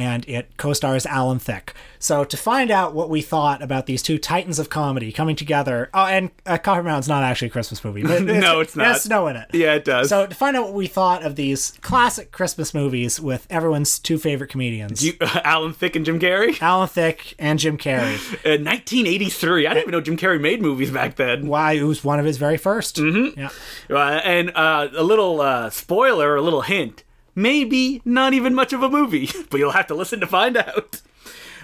And 0.00 0.26
it 0.26 0.56
co 0.56 0.72
stars 0.72 1.04
Alan 1.04 1.38
Thicke. 1.38 1.74
So, 1.98 2.24
to 2.24 2.36
find 2.38 2.70
out 2.70 2.94
what 2.94 3.10
we 3.10 3.20
thought 3.20 3.60
about 3.62 3.84
these 3.84 4.02
two 4.02 4.16
titans 4.16 4.58
of 4.58 4.70
comedy 4.70 5.12
coming 5.12 5.36
together. 5.36 5.90
Oh, 5.92 6.06
and 6.06 6.30
uh, 6.46 6.56
Copper 6.56 6.82
Mountain's 6.82 7.08
not 7.08 7.22
actually 7.22 7.48
a 7.48 7.50
Christmas 7.50 7.84
movie. 7.84 8.02
But 8.02 8.22
No, 8.24 8.60
it's 8.60 8.74
It 8.74 8.80
has 8.80 9.02
snow 9.02 9.26
in 9.26 9.36
it. 9.36 9.48
yeah, 9.52 9.74
it 9.74 9.84
does. 9.84 10.08
So 10.08 10.26
to 10.26 10.34
find 10.34 10.56
out 10.56 10.64
what 10.64 10.72
we 10.72 10.86
thought 10.86 11.22
of 11.22 11.36
these 11.36 11.72
classic 11.82 12.32
Christmas 12.32 12.72
movies 12.72 13.20
with 13.20 13.46
everyone's 13.50 13.98
two 13.98 14.16
favorite 14.18 14.48
comedians, 14.48 15.04
you, 15.04 15.12
Alan 15.20 15.74
Thicke 15.74 15.96
and 15.96 16.06
Jim 16.06 16.18
Carrey. 16.18 16.58
Alan 16.62 16.88
Thicke 16.88 17.34
and 17.38 17.58
Jim 17.58 17.76
Carrey. 17.76 18.14
In 18.46 18.64
1983, 18.64 19.66
I 19.66 19.74
didn't 19.74 19.82
even 19.82 19.92
know 19.92 20.00
Jim 20.00 20.16
Carrey 20.16 20.40
made 20.40 20.62
movies 20.62 20.90
back 20.90 21.16
then. 21.16 21.46
Why 21.46 21.72
it 21.72 21.82
was 21.82 22.02
one 22.02 22.18
of 22.18 22.24
his 22.24 22.38
very 22.38 22.56
1st 22.56 23.00
Mm-hmm. 23.00 23.40
Yeah. 23.40 23.50
Uh, 23.90 24.20
and 24.24 24.50
uh, 24.56 24.88
a 24.96 25.02
little 25.02 25.40
uh, 25.42 25.68
spoiler, 25.68 26.36
a 26.36 26.40
little 26.42 26.62
hint. 26.62 27.04
Maybe 27.34 28.02
not 28.04 28.34
even 28.34 28.54
much 28.54 28.72
of 28.72 28.82
a 28.82 28.88
movie, 28.88 29.30
but 29.50 29.58
you'll 29.58 29.72
have 29.72 29.86
to 29.88 29.94
listen 29.94 30.20
to 30.20 30.26
find 30.26 30.56
out. 30.56 31.00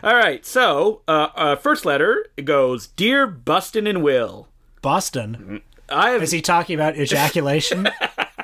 All 0.03 0.15
right, 0.15 0.45
so 0.45 1.03
uh, 1.09 1.29
uh, 1.35 1.57
first 1.57 1.85
letter 1.85 2.27
goes, 2.45 2.89
"Dear 2.89 3.27
Bustin 3.27 3.87
and 3.87 4.03
Will, 4.03 4.49
Boston. 4.83 5.63
I 5.89 6.11
have 6.11 6.23
Is 6.23 6.33
he 6.33 6.41
talking 6.43 6.75
about 6.75 6.97
ejaculation? 6.97 7.89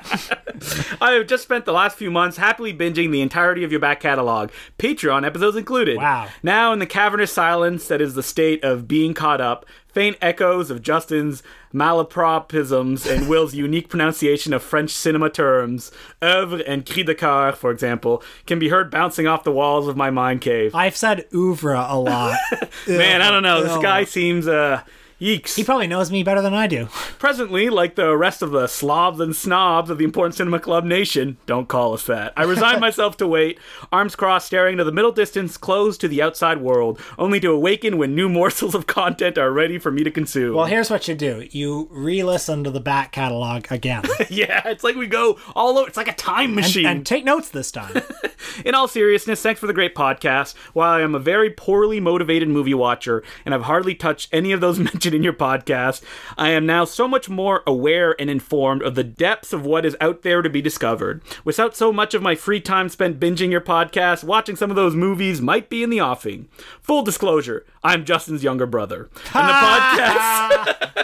I 1.01 1.11
have 1.11 1.27
just 1.27 1.43
spent 1.43 1.65
the 1.65 1.73
last 1.73 1.97
few 1.97 2.11
months 2.11 2.37
happily 2.37 2.73
binging 2.73 3.11
the 3.11 3.21
entirety 3.21 3.63
of 3.63 3.71
your 3.71 3.79
back 3.79 3.99
catalog, 3.99 4.51
Patreon 4.77 5.25
episodes 5.25 5.57
included. 5.57 5.97
Wow. 5.97 6.29
Now, 6.41 6.73
in 6.73 6.79
the 6.79 6.85
cavernous 6.85 7.31
silence 7.31 7.87
that 7.87 8.01
is 8.01 8.13
the 8.13 8.23
state 8.23 8.63
of 8.63 8.87
being 8.87 9.13
caught 9.13 9.41
up, 9.41 9.65
faint 9.87 10.17
echoes 10.21 10.69
of 10.71 10.81
Justin's 10.81 11.43
malapropisms 11.73 13.09
and 13.09 13.29
Will's 13.29 13.53
unique 13.55 13.89
pronunciation 13.89 14.53
of 14.53 14.63
French 14.63 14.91
cinema 14.91 15.29
terms, 15.29 15.91
oeuvre 16.21 16.63
and 16.67 16.85
cri 16.85 17.03
de 17.03 17.15
coeur, 17.15 17.51
for 17.53 17.71
example, 17.71 18.23
can 18.45 18.59
be 18.59 18.69
heard 18.69 18.91
bouncing 18.91 19.27
off 19.27 19.43
the 19.43 19.51
walls 19.51 19.87
of 19.87 19.97
my 19.97 20.09
mind 20.09 20.41
cave. 20.41 20.73
I've 20.75 20.95
said 20.95 21.25
oeuvre 21.33 21.85
a 21.89 21.97
lot. 21.97 22.37
Man, 22.87 23.21
I 23.21 23.31
don't 23.31 23.43
know. 23.43 23.63
This 23.63 23.77
guy 23.77 24.03
seems, 24.03 24.47
uh, 24.47 24.81
yeeks. 25.23 25.55
He 25.55 25.63
probably 25.63 25.87
knows 25.87 26.11
me 26.11 26.21
better 26.23 26.41
than 26.41 26.53
I 26.53 26.67
do. 26.67 26.85
Presently, 27.19 27.69
like 27.69 27.95
the 27.95 28.15
rest 28.15 28.41
of 28.41 28.51
the 28.51 28.67
slobs 28.67 29.19
and 29.19 29.35
snobs 29.35 29.89
of 29.89 29.97
the 29.97 30.03
important 30.03 30.35
cinema 30.35 30.59
club 30.59 30.83
nation, 30.83 31.37
don't 31.45 31.67
call 31.67 31.93
us 31.93 32.05
that. 32.05 32.33
I 32.35 32.43
resign 32.43 32.79
myself 32.81 33.17
to 33.17 33.27
wait, 33.27 33.59
arms 33.91 34.15
crossed, 34.15 34.47
staring 34.47 34.73
into 34.73 34.83
the 34.83 34.91
middle 34.91 35.11
distance, 35.11 35.57
closed 35.57 36.01
to 36.01 36.07
the 36.07 36.21
outside 36.21 36.59
world, 36.59 36.99
only 37.17 37.39
to 37.39 37.51
awaken 37.51 37.97
when 37.97 38.15
new 38.15 38.27
morsels 38.33 38.75
of 38.75 38.85
content 38.87 39.37
are 39.37 39.51
ready 39.51 39.79
for 39.79 39.91
me 39.91 40.03
to 40.03 40.11
consume. 40.11 40.55
Well, 40.55 40.65
here's 40.65 40.89
what 40.89 41.07
you 41.07 41.15
do: 41.15 41.47
you 41.51 41.87
re-listen 41.91 42.63
to 42.65 42.71
the 42.71 42.81
back 42.81 43.11
catalog 43.11 43.65
again, 43.71 44.03
yeah, 44.29 44.67
it's 44.67 44.83
like 44.83 44.95
we 44.95 45.07
go 45.07 45.39
all 45.55 45.77
over. 45.77 45.87
It's 45.87 45.97
like 45.97 46.07
a 46.07 46.13
time 46.13 46.55
machine. 46.55 46.85
and 46.85 47.05
take 47.05 47.23
notes 47.23 47.49
this 47.49 47.71
time. 47.71 48.01
In 48.65 48.75
all 48.75 48.87
seriousness, 48.87 49.41
thanks 49.41 49.59
for 49.59 49.67
the 49.67 49.73
great 49.73 49.95
podcast. 49.95 50.55
While 50.73 50.91
I 50.91 51.01
am 51.01 51.15
a 51.15 51.19
very 51.19 51.49
poorly 51.49 51.99
motivated 51.99 52.49
movie 52.49 52.73
watcher 52.73 53.23
and 53.45 53.53
I've 53.53 53.63
hardly 53.63 53.95
touched 53.95 54.29
any 54.31 54.51
of 54.51 54.61
those 54.61 54.79
mentioned 54.79 55.12
in 55.13 55.23
your 55.23 55.33
podcast, 55.33 56.01
I 56.37 56.49
am 56.49 56.65
now 56.65 56.85
so 56.85 57.07
much 57.07 57.29
more 57.29 57.63
aware 57.65 58.15
and 58.19 58.29
informed 58.29 58.81
of 58.81 58.95
the 58.95 59.03
depths 59.03 59.53
of 59.53 59.65
what 59.65 59.85
is 59.85 59.97
out 60.01 60.21
there 60.21 60.41
to 60.41 60.49
be 60.49 60.61
discovered. 60.61 61.21
Without 61.43 61.75
so 61.75 61.91
much 61.93 62.13
of 62.13 62.21
my 62.21 62.35
free 62.35 62.59
time 62.59 62.89
spent 62.89 63.19
binging 63.19 63.51
your 63.51 63.61
podcast, 63.61 64.23
watching 64.23 64.55
some 64.55 64.69
of 64.69 64.75
those 64.75 64.95
movies 64.95 65.41
might 65.41 65.69
be 65.69 65.83
in 65.83 65.89
the 65.89 66.01
offing. 66.01 66.47
Full 66.81 67.03
disclosure, 67.03 67.65
I'm 67.83 68.05
Justin's 68.05 68.43
younger 68.43 68.65
brother. 68.65 69.09
And 69.33 69.49
the 69.49 69.53
podcast 69.63 71.03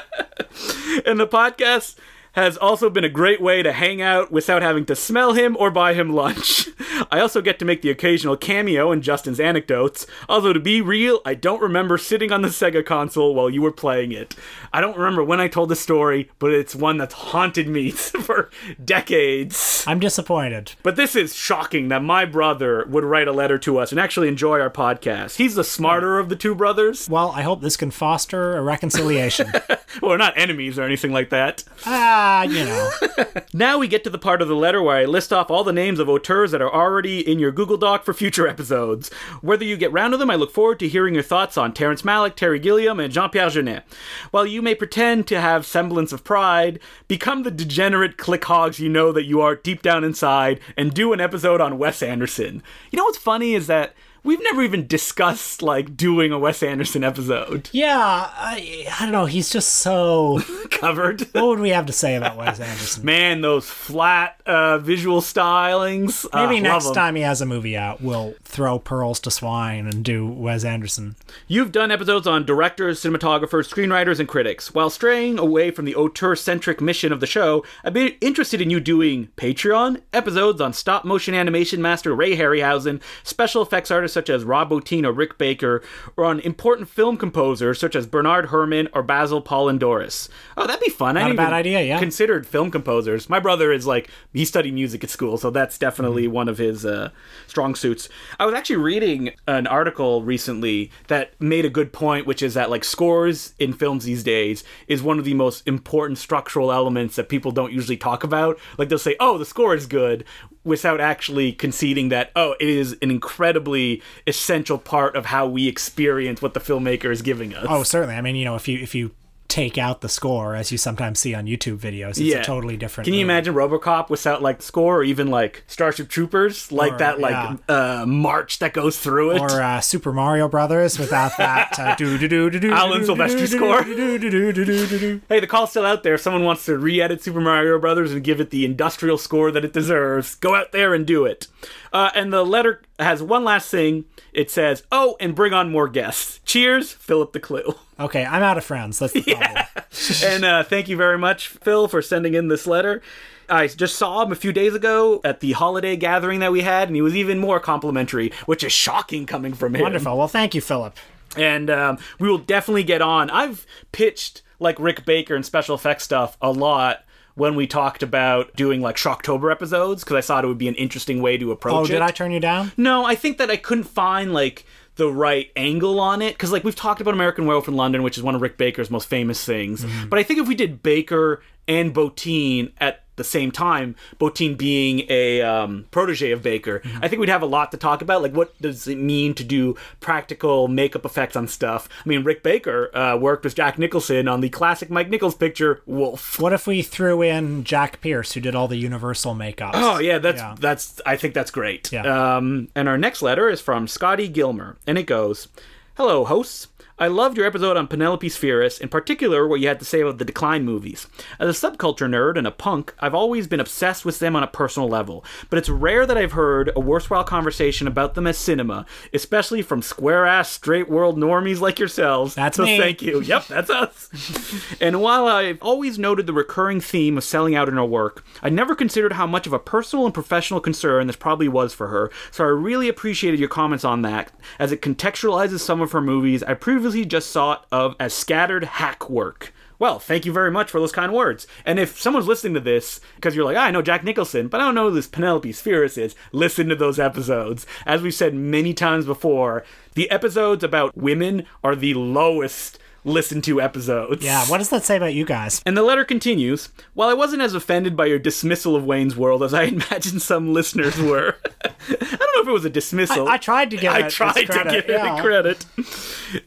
and 1.06 1.20
the 1.20 1.28
podcast 1.28 1.96
has 2.44 2.58
also 2.58 2.90
been 2.90 3.04
a 3.04 3.10
great 3.10 3.42
way 3.42 3.64
to 3.64 3.72
hang 3.72 4.02
out 4.02 4.32
without 4.32 4.62
having 4.62 4.86
to 4.86 4.96
smell 4.96 5.34
him 5.34 5.56
or 5.58 5.72
buy 5.72 5.94
him 5.94 6.14
lunch. 6.14 6.68
I 7.12 7.20
also 7.20 7.42
get 7.42 7.60
to 7.60 7.66
make 7.66 7.82
the 7.82 7.90
occasional 7.90 8.38
cameo 8.38 8.92
in 8.92 9.02
Justin's 9.02 9.40
anecdotes, 9.40 10.06
although 10.28 10.54
to 10.54 10.60
be 10.60 10.82
real, 10.82 11.22
I 11.26 11.34
don't 11.34 11.62
remember 11.62 11.98
sitting 11.98 12.32
on 12.32 12.42
the 12.42 12.50
Sega 12.50 12.86
console 12.86 13.34
while 13.34 13.50
you 13.50 13.62
were 13.62 13.72
playing 13.72 14.12
it. 14.12 14.36
I 14.74 14.82
don't 14.82 14.98
remember 14.98 15.24
when 15.24 15.40
I 15.40 15.48
told 15.48 15.70
the 15.70 15.76
story, 15.76 16.30
but 16.40 16.52
it's 16.52 16.76
one 16.76 16.98
that's 16.98 17.14
haunted 17.14 17.68
me 17.68 17.92
for 17.92 18.50
decades. 18.84 19.84
I'm 19.88 20.00
disappointed. 20.00 20.74
But 20.84 20.96
this 20.96 21.16
is 21.16 21.36
shocking 21.36 21.88
that 21.90 22.04
my 22.04 22.26
brother 22.26 22.86
would 22.90 23.04
write 23.04 23.28
a 23.28 23.34
letter 23.34 23.58
to 23.60 23.78
us 23.78 23.92
and 23.92 24.00
actually 24.00 24.28
enjoy 24.28 24.60
our 24.60 24.70
podcast. 24.70 25.38
He's 25.38 25.56
the 25.56 25.64
smarter 25.64 26.20
of 26.20 26.30
the 26.30 26.36
two 26.36 26.56
brothers. 26.56 27.10
Well, 27.10 27.32
I 27.32 27.42
hope 27.42 27.62
this 27.62 27.78
can 27.78 27.92
foster 27.92 28.58
a 28.58 28.62
reconciliation. 28.62 29.52
Well, 30.02 30.12
we're 30.12 30.18
not 30.18 30.38
enemies 30.38 30.78
or 30.78 30.84
anything 30.84 31.12
like 31.12 31.30
that. 31.32 31.64
ah, 31.86 32.42
Ah, 32.42 32.44
you 32.44 32.64
know. 32.66 32.90
Now 33.54 33.78
we 33.80 33.88
get 33.88 34.04
to 34.04 34.10
the 34.10 34.18
part 34.20 34.42
of 34.42 34.48
the 34.48 34.56
letter 34.56 34.82
where 34.82 34.98
I 34.98 35.06
list 35.06 35.34
off 35.34 35.50
all 35.50 35.64
the 35.64 35.74
names 35.74 36.00
of 36.00 36.08
auteurs 36.08 36.52
that 36.52 36.62
are 36.62 36.72
already 36.74 37.20
in 37.28 37.40
your 37.40 37.52
Google 37.52 37.78
Doc 37.78 38.04
for 38.06 38.14
future 38.14 38.48
episodes. 38.48 39.10
Whether 39.42 39.66
you 39.66 39.76
get 39.78 39.92
round 39.92 40.14
to 40.14 40.18
them, 40.18 40.30
I 40.30 40.36
look 40.36 40.52
forward 40.52 40.80
to 40.80 40.88
hearing 40.88 41.16
your 41.16 41.24
thoughts 41.24 41.58
on 41.58 41.74
Terrence 41.74 42.04
Malick, 42.04 42.36
Terry 42.36 42.60
Gilliam, 42.60 43.00
and 43.00 43.12
Jean 43.12 43.30
Pierre 43.30 43.50
Jeunet. 43.50 43.84
While 44.32 44.46
you 44.46 44.62
may 44.62 44.76
pretend 44.76 45.26
to 45.28 45.42
have 45.42 45.66
semblance 45.66 46.14
of 46.14 46.24
pride, 46.24 46.80
become 47.08 47.44
the 47.44 47.52
degenerate 47.52 48.18
click 48.18 48.46
hogs 48.46 48.80
you 48.80 48.90
know 48.90 49.12
that 49.12 49.26
you 49.26 49.42
are 49.42 49.56
deep 49.56 49.82
down 49.82 50.04
inside 50.04 50.60
and 50.78 50.94
do 50.94 51.12
an 51.14 51.20
episode 51.20 51.60
on 51.62 51.78
Wes 51.80 52.04
Anderson. 52.04 52.62
You 52.92 52.98
know 52.98 53.06
what's 53.06 53.18
funny 53.18 53.54
is 53.56 53.68
that 53.68 53.94
we've 54.24 54.42
never 54.44 54.62
even 54.64 54.88
discussed 54.88 55.62
like 55.62 55.96
doing 55.98 56.32
a 56.32 56.40
Wes 56.40 56.62
Anderson 56.64 57.04
episode. 57.04 57.70
Yeah, 57.80 57.98
I, 57.98 58.88
I 59.00 59.04
don't 59.04 59.12
know. 59.14 59.26
He's 59.26 59.50
just 59.50 59.70
so. 59.74 60.42
Covered. 60.72 61.22
what 61.34 61.46
would 61.46 61.60
we 61.60 61.70
have 61.70 61.86
to 61.86 61.94
say 61.94 62.16
about 62.16 62.36
Wes 62.38 62.60
Anderson? 62.60 63.06
Man, 63.06 63.42
those 63.42 63.70
flat 63.70 64.42
uh, 64.46 64.78
visual 64.80 65.22
stylings. 65.22 66.26
uh, 66.34 66.46
Maybe 66.48 66.56
love 66.62 66.84
next 66.84 66.94
time 66.94 67.16
he 67.16 67.22
has 67.22 67.42
a 67.42 67.46
movie 67.46 67.78
out, 67.78 68.02
we'll 68.02 68.34
throw 68.44 68.80
pearls 68.80 69.20
to 69.22 69.32
swine 69.32 69.88
and 69.88 70.04
do 70.04 70.26
Wes 70.28 70.64
Anderson. 70.64 71.16
You've 71.48 71.72
done 71.72 71.92
episodes 71.92 72.28
on 72.28 72.46
directors, 72.46 73.02
cinematographers, 73.04 73.70
screenwriters, 73.72 74.20
and 74.20 74.28
critics. 74.28 74.74
While 74.74 74.90
straying 74.90 75.38
away 75.40 75.72
from 75.72 75.86
the 75.86 75.96
auteur 75.96 76.36
centric 76.36 76.82
mission 76.82 77.12
of 77.12 77.20
the 77.20 77.28
show, 77.28 77.64
I'd 77.84 77.94
be 77.94 78.18
interested 78.22 78.62
in 78.62 78.70
you 78.70 78.80
doing 78.80 79.30
Patreon 79.38 80.02
episodes 80.14 80.60
on 80.62 80.74
stop 80.74 81.06
motion 81.06 81.34
animation 81.34 81.82
master 81.82 82.14
Ray 82.16 82.36
Harryhausen, 82.36 83.02
special 83.24 83.62
effects 83.62 83.92
artists 84.10 84.14
such 84.14 84.30
as 84.30 84.44
Rob 84.44 84.70
Bottin 84.72 85.06
or 85.06 85.12
Rick 85.12 85.38
Baker, 85.38 85.82
or 86.18 86.26
on 86.26 86.40
important 86.42 86.90
film 86.90 87.18
composers 87.18 87.80
such 87.80 87.96
as 87.96 88.08
Bernard 88.08 88.50
Herrmann 88.50 88.90
or 88.94 89.04
Basil 89.04 89.42
Poledouris. 89.42 90.30
Oh, 90.58 90.66
that'd 90.68 90.84
be 90.84 90.90
fun. 90.90 91.16
I 91.18 91.22
Not 91.22 91.32
a 91.32 91.36
bad 91.36 91.54
idea, 91.54 91.82
yeah. 91.84 92.00
Considered 92.00 92.46
film 92.48 92.72
composers. 92.72 93.30
My 93.30 93.40
brother 93.40 93.72
is 93.72 93.86
like 93.86 94.10
he 94.34 94.46
studied 94.46 94.74
music 94.74 95.04
at 95.04 95.10
school, 95.10 95.38
so 95.38 95.50
that's 95.52 95.78
definitely 95.78 96.10
Mm-hmm. 96.10 96.34
one 96.34 96.50
of 96.50 96.58
his 96.58 96.86
uh, 96.86 97.10
strong 97.48 97.76
suits. 97.76 98.10
I 98.40 98.46
was 98.46 98.56
actually 98.56 98.78
reading 98.78 99.32
an 99.48 99.68
article 99.68 100.24
recently 100.24 100.92
that 101.08 101.40
made 101.40 101.66
a 101.66 101.70
good 101.70 101.94
point, 101.94 102.26
which 102.26 102.42
is 102.42 102.54
that 102.56 102.70
like 102.70 102.84
scores 102.84 103.54
in 103.60 103.74
films 103.74 104.06
these 104.06 104.24
days 104.24 104.64
is 104.88 105.04
one 105.04 105.20
of 105.20 105.26
the 105.26 105.34
most 105.36 105.68
important 105.68 106.18
structural 106.18 106.72
elements 106.72 107.16
that 107.16 107.30
people 107.30 107.52
don't 107.52 107.72
usually 107.72 107.98
talk 107.98 108.24
about. 108.24 108.58
Like 108.78 108.90
they'll 108.90 108.98
say, 108.98 109.16
"Oh, 109.20 109.38
the 109.38 109.46
score 109.46 109.76
is 109.76 109.86
good," 109.86 110.24
without 110.64 111.00
actually 111.00 111.52
conceding 111.52 112.10
that, 112.10 112.32
"Oh, 112.36 112.56
it 112.60 112.68
is 112.68 112.98
an 113.02 113.12
incredibly 113.12 114.02
essential 114.28 114.78
part 114.78 115.16
of 115.16 115.28
how 115.28 115.48
we 115.48 115.68
experience 115.68 116.42
what 116.42 116.54
the 116.54 116.60
filmmaker 116.60 117.12
is 117.12 117.22
giving 117.22 117.54
us." 117.54 117.66
Oh, 117.70 117.84
certainly. 117.84 118.16
I 118.16 118.22
mean, 118.22 118.36
you 118.36 118.46
know, 118.46 118.56
if 118.56 118.68
you 118.68 118.80
if 118.80 118.94
you 118.96 119.12
take 119.50 119.78
out 119.78 120.00
the 120.02 120.08
score, 120.08 120.56
as 120.56 120.72
you 120.72 120.78
sometimes 120.78 121.20
see 121.20 121.34
on 121.34 121.46
YouTube 121.46 121.78
videos, 121.80 122.12
it's 122.12 122.36
a 122.36 122.44
totally 122.44 122.78
different. 122.78 123.06
Can 123.06 123.14
you 123.16 123.26
movie. 123.26 123.34
imagine 123.34 123.56
RoboCop 123.56 124.10
without 124.10 124.42
like 124.42 124.62
score, 124.62 124.98
or 125.00 125.04
even 125.04 125.28
like 125.28 125.64
Starship 125.68 126.08
Troopers, 126.08 126.72
like 126.72 126.94
Or, 126.94 126.98
that 127.00 127.20
like 127.20 127.60
yeah. 127.68 128.02
uh, 128.02 128.06
march 128.06 128.60
that 128.60 128.74
goes 128.74 128.98
through 129.00 129.32
it? 129.32 129.42
Or 129.42 129.62
uh, 129.62 129.82
Super 129.82 130.14
Mario 130.14 130.48
Brothers 130.48 130.98
without 130.98 131.36
that 131.38 131.96
do 131.98 132.18
do 132.18 132.28
do 132.30 132.50
do 132.50 132.60
do 132.60 132.72
Alan 132.72 133.02
Silvestri 133.02 133.48
score. 133.48 133.82
score. 133.84 135.22
hey, 135.28 135.40
the 135.40 135.48
call's 135.48 135.72
still 135.72 135.86
out 135.86 136.04
there. 136.04 136.14
If 136.14 136.22
someone 136.22 136.44
wants 136.44 136.66
to 136.66 136.78
re-edit 136.78 137.24
Super 137.24 137.42
Mario 137.42 137.80
Brothers 137.80 138.14
and 138.14 138.24
give 138.24 138.40
it 138.40 138.52
the 138.52 138.64
industrial 138.66 139.18
score 139.18 139.52
that 139.52 139.66
it 139.66 139.74
deserves, 139.74 140.36
go 140.36 140.56
out 140.56 140.72
there 140.72 140.94
and 140.94 141.06
do 141.06 141.26
it. 141.26 141.48
Uh, 141.92 142.12
and 142.14 142.32
the 142.32 142.46
letter 142.46 142.84
has 143.00 143.24
one 143.24 143.44
last 143.44 143.70
thing. 143.72 144.06
It 144.32 144.52
says, 144.52 144.84
"Oh, 144.92 145.18
and 145.20 145.34
bring 145.34 145.54
on 145.54 145.72
more 145.72 145.88
guests. 145.88 146.40
Cheers, 146.46 146.94
Philip 146.94 147.34
Decloux." 147.34 147.76
Okay, 148.00 148.26
I'm 148.26 148.44
out 148.44 148.58
of 148.58 148.64
friends. 148.64 149.00
That's 149.00 149.14
the 149.14 149.22
problem. 149.36 149.66
and 150.26 150.46
uh, 150.46 150.64
thank 150.64 150.88
you 150.88 150.96
very 150.96 151.18
much, 151.18 151.48
Phil, 151.50 151.88
for 151.88 152.02
sending 152.02 152.34
in 152.34 152.48
this 152.48 152.66
letter. 152.66 153.02
I 153.50 153.68
just 153.68 153.96
saw 153.96 154.22
him 154.24 154.32
a 154.32 154.36
few 154.36 154.54
days 154.54 154.76
ago 154.76 155.22
at 155.24 155.40
the 155.40 155.54
holiday 155.54 155.96
gathering 155.96 156.40
that 156.40 156.52
we 156.52 156.62
had, 156.62 156.88
and 156.88 156.96
he 156.96 157.02
was 157.02 157.16
even 157.16 157.40
more 157.40 157.60
complimentary, 157.60 158.32
which 158.46 158.64
is 158.64 158.72
shocking 158.72 159.26
coming 159.26 159.54
from 159.54 159.76
him. 159.76 159.82
Wonderful. 159.82 160.18
Well, 160.18 160.28
thank 160.28 160.54
you, 160.54 160.62
Philip. 160.62 160.96
And 161.36 161.70
um, 161.70 161.98
we 162.20 162.30
will 162.30 162.38
definitely 162.38 162.84
get 162.84 163.02
on. 163.02 163.30
I've 163.32 163.66
pitched 163.92 164.44
like 164.60 164.80
Rick 164.80 165.04
Baker 165.06 165.36
and 165.36 165.46
special 165.46 165.74
effects 165.76 166.04
stuff 166.04 166.38
a 166.42 166.52
lot 166.52 167.04
when 167.36 167.56
we 167.56 167.66
talked 167.66 168.04
about 168.04 168.54
doing 168.56 168.82
like 168.82 168.98
Shocktober 168.98 169.52
episodes 169.52 170.04
because 170.04 170.18
I 170.18 170.22
thought 170.22 170.44
it 170.44 170.48
would 170.48 170.58
be 170.58 170.68
an 170.68 170.76
interesting 170.76 171.22
way 171.22 171.38
to 171.38 171.52
approach 171.52 171.74
Oh, 171.74 171.84
it. 171.86 171.88
did 171.88 172.02
I 172.02 172.12
turn 172.12 172.32
you 172.32 172.40
down? 172.40 172.72
No, 172.78 173.06
I 173.06 173.16
think 173.16 173.38
that 173.38 173.50
I 173.50 173.56
couldn't 173.58 173.86
find 173.86 174.34
like 174.34 174.66
the 175.00 175.12
right 175.12 175.50
angle 175.56 176.00
on 176.00 176.22
it 176.22 176.34
because 176.34 176.52
like 176.52 176.66
we've 176.66 176.76
talked 176.76 177.00
about 177.00 177.14
American 177.14 177.48
Werewolf 177.48 177.70
in 177.70 177.76
London, 177.76 178.04
which 178.04 178.18
is 178.18 178.24
one 178.24 178.36
of 178.36 178.42
Rick 178.42 178.58
Baker's 178.58 178.92
most 178.92 179.08
famous 179.08 179.44
things. 179.44 179.84
Mm-hmm. 179.84 180.10
But 180.10 180.20
I 180.20 180.24
think 180.24 180.40
if 180.40 180.48
we 180.48 180.56
did 180.56 180.84
Baker 180.84 181.42
and 181.68 181.96
Bottin 181.96 182.74
at 182.78 183.09
the 183.20 183.24
same 183.24 183.52
time, 183.52 183.96
Bottin 184.20 184.58
being 184.58 185.04
a 185.10 185.44
um, 185.44 185.86
protege 185.92 186.32
of 186.32 186.42
Baker, 186.42 186.82
I 187.04 187.08
think 187.08 187.20
we'd 187.20 187.30
have 187.30 187.44
a 187.44 187.46
lot 187.46 187.70
to 187.72 187.78
talk 187.78 188.02
about. 188.02 188.24
Like, 188.24 188.34
what 188.34 188.60
does 188.60 188.88
it 188.88 188.98
mean 188.98 189.36
to 189.36 189.44
do 189.44 189.76
practical 190.00 190.68
makeup 190.68 191.06
effects 191.06 191.36
on 191.36 191.48
stuff? 191.48 191.88
I 192.04 192.10
mean, 192.10 192.24
Rick 192.24 192.42
Baker 192.42 192.90
uh, 192.98 193.16
worked 193.18 193.44
with 193.44 193.54
Jack 193.54 193.78
Nicholson 193.78 194.28
on 194.28 194.42
the 194.42 194.50
classic 194.50 194.90
Mike 194.90 195.10
Nichols 195.10 195.36
picture 195.36 195.82
Wolf. 195.86 196.40
What 196.40 196.54
if 196.54 196.66
we 196.66 196.82
threw 196.82 197.22
in 197.22 197.64
Jack 197.64 198.02
Pierce, 198.02 198.32
who 198.34 198.42
did 198.42 198.56
all 198.56 198.68
the 198.68 198.78
Universal 198.78 199.36
makeups? 199.36 199.72
Oh 199.76 200.00
yeah, 200.00 200.18
that's 200.18 200.40
Yeah. 200.42 200.56
that's. 200.60 201.00
I 201.06 201.16
think 201.18 201.34
that's 201.36 201.52
great. 201.52 201.92
Yeah. 201.92 202.38
Um, 202.38 202.70
and 202.74 202.90
our 202.90 202.98
next 202.98 203.22
letter 203.22 203.50
is 203.50 203.62
from 203.62 203.88
Scotty 203.88 204.28
Gilmer, 204.28 204.78
and 204.88 204.98
it 204.98 205.04
goes, 205.04 205.48
"Hello, 205.96 206.26
hosts." 206.26 206.68
I 207.02 207.08
loved 207.08 207.38
your 207.38 207.48
episode 207.48 207.78
on 207.78 207.88
Penelope 207.88 208.28
Spheeris, 208.28 208.82
in 208.82 208.90
particular 208.90 209.48
what 209.48 209.62
you 209.62 209.70
had 209.70 209.80
to 209.80 209.86
say 209.86 210.02
about 210.02 210.18
the 210.18 210.26
Decline 210.26 210.66
movies. 210.66 211.08
As 211.40 211.64
a 211.64 211.70
subculture 211.72 212.10
nerd 212.10 212.38
and 212.38 212.46
a 212.46 212.52
punk, 212.52 212.94
I've 213.00 213.14
always 213.14 213.48
been 213.48 213.62
obsessed 213.62 214.04
with 214.04 214.20
them 214.20 214.36
on 214.36 214.44
a 214.44 214.48
personal 214.48 214.90
level, 214.90 215.24
but 215.50 215.58
it's 215.58 215.70
rare 215.70 216.06
that 216.06 216.18
I've 216.18 216.34
heard 216.34 216.74
a 216.76 216.82
worthwhile 216.82 217.24
conversation 217.24 217.88
about 217.88 218.16
them 218.16 218.28
as 218.28 218.38
cinema, 218.38 218.86
especially 219.14 219.62
from 219.62 219.82
square 219.82 220.26
ass, 220.26 220.50
straight 220.50 220.90
world 220.90 221.18
normies 221.18 221.62
like 221.62 221.80
yourselves. 221.80 222.36
That's 222.36 222.58
so 222.58 222.66
me. 222.66 222.78
thank 222.78 223.02
you. 223.02 223.22
Yep, 223.22 223.48
that's 223.48 223.70
us. 223.70 224.76
and 224.82 225.02
while 225.02 225.26
I've 225.26 225.62
always 225.62 225.98
noted 225.98 226.28
the 226.28 226.34
recurring 226.34 226.82
theme 226.82 227.18
of 227.18 227.24
selling 227.24 227.56
out 227.56 227.70
in 227.70 227.76
her 227.76 227.86
work, 227.86 228.26
I 228.44 228.50
never 228.50 228.76
considered 228.76 229.14
how 229.14 229.26
much 229.26 229.48
of 229.48 229.54
a 229.54 229.60
personal 229.60 230.04
and 230.04 230.14
professional 230.14 230.60
concern 230.60 231.08
this 231.08 231.16
probably 231.16 231.48
was 231.48 231.74
for 231.74 231.88
her, 231.88 232.12
so 232.30 232.44
I 232.44 232.48
really 232.48 232.90
appreciated 232.90 233.40
your 233.40 233.48
comments 233.48 233.86
on 233.86 234.02
that, 234.02 234.34
as 234.60 234.74
it 234.74 234.82
contextualizes 234.82 235.62
some 235.62 235.80
of 235.80 235.94
her 235.94 236.02
movies 236.02 236.44
I 236.44 236.56
previously 236.56 236.89
just 237.06 237.32
thought 237.32 237.66
of 237.72 237.96
as 238.00 238.14
scattered 238.14 238.64
hack 238.64 239.10
work. 239.10 239.54
Well, 239.80 239.98
thank 239.98 240.26
you 240.26 240.34
very 240.34 240.52
much 240.52 240.70
for 240.70 240.80
those 240.80 240.92
kind 240.92 241.14
words. 241.14 241.48
And 241.66 241.80
if 241.80 242.00
someone's 242.00 242.28
listening 242.28 242.54
to 242.56 242.60
this 242.60 243.00
because 243.16 243.34
you're 243.34 243.46
like, 243.46 243.56
ah, 243.56 243.62
I 243.62 243.72
know 243.72 243.82
Jack 243.82 244.04
Nicholson, 244.04 244.50
but 244.50 244.60
I 244.60 244.66
don't 244.66 244.76
know 244.76 244.90
who 244.90 244.96
this 244.96 245.08
Penelope 245.08 245.54
Spheeris 245.54 245.98
is, 245.98 246.16
listen 246.34 246.68
to 246.68 246.76
those 246.76 247.00
episodes. 247.00 247.66
As 247.86 248.02
we've 248.02 248.14
said 248.14 248.34
many 248.34 248.74
times 248.74 249.06
before, 249.06 249.64
the 249.94 250.12
episodes 250.12 250.66
about 250.66 250.98
women 250.98 251.46
are 251.64 251.78
the 251.78 251.94
lowest 251.94 252.78
listened 253.04 253.44
to 253.46 253.62
episodes. 253.62 254.24
Yeah, 254.24 254.46
what 254.46 254.58
does 254.58 254.70
that 254.70 254.84
say 254.84 254.98
about 254.98 255.14
you 255.14 255.26
guys? 255.26 255.62
And 255.66 255.76
the 255.76 255.84
letter 255.84 256.06
continues 256.06 256.70
While 256.94 257.10
I 257.10 257.14
wasn't 257.14 257.42
as 257.42 257.54
offended 257.54 257.96
by 257.96 258.06
your 258.06 258.20
dismissal 258.20 258.76
of 258.76 258.86
Wayne's 258.86 259.16
World 259.16 259.44
as 259.44 259.54
I 259.54 259.64
imagine 259.90 260.20
some 260.20 260.54
listeners 260.54 261.00
were, 261.00 261.38
I 261.64 261.70
don't 261.90 262.36
know 262.36 262.42
if 262.42 262.48
it 262.48 262.52
was 262.52 262.66
a 262.66 262.70
dismissal. 262.70 263.28
I 263.28 263.38
tried 263.38 263.72
to 263.72 263.78
give 263.78 263.92
I 263.92 264.08
it 264.08 264.12
tried 264.12 264.34
to 264.34 264.46
give 264.46 264.86
yeah. 264.88 265.18
it 265.18 265.22
credit. 265.22 265.66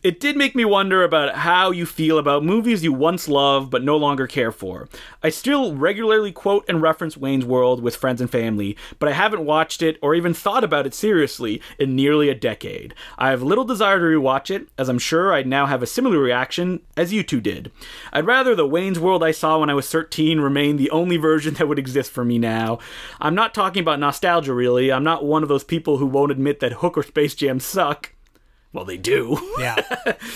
It 0.02 0.20
did 0.20 0.36
make 0.36 0.54
me 0.54 0.64
wonder 0.64 1.02
about 1.04 1.36
how 1.36 1.70
you 1.70 1.86
feel 1.86 2.18
about 2.18 2.44
movies 2.44 2.84
you 2.84 2.92
once 2.92 3.28
loved 3.28 3.70
but 3.70 3.82
no 3.82 3.96
longer 3.96 4.26
care 4.26 4.52
for. 4.52 4.88
I 5.22 5.30
still 5.30 5.74
regularly 5.74 6.32
quote 6.32 6.64
and 6.68 6.82
reference 6.82 7.16
Wayne's 7.16 7.44
World 7.44 7.82
with 7.82 7.96
friends 7.96 8.20
and 8.20 8.30
family, 8.30 8.76
but 8.98 9.08
I 9.08 9.12
haven't 9.12 9.44
watched 9.44 9.82
it 9.82 9.98
or 10.02 10.14
even 10.14 10.34
thought 10.34 10.64
about 10.64 10.86
it 10.86 10.94
seriously 10.94 11.60
in 11.78 11.96
nearly 11.96 12.28
a 12.28 12.34
decade. 12.34 12.94
I 13.18 13.30
have 13.30 13.42
little 13.42 13.64
desire 13.64 13.98
to 13.98 14.04
rewatch 14.04 14.50
it, 14.50 14.68
as 14.78 14.88
I'm 14.88 14.98
sure 14.98 15.32
I'd 15.32 15.46
now 15.46 15.66
have 15.66 15.82
a 15.82 15.86
similar 15.86 16.18
reaction 16.18 16.51
as 16.96 17.12
you 17.12 17.22
two 17.22 17.40
did. 17.40 17.70
I'd 18.12 18.26
rather 18.26 18.54
the 18.54 18.66
Wayne's 18.66 18.98
World 18.98 19.22
I 19.22 19.30
saw 19.30 19.58
when 19.58 19.70
I 19.70 19.74
was 19.74 19.90
13 19.90 20.40
remain 20.40 20.76
the 20.76 20.90
only 20.90 21.16
version 21.16 21.54
that 21.54 21.68
would 21.68 21.78
exist 21.78 22.10
for 22.10 22.24
me 22.24 22.38
now. 22.38 22.78
I'm 23.20 23.34
not 23.34 23.54
talking 23.54 23.80
about 23.80 24.00
nostalgia, 24.00 24.54
really. 24.54 24.92
I'm 24.92 25.04
not 25.04 25.24
one 25.24 25.42
of 25.42 25.48
those 25.48 25.64
people 25.64 25.98
who 25.98 26.06
won't 26.06 26.32
admit 26.32 26.60
that 26.60 26.74
Hook 26.74 26.96
or 26.98 27.02
Space 27.02 27.34
Jam 27.34 27.60
suck. 27.60 28.12
Well, 28.72 28.86
they 28.86 28.96
do. 28.96 29.38
Yeah, 29.58 29.76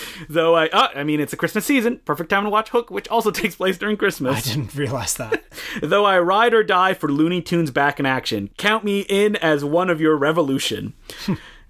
Though 0.29 0.55
I, 0.55 0.67
uh, 0.67 0.89
I 0.95 1.03
mean, 1.03 1.19
it's 1.19 1.33
a 1.33 1.37
Christmas 1.37 1.65
season, 1.65 2.01
perfect 2.05 2.29
time 2.29 2.43
to 2.43 2.51
watch 2.51 2.69
Hook, 2.69 2.91
which 2.91 3.07
also 3.07 3.31
takes 3.31 3.55
place 3.55 3.77
during 3.77 3.97
Christmas. 3.97 4.37
I 4.37 4.53
didn't 4.53 4.75
realize 4.75 5.15
that. 5.15 5.43
Though 5.81 6.05
I 6.05 6.19
ride 6.19 6.53
or 6.53 6.63
die 6.63 6.93
for 6.93 7.11
Looney 7.11 7.41
Tunes 7.41 7.71
back 7.71 7.99
in 7.99 8.05
action, 8.05 8.51
count 8.57 8.83
me 8.83 9.01
in 9.09 9.35
as 9.37 9.65
one 9.65 9.89
of 9.89 9.99
your 9.99 10.15
revolution. 10.15 10.93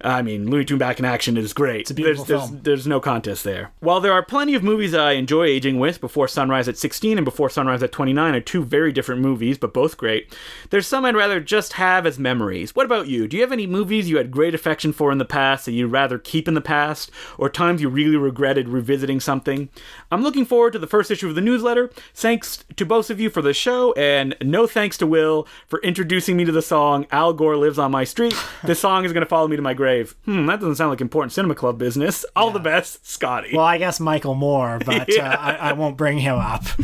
I 0.00 0.22
mean, 0.22 0.48
Looney 0.48 0.64
Tune 0.64 0.78
Back 0.78 1.00
in 1.00 1.04
Action 1.04 1.36
is 1.36 1.52
great. 1.52 1.82
It's 1.82 1.90
a 1.90 1.94
beautiful 1.94 2.24
there's, 2.24 2.40
film. 2.40 2.52
There's, 2.52 2.62
there's 2.62 2.86
no 2.86 3.00
contest 3.00 3.42
there. 3.42 3.72
While 3.80 4.00
there 4.00 4.12
are 4.12 4.22
plenty 4.22 4.54
of 4.54 4.62
movies 4.62 4.94
I 4.94 5.12
enjoy 5.12 5.46
aging 5.46 5.80
with, 5.80 6.00
Before 6.00 6.28
Sunrise 6.28 6.68
at 6.68 6.78
16 6.78 7.18
and 7.18 7.24
Before 7.24 7.50
Sunrise 7.50 7.82
at 7.82 7.90
29 7.90 8.34
are 8.34 8.40
two 8.40 8.64
very 8.64 8.92
different 8.92 9.20
movies, 9.22 9.58
but 9.58 9.74
both 9.74 9.96
great. 9.96 10.32
There's 10.70 10.86
some 10.86 11.04
I'd 11.04 11.16
rather 11.16 11.40
just 11.40 11.74
have 11.74 12.06
as 12.06 12.18
memories. 12.18 12.76
What 12.76 12.86
about 12.86 13.08
you? 13.08 13.26
Do 13.26 13.36
you 13.36 13.42
have 13.42 13.50
any 13.50 13.66
movies 13.66 14.08
you 14.08 14.18
had 14.18 14.30
great 14.30 14.54
affection 14.54 14.92
for 14.92 15.10
in 15.10 15.18
the 15.18 15.24
past 15.24 15.66
that 15.66 15.72
you'd 15.72 15.88
rather 15.88 16.18
keep 16.18 16.46
in 16.46 16.54
the 16.54 16.60
past, 16.60 17.10
or 17.36 17.50
times 17.50 17.82
you 17.82 17.88
really 17.88 18.16
regretted 18.16 18.68
revisiting 18.68 19.18
something? 19.18 19.68
I'm 20.12 20.22
looking 20.22 20.44
forward 20.44 20.74
to 20.74 20.78
the 20.78 20.86
first 20.86 21.10
issue 21.10 21.28
of 21.28 21.34
the 21.34 21.40
newsletter. 21.40 21.90
Thanks 22.14 22.64
to 22.76 22.86
both 22.86 23.10
of 23.10 23.18
you 23.18 23.30
for 23.30 23.42
the 23.42 23.52
show, 23.52 23.92
and 23.94 24.36
no 24.40 24.68
thanks 24.68 24.96
to 24.98 25.06
Will 25.08 25.48
for 25.66 25.80
introducing 25.80 26.36
me 26.36 26.44
to 26.44 26.52
the 26.52 26.62
song 26.62 27.06
Al 27.10 27.32
Gore 27.32 27.56
Lives 27.56 27.78
on 27.78 27.90
My 27.90 28.04
Street. 28.04 28.34
this 28.62 28.78
song 28.78 29.04
is 29.04 29.12
going 29.12 29.24
to 29.24 29.28
follow 29.28 29.48
me 29.48 29.56
to 29.56 29.62
my 29.62 29.74
grave. 29.74 29.87
Hmm, 30.24 30.46
that 30.46 30.60
doesn't 30.60 30.76
sound 30.76 30.90
like 30.90 31.00
important 31.00 31.32
cinema 31.32 31.54
club 31.54 31.78
business. 31.78 32.24
All 32.36 32.50
the 32.50 32.58
best, 32.60 33.06
Scotty. 33.06 33.50
Well, 33.54 33.64
I 33.64 33.78
guess 33.78 34.00
Michael 34.00 34.34
Moore, 34.34 34.80
but 34.86 35.08
uh, 35.18 35.22
I, 35.22 35.54
I 35.56 35.72
won't 35.72 35.96
bring 35.96 36.18
him 36.18 36.36
up. 36.36 36.64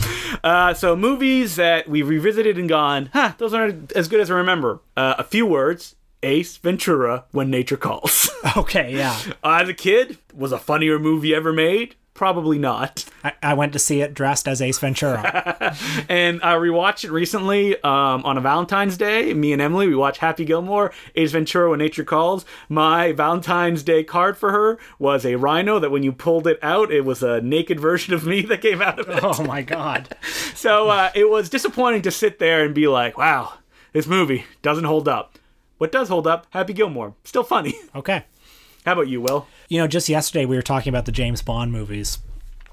Uh, 0.43 0.75
so 0.75 0.95
movies 0.95 1.57
that 1.57 1.89
we've 1.89 2.07
revisited 2.09 2.59
and 2.59 2.69
gone, 2.69 3.09
huh, 3.15 3.33
those 3.39 3.55
aren't 3.55 3.91
as 3.93 4.09
good 4.09 4.21
as 4.21 4.31
I 4.31 4.35
remember. 4.35 4.81
Uh, 4.95 5.15
a 5.17 5.25
few 5.25 5.47
words. 5.47 5.95
Ace 6.23 6.57
Ventura, 6.59 7.25
When 7.31 7.51
Nature 7.51 7.77
Calls. 7.79 8.29
Okay, 8.57 8.95
yeah. 8.95 9.19
As 9.43 9.69
a 9.71 9.75
kid, 9.75 10.19
was 10.35 10.53
a 10.53 10.59
funnier 10.59 10.99
movie 10.99 11.35
ever 11.35 11.51
made? 11.53 11.95
Probably 12.15 12.59
not. 12.59 13.05
I, 13.25 13.33
I 13.43 13.55
went 13.55 13.73
to 13.73 13.79
see 13.81 14.01
it 14.01 14.15
dressed 14.15 14.47
as 14.47 14.63
Ace 14.63 14.79
Ventura. 14.79 15.77
And 16.09 16.41
I 16.43 16.55
rewatched 16.55 17.05
it 17.05 17.11
recently 17.11 17.75
um, 17.83 18.25
on 18.25 18.39
a 18.39 18.41
Valentine's 18.41 18.97
Day. 18.97 19.35
Me 19.35 19.53
and 19.53 19.61
Emily, 19.61 19.89
we 19.89 19.97
watched 19.97 20.19
Happy 20.19 20.45
Gilmore, 20.45 20.93
Ace 21.17 21.33
Ventura, 21.33 21.71
When 21.71 21.81
Nature 21.81 22.05
Calls. 22.05 22.45
My 22.69 23.13
Valentine's 23.13 23.83
Day 23.83 24.05
card 24.05 24.37
for 24.37 24.53
her 24.53 24.79
was 24.99 25.25
a 25.27 25.35
rhino 25.37 25.79
that 25.81 25.91
when 25.91 26.03
you 26.05 26.13
pulled 26.13 26.47
it 26.47 26.59
out, 26.63 26.93
it 26.93 27.05
was 27.05 27.23
a 27.23 27.41
naked 27.41 27.81
version 27.81 28.15
of 28.15 28.25
me 28.27 28.43
that 28.47 28.61
came 28.61 28.81
out 28.81 29.01
of 29.01 29.09
it. 29.09 29.25
oh 29.25 29.43
my 29.45 29.63
god. 29.63 30.17
So 30.55 30.89
uh, 30.91 31.11
it 31.15 31.29
was 31.29 31.49
disappointing 31.49 32.03
to 32.03 32.11
sit 32.13 32.39
there 32.39 32.65
and 32.65 32.75
be 32.75 32.87
like, 32.87 33.19
wow, 33.19 33.55
this 33.93 34.07
movie 34.07 34.45
doesn't 34.63 34.85
hold 34.85 35.09
up. 35.09 35.39
What 35.79 35.91
does 35.91 36.09
hold 36.09 36.27
up? 36.27 36.47
Happy 36.51 36.73
Gilmore. 36.73 37.15
Still 37.25 37.45
funny. 37.45 37.75
Okay. 37.95 38.25
How 38.85 38.93
about 38.93 39.09
you, 39.09 39.21
Will? 39.21 39.49
You 39.69 39.79
know, 39.79 39.87
just 39.87 40.09
yesterday 40.09 40.45
we 40.45 40.57
were 40.57 40.63
talking 40.63 40.91
about 40.91 41.07
the 41.07 41.13
James 41.13 41.43
Bond 41.43 41.73
movies, 41.73 42.19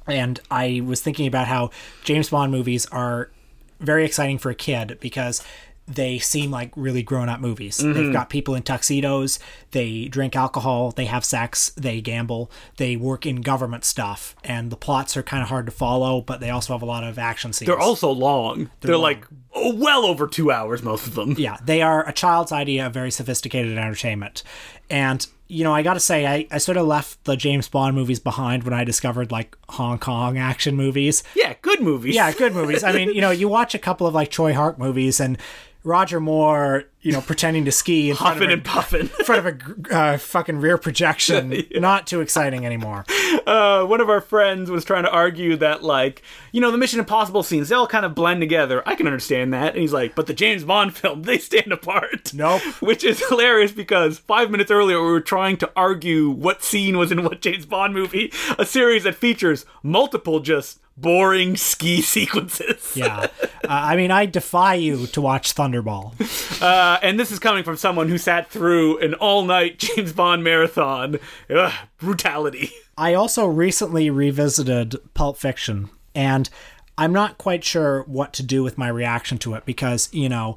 and 0.08 0.40
I 0.50 0.82
was 0.84 1.02
thinking 1.02 1.28
about 1.28 1.48
how 1.48 1.72
James 2.04 2.30
Bond 2.30 2.52
movies 2.52 2.86
are 2.88 3.32
very 3.80 4.06
exciting 4.06 4.38
for 4.38 4.50
a 4.50 4.56
kid 4.56 4.98
because 5.00 5.44
they 5.88 6.20
seem 6.20 6.52
like 6.52 6.72
really 6.76 7.04
grown 7.04 7.28
up 7.28 7.40
movies. 7.40 7.78
They've 7.78 7.94
mm-hmm. 7.96 8.12
got 8.12 8.30
people 8.30 8.56
in 8.56 8.64
tuxedos, 8.64 9.40
they 9.72 10.06
drink 10.06 10.36
alcohol, 10.36 10.92
they 10.92 11.06
have 11.06 11.26
sex, 11.26 11.72
they 11.72 12.02
gamble, 12.02 12.52
they 12.78 12.96
work 12.96 13.26
in 13.26 13.42
government 13.42 13.84
stuff, 13.84 14.36
and 14.44 14.72
the 14.72 14.78
plots 14.78 15.18
are 15.18 15.24
kind 15.24 15.44
of 15.44 15.50
hard 15.50 15.66
to 15.66 15.72
follow, 15.72 16.22
but 16.22 16.40
they 16.40 16.50
also 16.50 16.74
have 16.74 16.82
a 16.82 16.86
lot 16.86 17.04
of 17.04 17.18
action 17.18 17.52
scenes. 17.52 17.68
They're 17.68 17.80
also 17.80 18.12
long. 18.12 18.70
They're, 18.82 18.94
long. 18.94 19.02
like 19.02 19.28
oh, 19.54 19.76
well 19.76 20.06
over 20.06 20.28
two 20.28 20.52
hours, 20.52 20.84
most 20.84 21.08
of 21.08 21.16
them. 21.16 21.36
yeah, 21.38 21.58
they 21.64 21.82
are 21.82 22.08
a 22.08 22.14
child's 22.14 22.52
idea 22.52 22.88
of 22.88 22.94
very 22.94 23.12
sophisticated 23.12 23.78
entertainment. 23.78 24.44
And, 24.92 25.26
you 25.48 25.64
know, 25.64 25.74
I 25.74 25.82
gotta 25.82 26.00
say, 26.00 26.28
I, 26.28 26.48
I 26.52 26.58
sort 26.58 26.78
of 26.78 26.86
left 26.86 27.24
the 27.24 27.36
James 27.36 27.68
Bond 27.70 27.96
movies 27.96 28.20
behind 28.20 28.64
when 28.64 28.74
I 28.74 28.84
discovered 28.84 29.32
like 29.32 29.58
Hong 29.70 29.98
Kong 29.98 30.38
action 30.38 30.76
movies. 30.76 31.24
Yeah, 31.36 31.54
good 31.62 31.82
movies. 31.82 32.14
Yeah, 32.16 32.32
good 32.34 32.54
movies. 32.54 32.84
I 32.84 32.92
mean, 32.92 33.14
you 33.14 33.22
know, 33.22 33.32
you 33.32 33.48
watch 33.48 33.74
a 33.74 33.80
couple 33.80 34.06
of 34.06 34.14
like 34.14 34.30
Tsui 34.30 34.54
Hark 34.54 34.78
movies 34.78 35.20
and 35.20 35.38
Roger 35.84 36.20
Moore, 36.20 36.84
you 37.02 37.12
know, 37.12 37.22
pretending 37.22 37.66
to 37.66 37.72
ski 37.72 38.12
in 38.12 38.16
front 38.16 38.42
of 38.42 38.50
a, 38.50 38.54
and 38.54 38.64
puffing. 38.64 39.02
in 39.02 39.08
front 39.08 39.48
of 39.48 39.88
a 39.90 39.96
uh, 39.96 40.18
fucking 40.18 40.60
rear 40.60 40.78
projection. 40.78 41.64
Not 41.76 42.06
too 42.06 42.22
exciting 42.22 42.66
anymore. 42.66 43.06
uh, 43.48 43.86
one 43.86 44.02
of 44.02 44.10
our 44.10 44.22
friends 44.22 44.70
was 44.70 44.86
trying 44.86 45.04
to 45.04 45.12
argue 45.12 45.56
that, 45.58 45.84
like, 45.84 46.22
you 46.52 46.62
know, 46.62 46.72
the 46.72 46.78
Mission 46.78 47.00
Impossible 47.00 47.44
scenes, 47.44 47.70
they 47.70 47.76
all 47.76 47.88
kind 47.88 48.06
of 48.06 48.16
blend 48.16 48.42
together. 48.42 48.84
I 48.86 48.96
can 48.96 49.08
understand 49.08 49.54
that. 49.54 49.74
And 49.74 49.82
he's 49.82 49.94
like, 49.94 50.16
but 50.16 50.28
the 50.28 50.34
James 50.34 50.64
Bond 50.64 50.96
film, 50.98 51.24
they 51.24 51.38
stand 51.38 51.72
apart. 51.72 52.34
Nope. 52.34 52.62
Which 52.82 53.04
is 53.04 53.28
hilarious 53.28 53.72
because 53.72 54.20
five 54.20 54.52
minutes 54.52 54.72
earlier, 54.72 55.02
we 55.02 55.12
were 55.12 55.22
trying 55.22 55.58
to 55.58 55.72
argue 55.76 56.30
what 56.30 56.64
scene 56.64 56.98
was 56.98 57.12
in 57.12 57.24
what 57.24 57.42
James 57.42 57.66
Bond 57.66 57.94
movie, 57.94 58.32
a 58.58 58.66
series 58.66 59.04
that 59.04 59.16
features 59.16 59.66
multiple 59.84 60.40
just 60.40 60.80
boring 60.98 61.56
ski 61.56 62.02
sequences. 62.02 62.96
Yeah. 62.96 63.28
Uh, 63.44 63.48
I 63.68 63.96
mean, 63.96 64.12
I 64.12 64.26
defy 64.26 64.76
you 64.76 65.08
to 65.08 65.22
watch 65.22 65.56
Thunderball. 65.56 66.14
Uh, 66.62 67.00
and 67.02 67.20
this 67.20 67.32
is 67.32 67.40
coming 67.40 67.64
from 67.64 67.78
someone 67.78 68.10
who 68.10 68.18
sat 68.18 68.50
through 68.50 69.00
an 69.00 69.14
all 69.16 69.44
night 69.44 69.78
James 69.80 70.14
Bond 70.14 70.44
marathon. 70.44 71.18
Ugh, 71.50 71.74
brutality. 71.98 72.72
I 72.98 73.14
also 73.14 73.46
recently 73.46 74.10
revisited 74.10 74.96
Pulp 75.14 75.38
Fiction, 75.38 75.90
and 76.14 76.50
I'm 76.98 77.14
not 77.14 77.38
quite 77.38 77.64
sure 77.64 78.04
what 78.04 78.34
to 78.34 78.44
do 78.44 78.64
with 78.64 78.78
my 78.78 78.88
reaction 78.90 79.38
to 79.40 79.54
it 79.56 79.66
because, 79.66 80.10
you 80.14 80.30
know, 80.30 80.56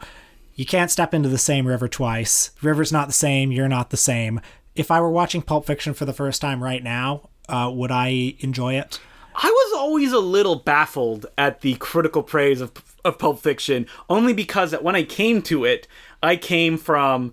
you 0.54 0.66
can't 0.66 0.90
step 0.90 1.14
into 1.14 1.28
the 1.28 1.38
same 1.38 1.66
river 1.66 1.88
twice. 1.88 2.50
River's 2.62 2.92
not 2.92 3.06
the 3.06 3.14
same, 3.14 3.50
you're 3.50 3.68
not 3.68 3.90
the 3.90 3.96
same. 3.96 4.40
If 4.74 4.90
I 4.90 5.00
were 5.00 5.10
watching 5.10 5.42
Pulp 5.42 5.66
Fiction 5.66 5.94
for 5.94 6.04
the 6.04 6.12
first 6.12 6.40
time 6.40 6.62
right 6.62 6.82
now, 6.82 7.30
uh, 7.48 7.70
would 7.72 7.90
I 7.90 8.36
enjoy 8.40 8.74
it? 8.74 9.00
I 9.34 9.48
was 9.48 9.78
always 9.78 10.12
a 10.12 10.18
little 10.18 10.56
baffled 10.56 11.26
at 11.36 11.60
the 11.60 11.74
critical 11.76 12.22
praise 12.22 12.60
of, 12.60 12.72
of 13.04 13.18
Pulp 13.18 13.40
Fiction, 13.40 13.86
only 14.08 14.32
because 14.32 14.70
that 14.70 14.84
when 14.84 14.94
I 14.94 15.02
came 15.02 15.42
to 15.42 15.64
it, 15.64 15.88
I 16.22 16.36
came 16.36 16.78
from 16.78 17.32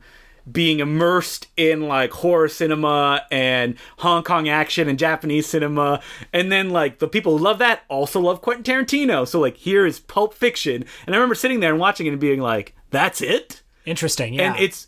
being 0.51 0.79
immersed 0.79 1.47
in 1.55 1.87
like 1.87 2.11
horror 2.11 2.47
cinema 2.47 3.21
and 3.31 3.75
Hong 3.99 4.23
Kong 4.23 4.49
action 4.49 4.89
and 4.89 4.97
Japanese 4.97 5.47
cinema. 5.47 6.01
And 6.33 6.51
then 6.51 6.71
like 6.71 6.99
the 6.99 7.07
people 7.07 7.37
who 7.37 7.43
love 7.43 7.59
that 7.59 7.83
also 7.89 8.19
love 8.19 8.41
Quentin 8.41 8.63
Tarantino. 8.63 9.27
So 9.27 9.39
like 9.39 9.57
here 9.57 9.85
is 9.85 9.99
Pulp 9.99 10.33
Fiction. 10.33 10.85
And 11.05 11.15
I 11.15 11.17
remember 11.17 11.35
sitting 11.35 11.59
there 11.59 11.71
and 11.71 11.79
watching 11.79 12.07
it 12.07 12.11
and 12.11 12.19
being 12.19 12.41
like, 12.41 12.75
that's 12.89 13.21
it? 13.21 13.61
Interesting, 13.85 14.33
yeah. 14.33 14.53
And 14.53 14.59
it's 14.59 14.87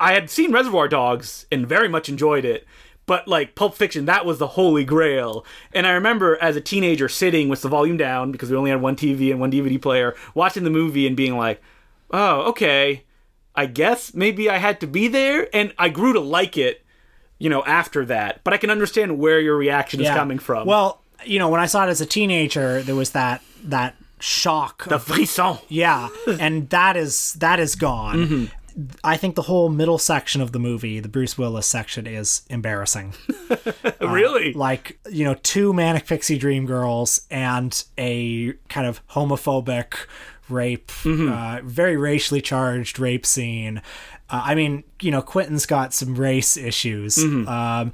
I 0.00 0.14
had 0.14 0.30
seen 0.30 0.52
Reservoir 0.52 0.88
Dogs 0.88 1.46
and 1.52 1.66
very 1.66 1.88
much 1.88 2.08
enjoyed 2.08 2.44
it. 2.44 2.66
But 3.06 3.28
like 3.28 3.54
Pulp 3.54 3.74
Fiction, 3.74 4.06
that 4.06 4.24
was 4.24 4.38
the 4.38 4.46
holy 4.48 4.84
grail. 4.84 5.44
And 5.74 5.86
I 5.86 5.90
remember 5.90 6.38
as 6.40 6.56
a 6.56 6.60
teenager 6.60 7.08
sitting 7.08 7.48
with 7.48 7.60
the 7.62 7.68
volume 7.68 7.96
down 7.98 8.32
because 8.32 8.50
we 8.50 8.56
only 8.56 8.70
had 8.70 8.80
one 8.80 8.96
TV 8.96 9.30
and 9.30 9.38
one 9.40 9.52
DVD 9.52 9.80
player, 9.80 10.14
watching 10.34 10.64
the 10.64 10.70
movie 10.70 11.06
and 11.06 11.16
being 11.16 11.36
like, 11.36 11.60
"Oh, 12.10 12.42
okay. 12.50 13.04
I 13.54 13.66
guess 13.66 14.14
maybe 14.14 14.48
I 14.48 14.56
had 14.58 14.80
to 14.80 14.86
be 14.86 15.06
there." 15.08 15.48
And 15.54 15.74
I 15.78 15.88
grew 15.90 16.12
to 16.14 16.20
like 16.20 16.56
it, 16.56 16.84
you 17.38 17.50
know, 17.50 17.62
after 17.64 18.04
that. 18.06 18.40
But 18.42 18.54
I 18.54 18.56
can 18.56 18.70
understand 18.70 19.18
where 19.18 19.38
your 19.38 19.56
reaction 19.56 20.00
is 20.00 20.08
coming 20.08 20.38
from. 20.38 20.66
Well, 20.66 21.02
you 21.24 21.38
know, 21.38 21.48
when 21.48 21.60
I 21.60 21.66
saw 21.66 21.84
it 21.86 21.90
as 21.90 22.00
a 22.00 22.06
teenager, 22.06 22.82
there 22.82 22.94
was 22.94 23.10
that 23.10 23.42
that 23.64 23.96
shock. 24.18 24.84
the 24.88 24.98
frisson. 24.98 25.58
yeah, 25.68 26.08
and 26.40 26.70
that 26.70 26.96
is 26.96 27.34
that 27.34 27.60
is 27.60 27.74
gone. 27.76 28.16
Mm-hmm. 28.16 28.44
I 29.04 29.16
think 29.16 29.34
the 29.36 29.42
whole 29.42 29.68
middle 29.68 29.98
section 29.98 30.40
of 30.40 30.52
the 30.52 30.58
movie, 30.58 30.98
the 30.98 31.08
Bruce 31.08 31.38
Willis 31.38 31.66
section, 31.66 32.06
is 32.06 32.42
embarrassing. 32.50 33.14
really? 34.00 34.52
like 34.52 34.98
you 35.10 35.24
know 35.24 35.34
two 35.42 35.72
manic 35.72 36.06
pixie 36.06 36.38
dream 36.38 36.66
girls 36.66 37.26
and 37.30 37.84
a 37.98 38.52
kind 38.68 38.86
of 38.86 39.06
homophobic 39.08 40.06
rape 40.48 40.90
uh, 41.06 41.60
very 41.64 41.96
racially 41.96 42.40
charged 42.40 42.98
rape 42.98 43.24
scene 43.24 43.78
uh, 44.30 44.42
i 44.44 44.54
mean 44.54 44.84
you 45.00 45.10
know 45.10 45.22
quentin's 45.22 45.66
got 45.66 45.94
some 45.94 46.14
race 46.14 46.56
issues 46.56 47.18
um, 47.18 47.92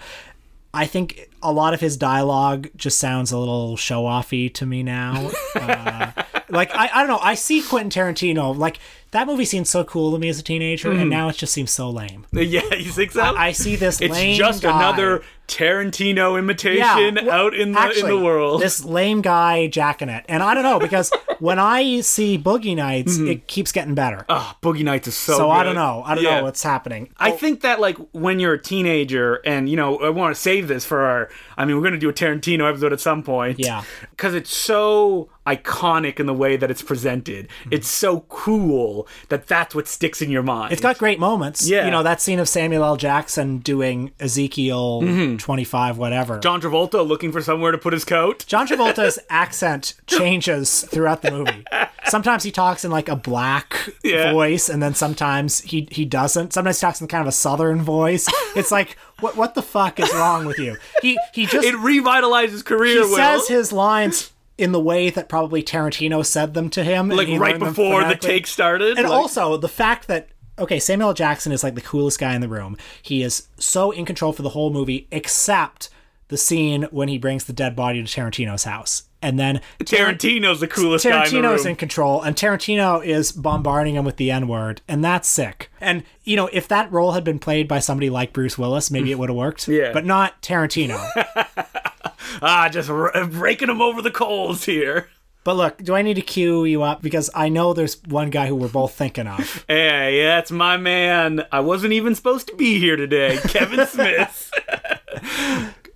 i 0.74 0.84
think 0.84 1.29
a 1.42 1.52
lot 1.52 1.74
of 1.74 1.80
his 1.80 1.96
dialogue 1.96 2.68
just 2.76 2.98
sounds 2.98 3.32
a 3.32 3.38
little 3.38 3.76
show-offy 3.76 4.52
to 4.54 4.66
me 4.66 4.82
now 4.82 5.30
uh, 5.56 6.10
like 6.48 6.70
I, 6.74 6.90
I 6.92 6.98
don't 7.00 7.08
know 7.08 7.18
i 7.22 7.34
see 7.34 7.62
quentin 7.62 7.90
tarantino 7.90 8.56
like 8.56 8.78
that 9.12 9.26
movie 9.26 9.44
seemed 9.44 9.66
so 9.66 9.82
cool 9.84 10.12
to 10.12 10.18
me 10.18 10.28
as 10.28 10.38
a 10.38 10.42
teenager 10.42 10.90
and 10.92 11.10
now 11.10 11.28
it 11.28 11.36
just 11.36 11.52
seems 11.52 11.70
so 11.70 11.90
lame 11.90 12.26
yeah, 12.32 12.74
you 12.74 12.90
think 12.90 13.12
so? 13.12 13.22
i 13.22 13.52
see 13.52 13.76
this 13.76 14.00
it's 14.00 14.18
just 14.36 14.62
guy- 14.62 14.76
another 14.76 15.22
Tarantino 15.50 16.38
imitation 16.38 17.16
well, 17.26 17.30
out 17.30 17.54
in 17.54 17.72
the 17.72 18.00
in 18.00 18.06
the 18.06 18.18
world. 18.18 18.62
This 18.62 18.84
lame 18.84 19.20
guy 19.20 19.66
jacking 19.66 20.08
it, 20.08 20.24
and 20.28 20.44
I 20.44 20.54
don't 20.54 20.62
know 20.62 20.78
because 20.78 21.10
when 21.40 21.58
I 21.58 22.02
see 22.02 22.38
Boogie 22.38 22.76
Nights, 22.76 23.18
it 23.18 23.48
keeps 23.48 23.72
getting 23.72 23.96
better. 23.96 24.24
Ah, 24.28 24.56
Boogie 24.62 24.84
Nights 24.84 25.08
is 25.08 25.16
so. 25.16 25.36
so 25.36 25.50
I 25.50 25.64
don't 25.64 25.74
know. 25.74 26.04
I 26.06 26.14
don't 26.14 26.22
Yeah. 26.22 26.38
know 26.38 26.44
what's 26.44 26.62
happening. 26.62 27.08
I 27.18 27.32
think 27.32 27.62
that 27.62 27.80
like 27.80 27.96
when 28.12 28.38
you're 28.38 28.54
a 28.54 28.62
teenager, 28.62 29.40
and 29.44 29.68
you 29.68 29.76
know, 29.76 29.98
I 29.98 30.10
want 30.10 30.34
to 30.36 30.40
save 30.40 30.68
this 30.68 30.84
for 30.84 31.00
our. 31.00 31.29
I 31.56 31.64
mean, 31.64 31.76
we're 31.76 31.82
gonna 31.82 31.98
do 31.98 32.08
a 32.08 32.12
Tarantino 32.12 32.68
episode 32.68 32.92
at 32.92 33.00
some 33.00 33.22
point. 33.22 33.58
Yeah. 33.58 33.84
because 34.10 34.34
it's 34.34 34.54
so 34.54 35.30
iconic 35.56 36.20
in 36.20 36.26
the 36.26 36.34
way 36.34 36.56
that 36.56 36.70
it's 36.70 36.82
presented. 36.82 37.48
It's 37.70 37.88
so 37.88 38.20
cool 38.28 39.06
that 39.28 39.46
that's 39.46 39.74
what 39.74 39.88
sticks 39.88 40.20
in 40.22 40.30
your 40.30 40.42
mind. 40.42 40.72
It's 40.72 40.82
got 40.82 40.98
great 40.98 41.18
moments. 41.18 41.68
Yeah. 41.68 41.84
You 41.84 41.90
know, 41.90 42.02
that 42.02 42.20
scene 42.20 42.38
of 42.38 42.48
Samuel 42.48 42.84
L. 42.84 42.96
Jackson 42.96 43.58
doing 43.58 44.12
Ezekiel 44.20 45.00
25, 45.38 45.98
whatever. 45.98 46.34
Mm-hmm. 46.34 46.40
John 46.42 46.60
Travolta 46.60 47.06
looking 47.06 47.32
for 47.32 47.40
somewhere 47.40 47.72
to 47.72 47.78
put 47.78 47.92
his 47.92 48.04
coat. 48.04 48.44
John 48.46 48.66
Travolta's 48.66 49.18
accent 49.30 49.94
changes 50.06 50.82
throughout 50.82 51.22
the 51.22 51.30
movie. 51.30 51.64
Sometimes 52.06 52.42
he 52.42 52.50
talks 52.50 52.84
in 52.84 52.90
like 52.90 53.08
a 53.08 53.16
black 53.16 53.90
Yeah. 54.02 54.32
voice, 54.32 54.68
and 54.68 54.82
then 54.82 54.94
sometimes 54.94 55.60
he 55.60 55.86
he 55.90 56.04
doesn't. 56.04 56.52
Sometimes 56.52 56.78
he 56.80 56.86
talks 56.86 57.00
in 57.00 57.08
kind 57.08 57.22
of 57.22 57.28
a 57.28 57.32
southern 57.32 57.82
voice. 57.82 58.26
It's 58.56 58.70
like, 58.72 58.96
what 59.20 59.36
what 59.36 59.54
the 59.54 59.62
fuck 59.62 60.00
is 60.00 60.12
wrong 60.14 60.44
with 60.46 60.58
you? 60.58 60.76
He 61.02 61.18
he 61.34 61.46
just 61.46 61.64
It 61.66 61.76
revitalized 61.76 62.52
his 62.52 62.62
career. 62.62 62.94
he 62.94 63.00
Will. 63.00 63.16
says 63.16 63.48
his 63.48 63.72
lines 63.72 64.32
in 64.60 64.72
the 64.72 64.80
way 64.80 65.08
that 65.08 65.28
probably 65.28 65.62
Tarantino 65.62 66.24
said 66.24 66.52
them 66.54 66.68
to 66.70 66.84
him, 66.84 67.08
like 67.08 67.28
right 67.40 67.58
before 67.58 68.04
the 68.04 68.14
take 68.14 68.46
started. 68.46 68.98
And 68.98 69.08
like- 69.08 69.18
also 69.18 69.56
the 69.56 69.68
fact 69.68 70.06
that 70.08 70.28
okay, 70.58 70.78
Samuel 70.78 71.14
Jackson 71.14 71.50
is 71.52 71.64
like 71.64 71.74
the 71.74 71.80
coolest 71.80 72.18
guy 72.18 72.34
in 72.34 72.42
the 72.42 72.48
room. 72.48 72.76
He 73.02 73.22
is 73.22 73.48
so 73.58 73.90
in 73.90 74.04
control 74.04 74.32
for 74.34 74.42
the 74.42 74.50
whole 74.50 74.70
movie, 74.70 75.08
except 75.10 75.88
the 76.28 76.36
scene 76.36 76.82
when 76.90 77.08
he 77.08 77.16
brings 77.18 77.44
the 77.44 77.52
dead 77.54 77.74
body 77.74 78.04
to 78.04 78.06
Tarantino's 78.20 78.64
house, 78.64 79.04
and 79.22 79.38
then 79.38 79.60
Tarantino's 79.80 80.60
the 80.60 80.68
coolest 80.68 81.04
in 81.06 81.10
the 81.12 81.16
Tarantino's 81.16 81.60
room. 81.64 81.70
in 81.70 81.76
control, 81.76 82.20
and 82.22 82.36
Tarantino 82.36 83.02
is 83.04 83.32
bombarding 83.32 83.96
him 83.96 84.04
with 84.04 84.16
the 84.16 84.30
N 84.30 84.46
word, 84.46 84.82
and 84.86 85.02
that's 85.02 85.26
sick. 85.26 85.70
And 85.80 86.04
you 86.22 86.36
know, 86.36 86.48
if 86.52 86.68
that 86.68 86.92
role 86.92 87.12
had 87.12 87.24
been 87.24 87.38
played 87.38 87.66
by 87.66 87.78
somebody 87.80 88.10
like 88.10 88.32
Bruce 88.34 88.56
Willis, 88.58 88.90
maybe 88.90 89.10
it 89.10 89.18
would 89.18 89.30
have 89.30 89.36
worked. 89.36 89.66
Yeah. 89.66 89.92
but 89.92 90.04
not 90.04 90.40
Tarantino. 90.42 91.00
ah, 92.42 92.68
just 92.70 92.90
r- 92.90 93.12
raking 93.26 93.68
him 93.68 93.80
over 93.82 94.02
the 94.02 94.10
coals 94.10 94.64
here. 94.64 95.08
but 95.44 95.54
look, 95.56 95.78
do 95.78 95.94
I 95.94 96.02
need 96.02 96.14
to 96.14 96.20
cue 96.22 96.64
you 96.64 96.82
up 96.82 97.00
because 97.02 97.30
I 97.34 97.48
know 97.48 97.72
there's 97.72 98.02
one 98.04 98.30
guy 98.30 98.46
who 98.46 98.54
we're 98.56 98.68
both 98.68 98.92
thinking 98.94 99.26
of. 99.26 99.64
Hey, 99.68 100.18
yeah, 100.18 100.36
that's 100.36 100.50
my 100.50 100.76
man. 100.76 101.44
I 101.50 101.60
wasn't 101.60 101.92
even 101.94 102.14
supposed 102.14 102.48
to 102.48 102.56
be 102.56 102.78
here 102.78 102.96
today, 102.96 103.38
Kevin 103.48 103.86
Smith. 103.86 104.50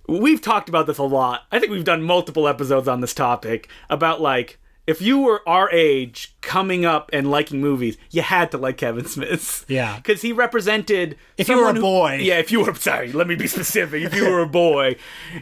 we've 0.07 0.41
talked 0.41 0.69
about 0.69 0.87
this 0.87 0.97
a 0.97 1.03
lot. 1.03 1.43
I 1.51 1.59
think 1.59 1.71
we've 1.71 1.83
done 1.83 2.03
multiple 2.03 2.47
episodes 2.47 2.87
on 2.87 3.01
this 3.01 3.13
topic 3.13 3.69
about 3.89 4.21
like 4.21 4.59
if 4.87 5.01
you 5.01 5.19
were 5.19 5.41
our 5.47 5.69
age 5.71 6.35
coming 6.41 6.85
up 6.85 7.09
and 7.11 7.29
liking 7.31 7.59
movies, 7.59 7.97
you 8.11 8.21
had 8.21 8.51
to 8.51 8.57
like 8.57 8.77
Kevin 8.77 9.05
Smith. 9.05 9.65
Yeah. 9.67 9.95
Because 9.97 10.21
he 10.21 10.31
represented 10.31 11.17
If 11.37 11.49
you 11.49 11.57
were 11.57 11.69
a 11.69 11.73
who- 11.73 11.81
boy. 11.81 12.19
yeah, 12.21 12.37
if 12.39 12.51
you 12.51 12.63
were 12.63 12.73
sorry, 12.75 13.11
let 13.11 13.27
me 13.27 13.35
be 13.35 13.47
specific. 13.47 14.03
If 14.03 14.13
you 14.15 14.25
were 14.29 14.41
a 14.41 14.47
boy. 14.47 14.95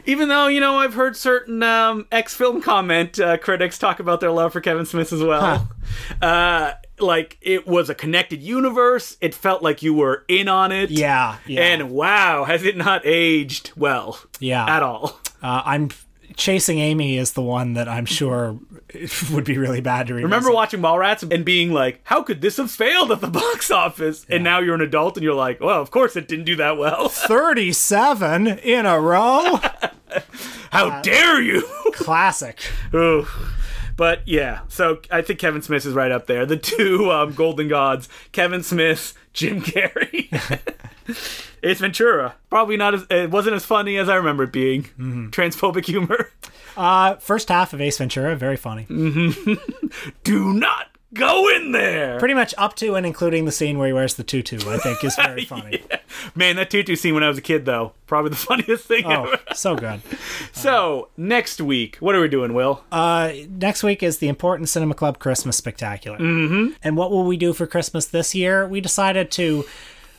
Even 0.06 0.28
though, 0.28 0.46
you 0.46 0.60
know, 0.60 0.76
I've 0.78 0.94
heard 0.94 1.16
certain 1.16 1.62
um 1.62 2.06
ex 2.10 2.34
film 2.34 2.62
comment 2.62 3.18
uh, 3.20 3.36
critics 3.36 3.78
talk 3.78 4.00
about 4.00 4.20
their 4.20 4.30
love 4.32 4.52
for 4.52 4.60
Kevin 4.60 4.86
Smith 4.86 5.12
as 5.12 5.22
well. 5.22 5.68
Uh 6.22 6.72
like 7.00 7.36
it 7.42 7.66
was 7.66 7.90
a 7.90 7.94
connected 7.94 8.40
universe. 8.40 9.16
It 9.20 9.34
felt 9.34 9.62
like 9.62 9.82
you 9.82 9.92
were 9.94 10.24
in 10.28 10.48
on 10.48 10.70
it. 10.72 10.90
Yeah, 10.90 11.38
yeah. 11.46 11.60
And 11.62 11.90
wow, 11.90 12.44
has 12.44 12.62
it 12.64 12.76
not 12.76 13.02
aged 13.04 13.72
well 13.76 14.20
Yeah. 14.38 14.64
at 14.64 14.82
all? 14.82 15.20
Uh, 15.42 15.60
I'm 15.64 15.90
chasing 16.36 16.78
Amy 16.78 17.18
is 17.18 17.32
the 17.32 17.42
one 17.42 17.74
that 17.74 17.88
I'm 17.88 18.06
sure 18.06 18.58
would 19.32 19.44
be 19.44 19.58
really 19.58 19.80
bad 19.80 20.06
to 20.06 20.14
revisit. 20.14 20.24
Remember 20.24 20.52
watching 20.52 20.80
Mallrats 20.80 21.28
and 21.30 21.44
being 21.44 21.72
like, 21.72 22.00
"How 22.04 22.22
could 22.22 22.40
this 22.40 22.56
have 22.56 22.70
failed 22.70 23.10
at 23.12 23.20
the 23.20 23.26
box 23.30 23.70
office?" 23.70 24.26
And 24.28 24.44
now 24.44 24.60
you're 24.60 24.74
an 24.74 24.80
adult 24.80 25.16
and 25.16 25.24
you're 25.24 25.34
like, 25.34 25.60
"Well, 25.60 25.80
of 25.80 25.90
course 25.90 26.16
it 26.16 26.28
didn't 26.28 26.44
do 26.44 26.56
that 26.56 26.76
well. 26.76 27.08
37 27.10 28.46
in 28.46 28.86
a 28.86 29.00
row? 29.00 29.60
How 30.70 31.00
dare 31.02 31.40
you?" 31.40 31.66
Classic. 31.92 32.58
Ooh. 32.94 33.26
But 33.96 34.26
yeah, 34.26 34.60
so 34.68 35.00
I 35.10 35.22
think 35.22 35.38
Kevin 35.38 35.62
Smith 35.62 35.86
is 35.86 35.94
right 35.94 36.10
up 36.10 36.26
there. 36.26 36.44
The 36.46 36.56
two 36.56 37.12
um, 37.12 37.32
golden 37.32 37.68
gods, 37.68 38.08
Kevin 38.32 38.64
Smith, 38.64 39.14
Jim 39.32 39.62
Carrey. 39.62 40.30
Ace 41.64 41.80
Ventura. 41.80 42.34
Probably 42.50 42.76
not 42.76 42.94
as 42.94 43.06
it 43.10 43.30
wasn't 43.30 43.56
as 43.56 43.64
funny 43.64 43.96
as 43.96 44.08
I 44.08 44.16
remember 44.16 44.44
it 44.44 44.52
being. 44.52 44.84
Mm-hmm. 44.84 45.28
Transphobic 45.30 45.86
humor. 45.86 46.30
Uh, 46.76 47.14
first 47.18 47.50
half 47.50 47.72
of 47.72 47.80
Ace 47.80 47.98
Ventura, 47.98 48.34
very 48.34 48.56
funny. 48.56 48.84
Do 50.24 50.52
not 50.52 50.88
go 51.12 51.48
in 51.54 51.70
there. 51.70 52.18
Pretty 52.18 52.34
much 52.34 52.52
up 52.58 52.74
to 52.76 52.96
and 52.96 53.06
including 53.06 53.44
the 53.44 53.52
scene 53.52 53.78
where 53.78 53.86
he 53.86 53.92
wears 53.92 54.14
the 54.14 54.24
tutu, 54.24 54.58
I 54.68 54.78
think 54.78 55.04
is 55.04 55.14
very 55.14 55.44
funny. 55.44 55.84
Man, 56.34 56.56
that 56.56 56.70
tutu 56.70 56.96
scene 56.96 57.14
when 57.14 57.22
I 57.22 57.28
was 57.28 57.38
a 57.38 57.42
kid 57.42 57.64
though, 57.64 57.92
probably 58.08 58.30
the 58.30 58.36
funniest 58.36 58.86
thing 58.86 59.04
Oh, 59.06 59.26
ever. 59.26 59.38
so 59.54 59.76
good. 59.76 60.00
So, 60.52 61.10
next 61.16 61.60
week, 61.60 61.96
what 61.98 62.16
are 62.16 62.20
we 62.20 62.26
doing, 62.26 62.54
Will? 62.54 62.82
Uh, 62.90 63.32
next 63.48 63.84
week 63.84 64.02
is 64.02 64.18
the 64.18 64.26
Important 64.26 64.68
Cinema 64.68 64.94
Club 64.94 65.20
Christmas 65.20 65.56
Spectacular. 65.56 66.18
Mm-hmm. 66.18 66.72
And 66.82 66.96
what 66.96 67.12
will 67.12 67.24
we 67.24 67.36
do 67.36 67.52
for 67.52 67.68
Christmas 67.68 68.06
this 68.06 68.34
year? 68.34 68.66
We 68.66 68.80
decided 68.80 69.30
to 69.32 69.64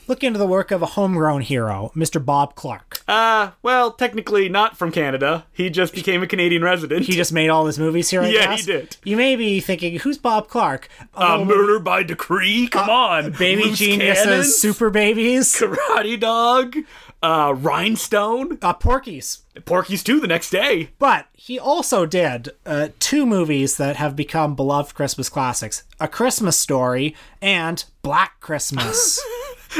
look 0.08 0.22
into 0.24 0.38
the 0.38 0.46
work 0.46 0.70
of 0.70 0.82
a 0.82 0.86
homegrown 0.86 1.42
hero, 1.42 1.90
Mr. 1.94 2.24
Bob 2.24 2.54
Clark. 2.54 3.02
Uh, 3.08 3.50
well, 3.62 3.92
technically 3.92 4.48
not 4.48 4.76
from 4.76 4.90
Canada. 4.92 5.46
He 5.52 5.70
just 5.70 5.94
became 5.94 6.22
a 6.22 6.26
Canadian 6.26 6.62
resident. 6.62 7.06
He 7.06 7.12
just 7.12 7.32
made 7.32 7.48
all 7.48 7.66
his 7.66 7.78
movies 7.78 8.10
here, 8.10 8.22
I 8.22 8.28
Yeah, 8.28 8.46
guess. 8.46 8.60
he 8.64 8.72
did. 8.72 8.96
You 9.04 9.16
may 9.16 9.36
be 9.36 9.60
thinking, 9.60 9.98
who's 10.00 10.18
Bob 10.18 10.48
Clark? 10.48 10.88
uh, 11.14 11.44
murder 11.44 11.78
by 11.78 12.02
decree. 12.02 12.68
Come 12.68 12.90
on, 12.90 13.32
Baby 13.32 13.64
Loose 13.64 13.78
Geniuses, 13.78 14.24
Cannons, 14.24 14.54
Super 14.56 14.90
Babies, 14.90 15.54
Karate 15.54 16.18
Dog, 16.18 16.76
uh, 17.22 17.54
Rhinestone, 17.56 18.58
uh, 18.62 18.72
Porky's. 18.74 19.42
Porky's 19.64 20.02
2 20.02 20.20
the 20.20 20.26
next 20.26 20.50
day. 20.50 20.90
But 20.98 21.26
he 21.32 21.58
also 21.58 22.04
did 22.06 22.50
uh, 22.66 22.88
two 22.98 23.24
movies 23.24 23.76
that 23.78 23.96
have 23.96 24.14
become 24.14 24.54
beloved 24.54 24.94
Christmas 24.94 25.28
classics 25.28 25.84
A 25.98 26.08
Christmas 26.08 26.58
Story 26.58 27.16
and 27.40 27.82
Black 28.02 28.38
Christmas. 28.40 29.18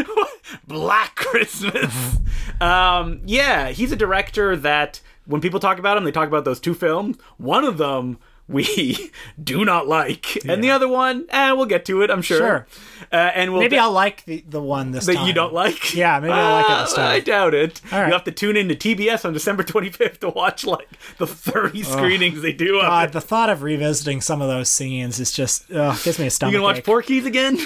Black 0.66 1.14
Christmas. 1.16 2.18
um, 2.60 3.20
yeah, 3.24 3.68
he's 3.70 3.92
a 3.92 3.96
director 3.96 4.56
that 4.56 5.00
when 5.26 5.40
people 5.40 5.60
talk 5.60 5.78
about 5.78 5.96
him, 5.96 6.04
they 6.04 6.12
talk 6.12 6.28
about 6.28 6.44
those 6.44 6.60
two 6.60 6.74
films. 6.74 7.16
One 7.38 7.64
of 7.64 7.78
them 7.78 8.18
we 8.48 9.10
do 9.42 9.64
not 9.64 9.88
like, 9.88 10.38
and 10.46 10.62
the 10.62 10.70
other 10.70 10.86
one, 10.86 11.26
eh, 11.30 11.50
we'll 11.50 11.66
get 11.66 11.84
to 11.86 12.02
it. 12.02 12.12
I'm 12.12 12.22
sure. 12.22 12.38
Sure. 12.38 12.66
Uh, 13.12 13.16
and 13.16 13.52
we'll 13.52 13.60
maybe 13.62 13.76
I'll 13.76 13.90
like 13.90 14.24
the, 14.24 14.44
the 14.48 14.62
one 14.62 14.92
this 14.92 15.06
that 15.06 15.16
time. 15.16 15.26
you 15.26 15.32
don't 15.32 15.52
like. 15.52 15.94
Yeah, 15.94 16.20
maybe 16.20 16.32
I'll 16.32 16.52
like 16.62 16.66
it 16.70 16.84
this 16.84 16.92
Uh, 16.92 16.96
time. 16.96 17.10
I 17.10 17.18
doubt 17.20 17.54
it. 17.54 17.80
All 17.90 17.98
right. 17.98 18.06
You 18.06 18.12
have 18.12 18.22
to 18.22 18.30
tune 18.30 18.56
in 18.56 18.68
to 18.68 18.76
TBS 18.76 19.24
on 19.24 19.32
December 19.32 19.62
25th 19.64 20.18
to 20.20 20.28
watch 20.28 20.64
like 20.64 20.88
the 21.18 21.26
30 21.26 21.82
screenings 21.82 22.40
they 22.40 22.52
do. 22.52 22.76
Of 22.76 22.82
God, 22.82 23.08
it. 23.08 23.12
the 23.14 23.20
thought 23.20 23.50
of 23.50 23.62
revisiting 23.64 24.20
some 24.20 24.40
of 24.40 24.46
those 24.48 24.68
scenes 24.68 25.18
is 25.18 25.32
just 25.32 25.68
ugh, 25.72 25.98
gives 26.04 26.20
me 26.20 26.26
a 26.26 26.30
stomach. 26.30 26.52
You 26.52 26.58
gonna 26.58 26.68
watch 26.68 26.78
ache. 26.78 26.84
Porky's 26.84 27.26
again? 27.26 27.58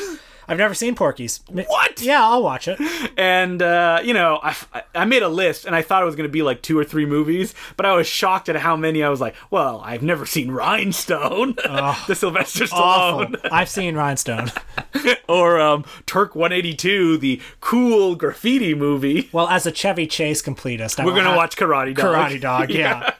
I've 0.50 0.58
never 0.58 0.74
seen 0.74 0.96
Porky's. 0.96 1.40
what? 1.48 2.02
Yeah, 2.02 2.22
I'll 2.26 2.42
watch 2.42 2.66
it. 2.66 2.80
And 3.16 3.62
uh, 3.62 4.00
you 4.02 4.12
know, 4.12 4.40
I, 4.42 4.56
I 4.96 5.04
made 5.04 5.22
a 5.22 5.28
list, 5.28 5.64
and 5.64 5.76
I 5.76 5.82
thought 5.82 6.02
it 6.02 6.06
was 6.06 6.16
going 6.16 6.28
to 6.28 6.32
be 6.32 6.42
like 6.42 6.60
two 6.60 6.76
or 6.76 6.82
three 6.84 7.06
movies, 7.06 7.54
but 7.76 7.86
I 7.86 7.94
was 7.94 8.08
shocked 8.08 8.48
at 8.48 8.56
how 8.56 8.74
many. 8.74 9.04
I 9.04 9.08
was 9.10 9.20
like, 9.20 9.36
"Well, 9.50 9.80
I've 9.84 10.02
never 10.02 10.26
seen 10.26 10.50
Rhinestone, 10.50 11.54
the 12.08 12.14
Sylvester 12.14 12.66
Awful. 12.72 13.36
I've 13.52 13.68
seen 13.68 13.94
Rhinestone. 13.94 14.50
or 15.28 15.60
um, 15.60 15.84
Turk 16.06 16.34
182, 16.34 17.18
the 17.18 17.40
cool 17.60 18.16
graffiti 18.16 18.74
movie." 18.74 19.28
Well, 19.32 19.46
as 19.48 19.66
a 19.66 19.70
Chevy 19.72 20.08
Chase 20.08 20.42
completist, 20.42 20.98
I 20.98 21.04
We're 21.04 21.14
gonna 21.14 21.36
watch 21.36 21.56
Karate 21.56 21.94
Dog. 21.94 22.06
Karate 22.14 22.40
Dog. 22.40 22.70
Yeah. 22.80 23.14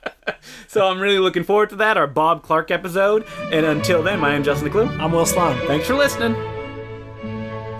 So 0.68 0.86
I'm 0.86 1.00
really 1.00 1.18
looking 1.18 1.44
forward 1.44 1.70
to 1.70 1.76
that, 1.76 1.96
our 1.96 2.06
Bob 2.06 2.42
Clark 2.42 2.70
episode. 2.70 3.26
And 3.52 3.66
until 3.66 4.02
then, 4.02 4.20
my 4.20 4.30
name's 4.30 4.46
Justin 4.46 4.70
Decloux. 4.70 4.98
I'm 4.98 5.12
Will 5.12 5.26
Sloan. 5.26 5.58
Thanks 5.66 5.86
for 5.86 5.94
listening. 5.94 6.34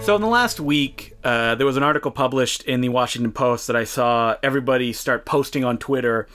So, 0.03 0.17
in 0.17 0.23
the 0.23 0.29
last 0.29 0.59
week, 0.59 1.17
uh, 1.23 1.55
there 1.55 1.67
was 1.67 1.77
an 1.77 1.83
article 1.83 2.11
published 2.11 2.63
in 2.65 2.81
the 2.81 2.89
Washington 2.89 3.31
Post 3.33 3.67
that 3.67 3.77
I 3.77 3.85
saw 3.85 4.35
everybody 4.43 4.93
start 4.93 5.25
posting 5.25 5.63
on 5.63 5.79
Twitter, 5.79 6.27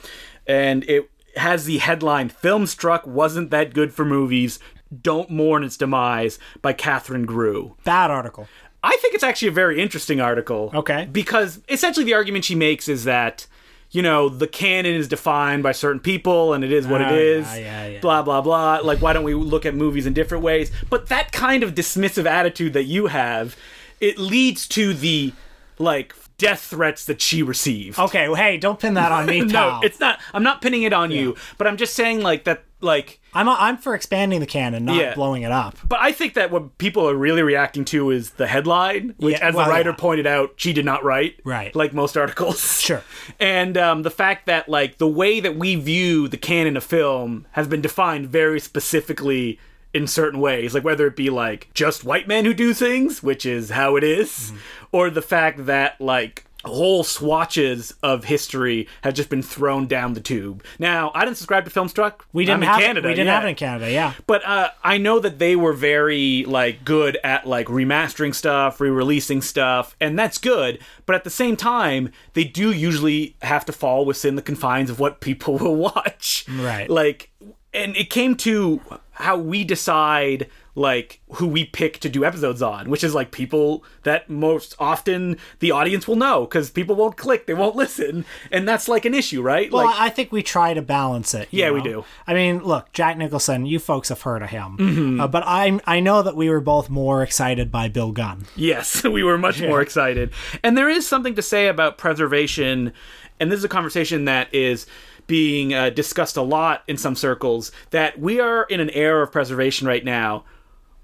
and 0.46 0.82
it 0.84 1.10
has 1.36 1.66
the 1.66 1.78
headline 1.78 2.28
Film 2.28 2.66
Struck 2.66 3.06
Wasn't 3.06 3.50
That 3.50 3.74
Good 3.74 3.92
for 3.92 4.04
Movies. 4.04 4.60
Don't 5.02 5.28
Mourn 5.28 5.64
Its 5.64 5.76
Demise 5.76 6.38
by 6.62 6.72
Catherine 6.72 7.26
Grew. 7.26 7.76
Bad 7.84 8.10
article. 8.10 8.48
I 8.82 8.96
think 9.02 9.14
it's 9.14 9.24
actually 9.24 9.48
a 9.48 9.52
very 9.52 9.82
interesting 9.82 10.20
article. 10.20 10.70
Okay. 10.72 11.08
Because 11.10 11.60
essentially 11.68 12.06
the 12.06 12.14
argument 12.14 12.44
she 12.44 12.54
makes 12.54 12.88
is 12.88 13.04
that, 13.04 13.46
you 13.90 14.02
know, 14.02 14.28
the 14.28 14.46
canon 14.46 14.94
is 14.94 15.08
defined 15.08 15.62
by 15.62 15.72
certain 15.72 16.00
people 16.00 16.52
and 16.52 16.62
it 16.64 16.72
is 16.72 16.86
what 16.86 17.00
Oh, 17.00 17.04
it 17.04 17.08
ah, 17.08 17.14
is. 17.14 17.46
yeah, 17.46 17.56
yeah, 17.58 17.86
yeah. 17.86 18.00
Blah, 18.00 18.22
blah, 18.22 18.40
blah. 18.40 18.80
Like, 18.82 19.00
why 19.00 19.12
don't 19.12 19.24
we 19.24 19.34
look 19.34 19.64
at 19.64 19.74
movies 19.74 20.06
in 20.06 20.12
different 20.12 20.42
ways? 20.44 20.70
But 20.90 21.08
that 21.08 21.32
kind 21.32 21.62
of 21.62 21.74
dismissive 21.74 22.26
attitude 22.26 22.72
that 22.74 22.84
you 22.84 23.06
have, 23.06 23.56
it 24.00 24.18
leads 24.18 24.66
to 24.68 24.92
the, 24.92 25.32
like, 25.78 26.14
death 26.38 26.60
threats 26.60 27.06
that 27.06 27.22
she 27.22 27.42
received. 27.42 27.98
Okay, 27.98 28.28
well, 28.28 28.36
hey, 28.36 28.58
don't 28.58 28.78
pin 28.78 28.92
that 28.94 29.10
on 29.12 29.24
me, 29.24 29.40
No, 29.46 29.80
it's 29.82 29.98
not. 29.98 30.20
I'm 30.34 30.42
not 30.42 30.60
pinning 30.60 30.82
it 30.82 30.92
on 30.92 31.10
you, 31.10 31.34
but 31.56 31.66
I'm 31.66 31.78
just 31.78 31.94
saying 31.94 32.20
like 32.20 32.44
that. 32.44 32.64
Like 32.80 33.20
I'm 33.32 33.48
I'm 33.48 33.76
for 33.78 33.94
expanding 33.94 34.40
the 34.40 34.46
canon, 34.46 34.84
not 34.84 34.96
Yeah. 34.96 35.14
blowing 35.14 35.42
it 35.42 35.52
up. 35.52 35.76
But 35.86 35.98
I 36.00 36.12
think 36.12 36.34
that 36.34 36.50
what 36.50 36.78
people 36.78 37.08
are 37.08 37.14
really 37.14 37.42
reacting 37.42 37.84
to 37.86 38.10
is 38.10 38.30
the 38.30 38.46
headline, 38.46 39.14
which, 39.18 39.38
Yeah, 39.38 39.48
as 39.48 39.54
well, 39.54 39.66
the 39.66 39.70
writer 39.72 39.90
yeah. 39.90 39.96
pointed 39.96 40.26
out, 40.26 40.52
she 40.56 40.72
did 40.72 40.84
not 40.84 41.04
write. 41.04 41.40
Right. 41.44 41.74
Like 41.74 41.92
most 41.92 42.16
articles. 42.16 42.80
Sure. 42.80 43.02
And 43.40 43.76
um, 43.76 44.02
the 44.02 44.10
fact 44.10 44.46
that, 44.46 44.68
like, 44.68 44.98
the 44.98 45.06
way 45.08 45.40
that 45.40 45.56
we 45.56 45.74
view 45.74 46.28
the 46.28 46.36
canon 46.38 46.76
of 46.76 46.84
film 46.84 47.46
has 47.52 47.66
been 47.68 47.80
defined 47.82 48.28
very 48.28 48.60
specifically 48.60 49.58
in 49.92 50.06
certain 50.06 50.40
ways. 50.40 50.72
Like, 50.74 50.84
whether 50.84 51.06
it 51.06 51.16
be, 51.16 51.28
like, 51.30 51.68
just 51.74 52.04
white 52.04 52.26
men 52.28 52.44
who 52.44 52.54
do 52.54 52.72
things, 52.72 53.22
which 53.22 53.44
is 53.44 53.70
how 53.70 53.96
it 53.96 54.04
is, 54.04 54.28
Mm-hmm. 54.52 54.56
or 54.92 55.10
the 55.10 55.22
fact 55.22 55.66
that, 55.66 56.00
like, 56.00 56.45
whole 56.66 57.04
swatches 57.04 57.94
of 58.02 58.24
history 58.24 58.88
have 59.02 59.14
just 59.14 59.28
been 59.28 59.42
thrown 59.42 59.86
down 59.86 60.14
the 60.14 60.20
tube. 60.20 60.62
Now, 60.78 61.10
I 61.14 61.24
didn't 61.24 61.36
subscribe 61.36 61.64
to 61.64 61.70
Filmstruck. 61.70 62.22
We 62.32 62.44
didn't 62.44 62.58
I'm 62.58 62.62
in 62.62 62.68
have 62.68 62.80
Canada. 62.80 63.08
we 63.08 63.14
didn't 63.14 63.26
yeah. 63.26 63.34
have 63.34 63.44
it 63.44 63.48
in 63.48 63.54
Canada. 63.54 63.90
Yeah. 63.90 64.14
But 64.26 64.46
uh, 64.46 64.70
I 64.82 64.98
know 64.98 65.18
that 65.20 65.38
they 65.38 65.56
were 65.56 65.72
very 65.72 66.44
like 66.44 66.84
good 66.84 67.18
at 67.24 67.46
like 67.46 67.66
remastering 67.66 68.34
stuff, 68.34 68.80
re-releasing 68.80 69.42
stuff, 69.42 69.96
and 70.00 70.18
that's 70.18 70.38
good. 70.38 70.78
But 71.06 71.16
at 71.16 71.24
the 71.24 71.30
same 71.30 71.56
time, 71.56 72.10
they 72.34 72.44
do 72.44 72.72
usually 72.72 73.36
have 73.42 73.64
to 73.66 73.72
fall 73.72 74.04
within 74.04 74.36
the 74.36 74.42
confines 74.42 74.90
of 74.90 74.98
what 75.00 75.20
people 75.26 75.58
will 75.58 75.76
watch. 75.76 76.44
Right. 76.48 76.88
Like, 76.88 77.30
and 77.72 77.96
it 77.96 78.10
came 78.10 78.36
to 78.36 78.80
how 79.12 79.36
we 79.36 79.64
decide 79.64 80.48
like 80.76 81.20
who 81.32 81.48
we 81.48 81.64
pick 81.64 81.98
to 82.00 82.08
do 82.08 82.24
episodes 82.24 82.60
on, 82.62 82.88
which 82.90 83.02
is 83.02 83.14
like 83.14 83.32
people 83.32 83.82
that 84.04 84.30
most 84.30 84.76
often 84.78 85.38
the 85.58 85.70
audience 85.72 86.06
will 86.06 86.16
know 86.16 86.42
because 86.42 86.70
people 86.70 86.94
won't 86.94 87.16
click, 87.16 87.46
they 87.46 87.54
won't 87.54 87.74
listen, 87.84 88.24
and 88.52 88.68
that's 88.68 88.86
like 88.86 89.04
an 89.06 89.14
issue, 89.14 89.40
right? 89.42 89.72
Well, 89.72 89.86
like, 89.86 89.96
I 89.98 90.10
think 90.10 90.30
we 90.30 90.42
try 90.42 90.74
to 90.74 90.82
balance 90.82 91.34
it. 91.34 91.48
you 91.50 91.64
Yeah, 91.64 91.70
we 91.72 91.80
do. 91.82 92.04
I 92.26 92.34
mean, 92.34 92.62
look, 92.62 92.92
Jack 92.92 93.16
Nicholson. 93.16 93.66
You 93.66 93.78
folks 93.78 94.10
have 94.10 94.22
heard 94.22 94.42
of 94.42 94.50
him, 94.50 94.76
Mm-hmm. 94.78 95.20
uh, 95.20 95.26
but 95.28 95.42
I 95.46 95.80
I 95.86 95.98
know 96.00 96.22
that 96.22 96.36
we 96.36 96.48
were 96.50 96.60
both 96.60 96.90
more 96.90 97.22
excited 97.22 97.72
by 97.72 97.88
Bill 97.88 98.12
Gunn. 98.12 98.44
Yes, 98.54 99.02
we 99.16 99.22
were 99.22 99.38
much 99.38 99.60
more 99.62 99.80
excited. 99.80 100.30
And 100.62 100.76
there 100.76 100.90
is 100.90 101.08
something 101.08 101.34
to 101.36 101.42
say 101.42 101.68
about 101.68 101.96
preservation, 101.96 102.92
and 103.40 103.50
this 103.50 103.58
is 103.58 103.64
a 103.64 103.68
conversation 103.68 104.26
that 104.26 104.54
is 104.54 104.86
being 105.26 105.74
uh, 105.74 105.90
discussed 105.90 106.36
a 106.36 106.42
lot 106.42 106.84
in 106.86 106.96
some 106.96 107.16
circles 107.16 107.72
that 107.90 108.18
we 108.18 108.38
are 108.38 108.62
in 108.64 108.78
an 108.78 108.90
era 108.90 109.22
of 109.24 109.32
preservation 109.32 109.86
right 109.88 110.04
now 110.04 110.44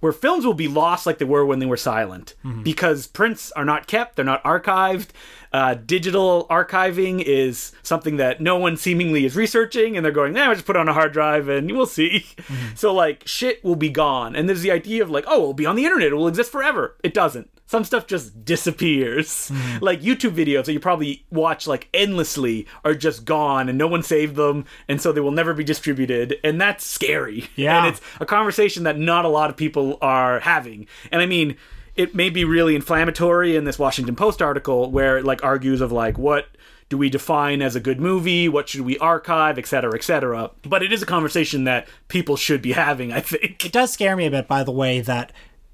where 0.03 0.13
films 0.13 0.45
will 0.45 0.53
be 0.53 0.67
lost 0.67 1.07
like 1.07 1.19
they 1.19 1.25
were 1.25 1.47
when 1.47 1.61
they 1.61 1.67
were 1.67 1.77
silent 1.77 2.35
because 2.65 3.07
prints 3.07 3.53
are 3.53 3.65
not 3.65 3.87
kept, 3.87 4.17
they're 4.17 4.25
not 4.25 4.43
archived. 4.43 5.09
Uh, 5.53 5.75
digital 5.75 6.47
archiving 6.51 7.23
is 7.23 7.71
something 7.83 8.17
that 8.17 8.41
no 8.41 8.57
one 8.57 8.77
seemingly 8.77 9.25
is 9.25 9.37
researching, 9.37 9.97
and 9.97 10.05
they're 10.05 10.11
going, 10.11 10.33
"Nah, 10.33 10.53
just 10.55 10.67
put 10.67 10.75
it 10.77 10.81
on 10.81 10.89
a 10.89 10.93
hard 10.93 11.13
drive 11.13 11.49
and 11.49 11.71
we'll 11.71 11.87
see." 11.87 12.27
So 12.75 12.93
like, 12.93 13.23
shit 13.27 13.63
will 13.63 13.77
be 13.77 13.91
gone, 13.91 14.35
and 14.35 14.49
there's 14.49 14.63
the 14.63 14.71
idea 14.73 15.03
of 15.03 15.11
like, 15.11 15.25
"Oh, 15.29 15.37
it'll 15.43 15.55
be 15.55 15.67
on 15.67 15.77
the 15.77 15.85
internet, 15.85 16.09
it 16.09 16.15
will 16.17 16.27
exist 16.29 16.51
forever." 16.51 16.97
It 17.05 17.15
doesn't. 17.15 17.49
Some 17.67 17.85
stuff 17.85 18.07
just 18.07 18.45
disappears. 18.45 19.51
Mm-hmm. 19.51 19.85
Like 19.85 20.03
YouTube 20.03 20.35
videos 20.35 20.67
that 20.67 20.73
you 20.73 20.81
probably 20.81 21.25
watch 21.31 21.67
like 21.67 21.89
endlessly 21.95 22.67
are 22.85 22.95
just 22.95 23.25
gone, 23.25 23.69
and 23.69 23.79
no 23.79 23.87
one 23.87 24.03
saved 24.03 24.37
them, 24.37 24.67
and 24.89 25.01
so 25.01 25.13
they 25.13 25.21
will 25.21 25.31
never 25.31 25.55
be 25.55 25.65
distributed, 25.65 26.37
and 26.45 26.61
that's 26.61 26.85
scary. 26.85 27.49
Yeah. 27.57 27.79
and 27.79 27.95
it's 27.95 28.01
a 28.19 28.27
conversation 28.27 28.85
that 28.85 28.99
not 28.99 29.25
a 29.25 29.29
lot 29.29 29.51
of 29.51 29.57
people 29.57 29.99
are 30.01 30.41
having. 30.41 30.87
And 31.13 31.21
I 31.23 31.27
mean, 31.27 31.57
it 31.97 32.15
may 32.15 32.31
be 32.31 32.45
really 32.45 32.75
inflammatory 32.75 33.57
in 33.57 33.65
this 33.65 33.79
Washington 33.79 34.17
Post 34.17 34.41
article 34.43 34.91
where 34.91 35.19
it 35.19 35.25
like 35.25 35.45
argues 35.45 35.81
of 35.81 35.93
like 35.93 36.19
what 36.19 36.49
do 36.89 36.99
we 36.99 37.09
define 37.09 37.63
as 37.63 37.75
a 37.75 37.81
good 37.81 38.01
movie, 38.01 38.49
what 38.49 38.69
should 38.69 38.83
we 38.83 38.99
archive, 38.99 39.59
et 39.59 39.67
cetera, 39.67 39.95
et 39.95 40.03
cetera. 40.03 40.51
But 40.63 40.83
it 40.83 40.93
is 40.93 41.03
a 41.03 41.07
conversation 41.07 41.65
that 41.65 41.89
people 42.09 42.37
should 42.37 42.61
be 42.61 42.73
having, 42.73 43.13
I 43.13 43.21
think. 43.21 43.65
It 43.65 43.73
does 43.73 43.93
scare 43.93 44.15
me 44.15 44.27
a 44.27 44.31
bit, 44.31 44.47
by 44.47 44.63
the 44.63 44.73
way, 44.73 45.01
that 45.01 45.33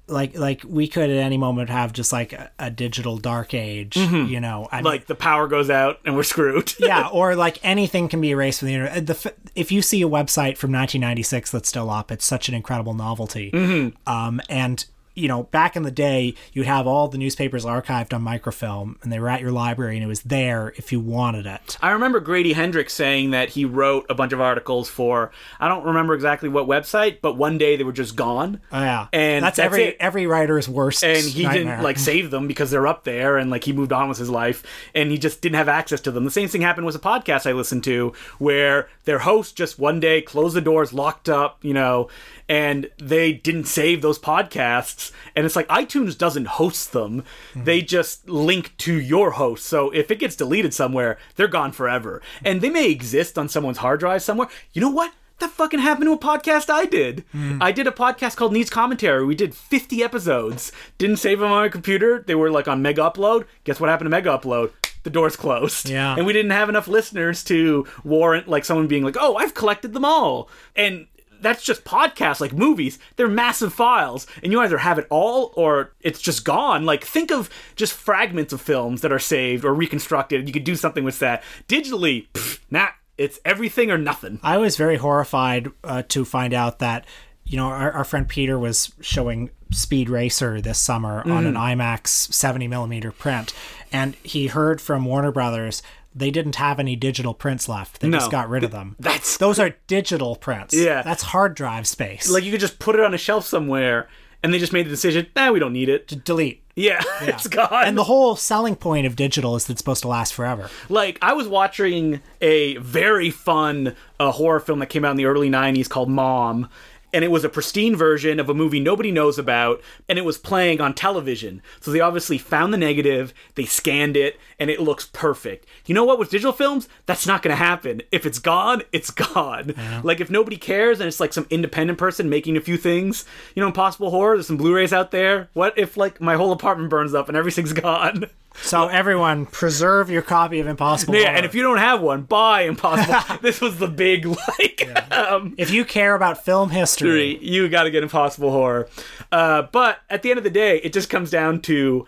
like 0.09 0.37
like 0.37 0.63
we 0.67 0.87
could 0.87 1.09
at 1.09 1.17
any 1.17 1.37
moment 1.37 1.69
have 1.69 1.93
just 1.93 2.11
like 2.11 2.33
a, 2.33 2.51
a 2.59 2.69
digital 2.69 3.17
dark 3.17 3.53
age. 3.53 3.95
You 3.95 4.39
know, 4.39 4.67
I 4.71 4.77
mean, 4.77 4.79
Mm-hmm. 4.79 4.85
Like 4.85 5.07
the 5.07 5.15
power 5.15 5.47
goes 5.47 5.69
out 5.69 5.99
and 6.05 6.15
we're 6.15 6.23
screwed. 6.23 6.73
yeah, 6.79 7.07
or 7.11 7.35
like 7.35 7.59
anything 7.63 8.07
can 8.09 8.21
be 8.21 8.31
erased 8.31 8.59
from 8.59 8.69
the 8.69 8.73
internet. 8.75 9.07
The, 9.07 9.33
if 9.55 9.71
you 9.71 9.81
see 9.81 10.01
a 10.01 10.07
website 10.07 10.57
from 10.57 10.71
1996 10.71 11.51
that's 11.51 11.69
still 11.69 11.89
up, 11.89 12.11
it's 12.11 12.25
such 12.25 12.49
an 12.49 12.55
incredible 12.55 12.93
novelty. 12.93 13.51
Mm-hmm. 13.51 14.11
Um, 14.11 14.41
and 14.49 14.85
you 15.15 15.27
know, 15.27 15.43
back 15.43 15.75
in 15.75 15.83
the 15.83 15.91
day, 15.91 16.33
you'd 16.53 16.65
have 16.67 16.87
all 16.87 17.07
the 17.07 17.17
newspapers 17.17 17.65
archived 17.65 18.13
on 18.13 18.21
microfilm, 18.21 18.97
and 19.03 19.11
they 19.11 19.19
were 19.19 19.29
at 19.29 19.41
your 19.41 19.51
library, 19.51 19.95
and 19.95 20.03
it 20.03 20.07
was 20.07 20.21
there 20.21 20.73
if 20.77 20.91
you 20.91 20.99
wanted 20.99 21.45
it. 21.45 21.77
I 21.81 21.91
remember 21.91 22.19
Grady 22.19 22.53
Hendrix 22.53 22.93
saying 22.93 23.31
that 23.31 23.49
he 23.49 23.65
wrote 23.65 24.05
a 24.09 24.15
bunch 24.15 24.31
of 24.33 24.39
articles 24.41 24.89
for 24.89 25.31
I 25.59 25.67
don't 25.67 25.83
remember 25.85 26.13
exactly 26.13 26.49
what 26.49 26.67
website, 26.67 27.17
but 27.21 27.35
one 27.37 27.57
day 27.57 27.75
they 27.75 27.83
were 27.83 27.91
just 27.91 28.15
gone. 28.15 28.61
Oh, 28.71 28.79
yeah, 28.79 29.07
And 29.11 29.43
that's, 29.43 29.57
that's 29.57 29.65
every 29.65 29.83
it. 29.83 29.97
every 29.99 30.27
writer's 30.27 30.69
worst. 30.69 31.03
and 31.03 31.17
he 31.25 31.43
nightmare. 31.43 31.63
didn't 31.75 31.83
like 31.83 31.97
save 31.97 32.31
them 32.31 32.47
because 32.47 32.71
they're 32.71 32.87
up 32.87 33.03
there 33.03 33.37
and 33.37 33.49
like 33.49 33.63
he 33.63 33.73
moved 33.73 33.91
on 33.93 34.09
with 34.09 34.17
his 34.17 34.29
life 34.29 34.63
and 34.95 35.11
he 35.11 35.17
just 35.17 35.41
didn't 35.41 35.55
have 35.55 35.67
access 35.69 35.99
to 36.01 36.11
them 36.11 36.23
the 36.25 36.31
same 36.31 36.47
thing 36.47 36.61
happened 36.61 36.85
with 36.85 36.95
a 36.95 36.99
podcast 36.99 37.45
i 37.47 37.51
listened 37.51 37.83
to 37.83 38.13
where 38.37 38.87
their 39.05 39.19
host 39.19 39.55
just 39.55 39.77
one 39.79 39.99
day 39.99 40.21
closed 40.21 40.55
the 40.55 40.61
doors 40.61 40.93
locked 40.93 41.29
up 41.29 41.63
you 41.63 41.73
know 41.73 42.09
and 42.47 42.89
they 42.97 43.31
didn't 43.31 43.65
save 43.65 44.01
those 44.01 44.17
podcasts 44.19 44.98
and 45.35 45.45
it's 45.45 45.55
like 45.55 45.67
itunes 45.67 46.17
doesn't 46.17 46.47
host 46.47 46.91
them 46.91 47.23
they 47.55 47.79
mm-hmm. 47.79 47.87
just 47.87 48.27
link 48.29 48.75
to 48.77 48.99
your 48.99 49.31
host 49.31 49.65
so 49.65 49.89
if 49.91 50.11
it 50.11 50.19
gets 50.19 50.35
deleted 50.35 50.73
somewhere 50.73 51.17
they're 51.35 51.47
gone 51.47 51.71
forever 51.71 52.21
and 52.43 52.61
they 52.61 52.69
may 52.69 52.89
exist 52.89 53.37
on 53.37 53.49
someone's 53.49 53.79
hard 53.79 53.99
drive 53.99 54.21
somewhere 54.21 54.47
you 54.73 54.81
know 54.81 54.89
what 54.89 55.13
that 55.39 55.51
fucking 55.51 55.79
happened 55.79 56.05
to 56.05 56.13
a 56.13 56.17
podcast 56.17 56.69
I 56.69 56.85
did. 56.85 57.23
Mm. 57.33 57.61
I 57.61 57.71
did 57.71 57.87
a 57.87 57.91
podcast 57.91 58.35
called 58.35 58.53
Needs 58.53 58.69
Commentary. 58.69 59.25
We 59.25 59.35
did 59.35 59.55
50 59.55 60.03
episodes. 60.03 60.71
Didn't 60.97 61.17
save 61.17 61.39
them 61.39 61.51
on 61.51 61.63
my 61.63 61.69
computer. 61.69 62.23
They 62.25 62.35
were 62.35 62.51
like 62.51 62.67
on 62.67 62.81
Mega 62.81 63.01
Upload. 63.01 63.45
Guess 63.63 63.79
what 63.79 63.89
happened 63.89 64.07
to 64.07 64.11
Mega 64.11 64.37
Upload? 64.37 64.71
The 65.03 65.09
doors 65.09 65.35
closed. 65.35 65.89
Yeah. 65.89 66.15
And 66.15 66.25
we 66.25 66.33
didn't 66.33 66.51
have 66.51 66.69
enough 66.69 66.87
listeners 66.87 67.43
to 67.45 67.87
warrant 68.03 68.47
like 68.49 68.65
someone 68.65 68.87
being 68.87 69.03
like, 69.03 69.15
"Oh, 69.17 69.37
I've 69.37 69.53
collected 69.53 69.93
them 69.93 70.03
all." 70.03 70.49
And 70.75 71.07
that's 71.41 71.63
just 71.63 71.83
podcasts 71.83 72.39
like 72.41 72.53
movies. 72.53 72.99
They're 73.15 73.27
massive 73.27 73.73
files, 73.73 74.27
and 74.43 74.51
you 74.51 74.59
either 74.61 74.77
have 74.79 74.99
it 74.99 75.07
all 75.09 75.53
or 75.55 75.93
it's 76.01 76.21
just 76.21 76.45
gone. 76.45 76.85
Like 76.85 77.03
think 77.03 77.31
of 77.31 77.49
just 77.75 77.93
fragments 77.93 78.53
of 78.53 78.61
films 78.61 79.01
that 79.01 79.11
are 79.11 79.19
saved 79.19 79.65
or 79.65 79.73
reconstructed. 79.73 80.47
You 80.47 80.53
could 80.53 80.63
do 80.63 80.75
something 80.75 81.03
with 81.03 81.19
that. 81.19 81.43
Digitally, 81.67 82.27
pff, 82.33 82.59
nah, 82.69 82.89
it's 83.17 83.39
everything 83.45 83.91
or 83.91 83.97
nothing. 83.97 84.39
I 84.43 84.57
was 84.57 84.77
very 84.77 84.97
horrified 84.97 85.71
uh, 85.83 86.03
to 86.09 86.25
find 86.25 86.53
out 86.53 86.79
that 86.79 87.05
you 87.45 87.57
know 87.57 87.65
our, 87.67 87.91
our 87.91 88.03
friend 88.03 88.27
Peter 88.27 88.57
was 88.59 88.93
showing 89.01 89.49
Speed 89.71 90.09
Racer 90.09 90.61
this 90.61 90.79
summer 90.79 91.21
on 91.29 91.45
an 91.45 91.53
Mm-hmm. 91.53 91.81
IMAX 91.81 92.07
70 92.33 92.67
millimeter 92.67 93.11
print, 93.11 93.53
and 93.91 94.15
he 94.23 94.47
heard 94.47 94.81
from 94.81 95.05
Warner 95.05 95.31
Brothers 95.31 95.83
they 96.15 96.31
didn't 96.31 96.55
have 96.55 96.79
any 96.79 96.95
digital 96.95 97.33
prints 97.33 97.69
left. 97.69 97.99
They 97.99 98.09
just 98.09 98.31
got 98.31 98.49
rid 98.49 98.63
of 98.63 98.71
them. 98.71 98.95
That's- 98.99 99.37
those 99.37 99.59
are 99.59 99.75
digital 99.87 100.35
prints. 100.35 100.73
Yeah. 100.75 101.01
that's 101.03 101.23
hard 101.23 101.55
drive 101.55 101.87
space. 101.87 102.29
like 102.29 102.43
you 102.43 102.51
could 102.51 102.59
just 102.61 102.79
put 102.79 102.95
it 102.95 103.01
on 103.01 103.13
a 103.13 103.17
shelf 103.17 103.45
somewhere 103.45 104.07
and 104.41 104.53
they 104.53 104.57
just 104.59 104.71
made 104.73 104.85
the 104.85 104.89
decision 104.89 105.27
nah 105.35 105.51
we 105.51 105.59
don't 105.59 105.73
need 105.73 105.89
it 105.89 106.07
To 106.07 106.15
delete. 106.15 106.63
yeah, 106.75 107.01
it's 107.21 107.47
gone 107.47 107.83
And 107.85 107.97
the 107.97 108.05
whole 108.05 108.35
selling 108.37 108.75
point 108.77 109.05
of 109.05 109.15
digital 109.17 109.55
is 109.57 109.65
that 109.65 109.73
it's 109.73 109.81
supposed 109.81 110.01
to 110.03 110.07
last 110.07 110.33
forever. 110.33 110.69
like 110.87 111.19
i 111.21 111.33
was 111.33 111.47
watching 111.47 112.21
a 112.41 112.77
very 112.77 113.29
fun 113.31 113.95
uh, 114.19 114.31
horror 114.31 114.61
film 114.61 114.79
that 114.79 114.85
came 114.87 115.03
out 115.03 115.11
in 115.11 115.17
the 115.17 115.25
early 115.25 115.49
90s 115.49 115.89
called 115.89 116.09
mom 116.09 116.69
and 117.13 117.23
it 117.23 117.31
was 117.31 117.43
a 117.43 117.49
pristine 117.49 117.95
version 117.95 118.39
of 118.39 118.49
a 118.49 118.53
movie 118.53 118.79
nobody 118.79 119.11
knows 119.11 119.39
about 119.39 119.81
and 120.07 120.17
it 120.19 120.25
was 120.25 120.37
playing 120.37 120.81
on 120.81 120.93
television. 120.93 121.61
So 121.79 121.91
they 121.91 121.99
obviously 121.99 122.37
found 122.37 122.73
the 122.73 122.77
negative 122.77 123.33
they 123.55 123.65
scanned 123.65 124.15
it 124.17 124.39
and 124.59 124.69
it 124.69 124.79
looks 124.79 125.07
perfect. 125.11 125.65
You 125.85 125.95
know 125.95 126.03
what 126.03 126.19
with 126.19 126.29
digital 126.29 126.53
films? 126.53 126.87
That's 127.05 127.27
not 127.27 127.41
going 127.41 127.51
to 127.51 127.63
happen. 127.63 128.01
If 128.11 128.25
it's 128.25 128.39
gone 128.39 128.83
it's 128.91 129.11
gone. 129.11 129.73
Like 130.03 130.19
if 130.19 130.29
nobody 130.29 130.57
cares 130.57 130.99
and 130.99 131.07
it's 131.07 131.19
like 131.19 131.33
some 131.33 131.47
independent 131.49 131.97
person 131.97 132.29
making 132.29 132.57
a 132.57 132.61
few 132.61 132.77
things 132.77 133.25
you 133.55 133.61
know 133.61 133.67
impossible 133.67 134.11
horror 134.11 134.35
there's 134.35 134.47
some 134.47 134.57
blu-rays 134.57 134.93
out 134.93 135.11
there. 135.11 135.49
What 135.53 135.77
if 135.77 135.97
like 135.97 136.21
my 136.21 136.35
whole 136.35 136.51
apartment 136.51 136.89
burns 136.89 137.13
up 137.13 137.27
and 137.27 137.37
everything's 137.37 137.73
gone 137.79 138.25
So 138.61 138.87
everyone, 138.87 139.45
preserve 139.45 140.09
your 140.09 140.21
copy 140.21 140.59
of 140.59 140.67
Impossible. 140.67 141.15
yeah 141.15 141.21
Horror. 141.25 141.35
and 141.37 141.45
if 141.45 141.55
you 141.55 141.63
don't 141.63 141.77
have 141.77 142.01
one 142.01 142.21
buy 142.23 142.61
impossible 142.63 143.37
this 143.41 143.61
was 143.61 143.77
the 143.77 143.87
big 143.87 144.25
like 144.59 144.89
um 145.11 145.53
if 145.57 145.71
you 145.71 145.85
care 145.85 146.15
about 146.15 146.43
film 146.43 146.69
history, 146.69 147.37
you 147.41 147.67
got 147.69 147.83
to 147.83 147.91
get 147.91 148.03
Impossible 148.03 148.51
Horror. 148.51 148.87
Uh, 149.31 149.63
but 149.63 149.99
at 150.09 150.21
the 150.23 150.29
end 150.29 150.37
of 150.37 150.43
the 150.43 150.49
day, 150.49 150.77
it 150.79 150.93
just 150.93 151.09
comes 151.09 151.29
down 151.29 151.61
to 151.61 152.05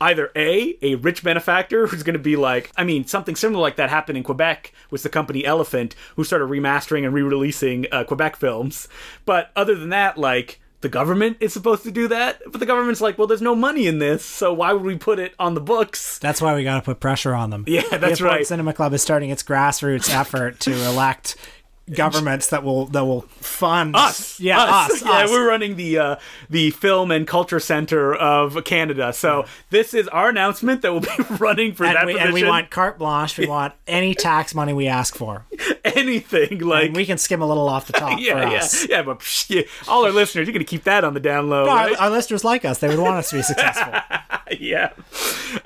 either 0.00 0.30
a 0.34 0.76
a 0.82 0.96
rich 0.96 1.22
benefactor 1.22 1.86
who's 1.86 2.02
going 2.02 2.14
to 2.14 2.18
be 2.18 2.36
like, 2.36 2.70
I 2.76 2.84
mean, 2.84 3.06
something 3.06 3.36
similar 3.36 3.60
like 3.62 3.76
that 3.76 3.88
happened 3.90 4.18
in 4.18 4.24
Quebec 4.24 4.72
with 4.90 5.02
the 5.02 5.08
company 5.08 5.44
Elephant, 5.44 5.94
who 6.16 6.24
started 6.24 6.48
remastering 6.48 7.04
and 7.04 7.14
re-releasing 7.14 7.86
uh, 7.92 8.04
Quebec 8.04 8.36
films. 8.36 8.88
But 9.24 9.50
other 9.56 9.74
than 9.74 9.90
that, 9.90 10.18
like. 10.18 10.58
The 10.82 10.88
government 10.88 11.36
is 11.38 11.52
supposed 11.52 11.84
to 11.84 11.92
do 11.92 12.08
that, 12.08 12.42
but 12.44 12.58
the 12.58 12.66
government's 12.66 13.00
like, 13.00 13.16
well, 13.16 13.28
there's 13.28 13.40
no 13.40 13.54
money 13.54 13.86
in 13.86 14.00
this, 14.00 14.24
so 14.24 14.52
why 14.52 14.72
would 14.72 14.82
we 14.82 14.96
put 14.98 15.20
it 15.20 15.32
on 15.38 15.54
the 15.54 15.60
books? 15.60 16.18
That's 16.18 16.42
why 16.42 16.56
we 16.56 16.64
got 16.64 16.74
to 16.74 16.82
put 16.82 16.98
pressure 16.98 17.34
on 17.34 17.50
them. 17.50 17.64
Yeah, 17.68 17.82
that's 17.98 18.18
the 18.18 18.24
right. 18.24 18.44
Cinema 18.44 18.72
Club 18.72 18.92
is 18.92 19.00
starting 19.00 19.30
its 19.30 19.44
grassroots 19.44 20.12
effort 20.12 20.58
to 20.60 20.72
elect 20.88 21.36
governments 21.92 22.48
that 22.50 22.62
will 22.62 22.86
that 22.86 23.04
will 23.04 23.22
fund 23.22 23.96
us. 23.96 24.38
Yeah, 24.40 24.60
us. 24.62 25.02
yeah, 25.04 25.10
us. 25.24 25.30
we're 25.30 25.48
running 25.48 25.76
the 25.76 25.98
uh, 25.98 26.16
the 26.50 26.70
film 26.70 27.10
and 27.10 27.26
culture 27.26 27.60
center 27.60 28.14
of 28.14 28.62
Canada. 28.64 29.12
So 29.12 29.46
this 29.70 29.94
is 29.94 30.08
our 30.08 30.28
announcement 30.30 30.82
that 30.82 30.92
we'll 30.92 31.00
be 31.00 31.08
running 31.38 31.74
for 31.74 31.84
that 31.84 31.96
and 31.96 32.06
we, 32.06 32.12
position. 32.14 32.26
and 32.28 32.34
we 32.34 32.44
want 32.44 32.70
carte 32.70 32.98
blanche. 32.98 33.36
We 33.38 33.46
want 33.48 33.74
any 33.86 34.14
tax 34.14 34.54
money 34.54 34.72
we 34.72 34.86
ask 34.88 35.14
for. 35.16 35.44
anything 35.84 36.60
like 36.60 36.86
And 36.86 36.96
we 36.96 37.04
can 37.06 37.18
skim 37.18 37.42
a 37.42 37.46
little 37.46 37.68
off 37.68 37.86
the 37.86 37.92
top 37.92 38.18
yeah, 38.20 38.42
for 38.44 38.50
yeah, 38.52 38.58
us. 38.58 38.88
yeah. 38.88 39.02
But 39.02 39.20
psh, 39.20 39.50
yeah, 39.50 39.62
all 39.88 40.04
our 40.04 40.12
listeners, 40.12 40.46
you're 40.46 40.52
gonna 40.54 40.64
keep 40.64 40.84
that 40.84 41.04
on 41.04 41.14
the 41.14 41.20
down 41.20 41.48
low, 41.50 41.64
No, 41.66 41.72
right? 41.72 41.92
our, 41.96 42.04
our 42.04 42.10
listeners 42.10 42.44
like 42.44 42.64
us. 42.64 42.78
They 42.78 42.88
would 42.88 42.98
want 42.98 43.16
us 43.16 43.30
to 43.30 43.36
be 43.36 43.42
successful. 43.42 43.92
yeah. 44.58 44.92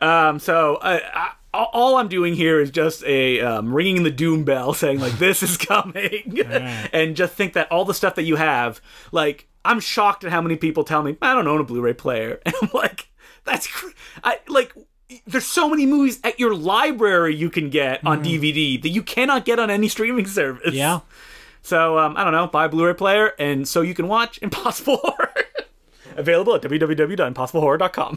Um, 0.01 0.39
so 0.39 0.77
uh, 0.77 1.01
I, 1.14 1.33
all 1.72 1.96
I'm 1.96 2.09
doing 2.09 2.34
here 2.34 2.61
is 2.61 2.70
just 2.70 3.04
a 3.04 3.40
um, 3.40 3.72
ringing 3.72 4.02
the 4.02 4.11
doom 4.11 4.44
bell, 4.44 4.72
saying 4.74 5.00
like 5.00 5.18
this 5.18 5.42
is 5.42 5.57
coming, 5.57 6.40
and 6.92 7.16
just 7.16 7.34
think 7.34 7.54
that 7.54 7.70
all 7.70 7.84
the 7.84 7.94
stuff 7.94 8.14
that 8.16 8.24
you 8.24 8.36
have, 8.36 8.80
like 9.12 9.48
I'm 9.64 9.80
shocked 9.80 10.24
at 10.24 10.30
how 10.30 10.40
many 10.40 10.57
people 10.57 10.84
tell 10.84 11.02
me 11.02 11.16
I 11.20 11.34
don't 11.34 11.46
own 11.46 11.61
a 11.61 11.64
Blu-ray 11.64 11.94
player, 11.94 12.40
and 12.46 12.54
I'm 12.62 12.70
like, 12.72 13.09
that's 13.44 13.66
cr- 13.66 13.90
I 14.22 14.40
like. 14.48 14.72
There's 15.24 15.46
so 15.46 15.68
many 15.68 15.86
movies 15.86 16.18
at 16.24 16.40
your 16.40 16.52
library 16.52 17.32
you 17.36 17.48
can 17.48 17.70
get 17.70 18.04
on 18.04 18.24
DVD 18.24 18.82
that 18.82 18.88
you 18.88 19.04
cannot 19.04 19.44
get 19.44 19.61
on 19.61 19.70
any 19.70 19.86
streaming 19.86 20.26
service. 20.26 20.74
Yeah. 20.74 21.00
So 21.62 21.96
um, 21.96 22.16
I 22.16 22.24
don't 22.24 22.32
know, 22.32 22.48
buy 22.48 22.64
a 22.64 22.68
Blu-ray 22.68 22.94
player, 22.94 23.32
and 23.38 23.68
so 23.68 23.82
you 23.82 23.94
can 23.94 24.09
watch 24.09 24.40
Impossible 24.42 24.96
Horror. 24.96 25.32
Available 26.16 26.54
at 26.54 26.62
www.impossiblehorror.com. 26.62 28.14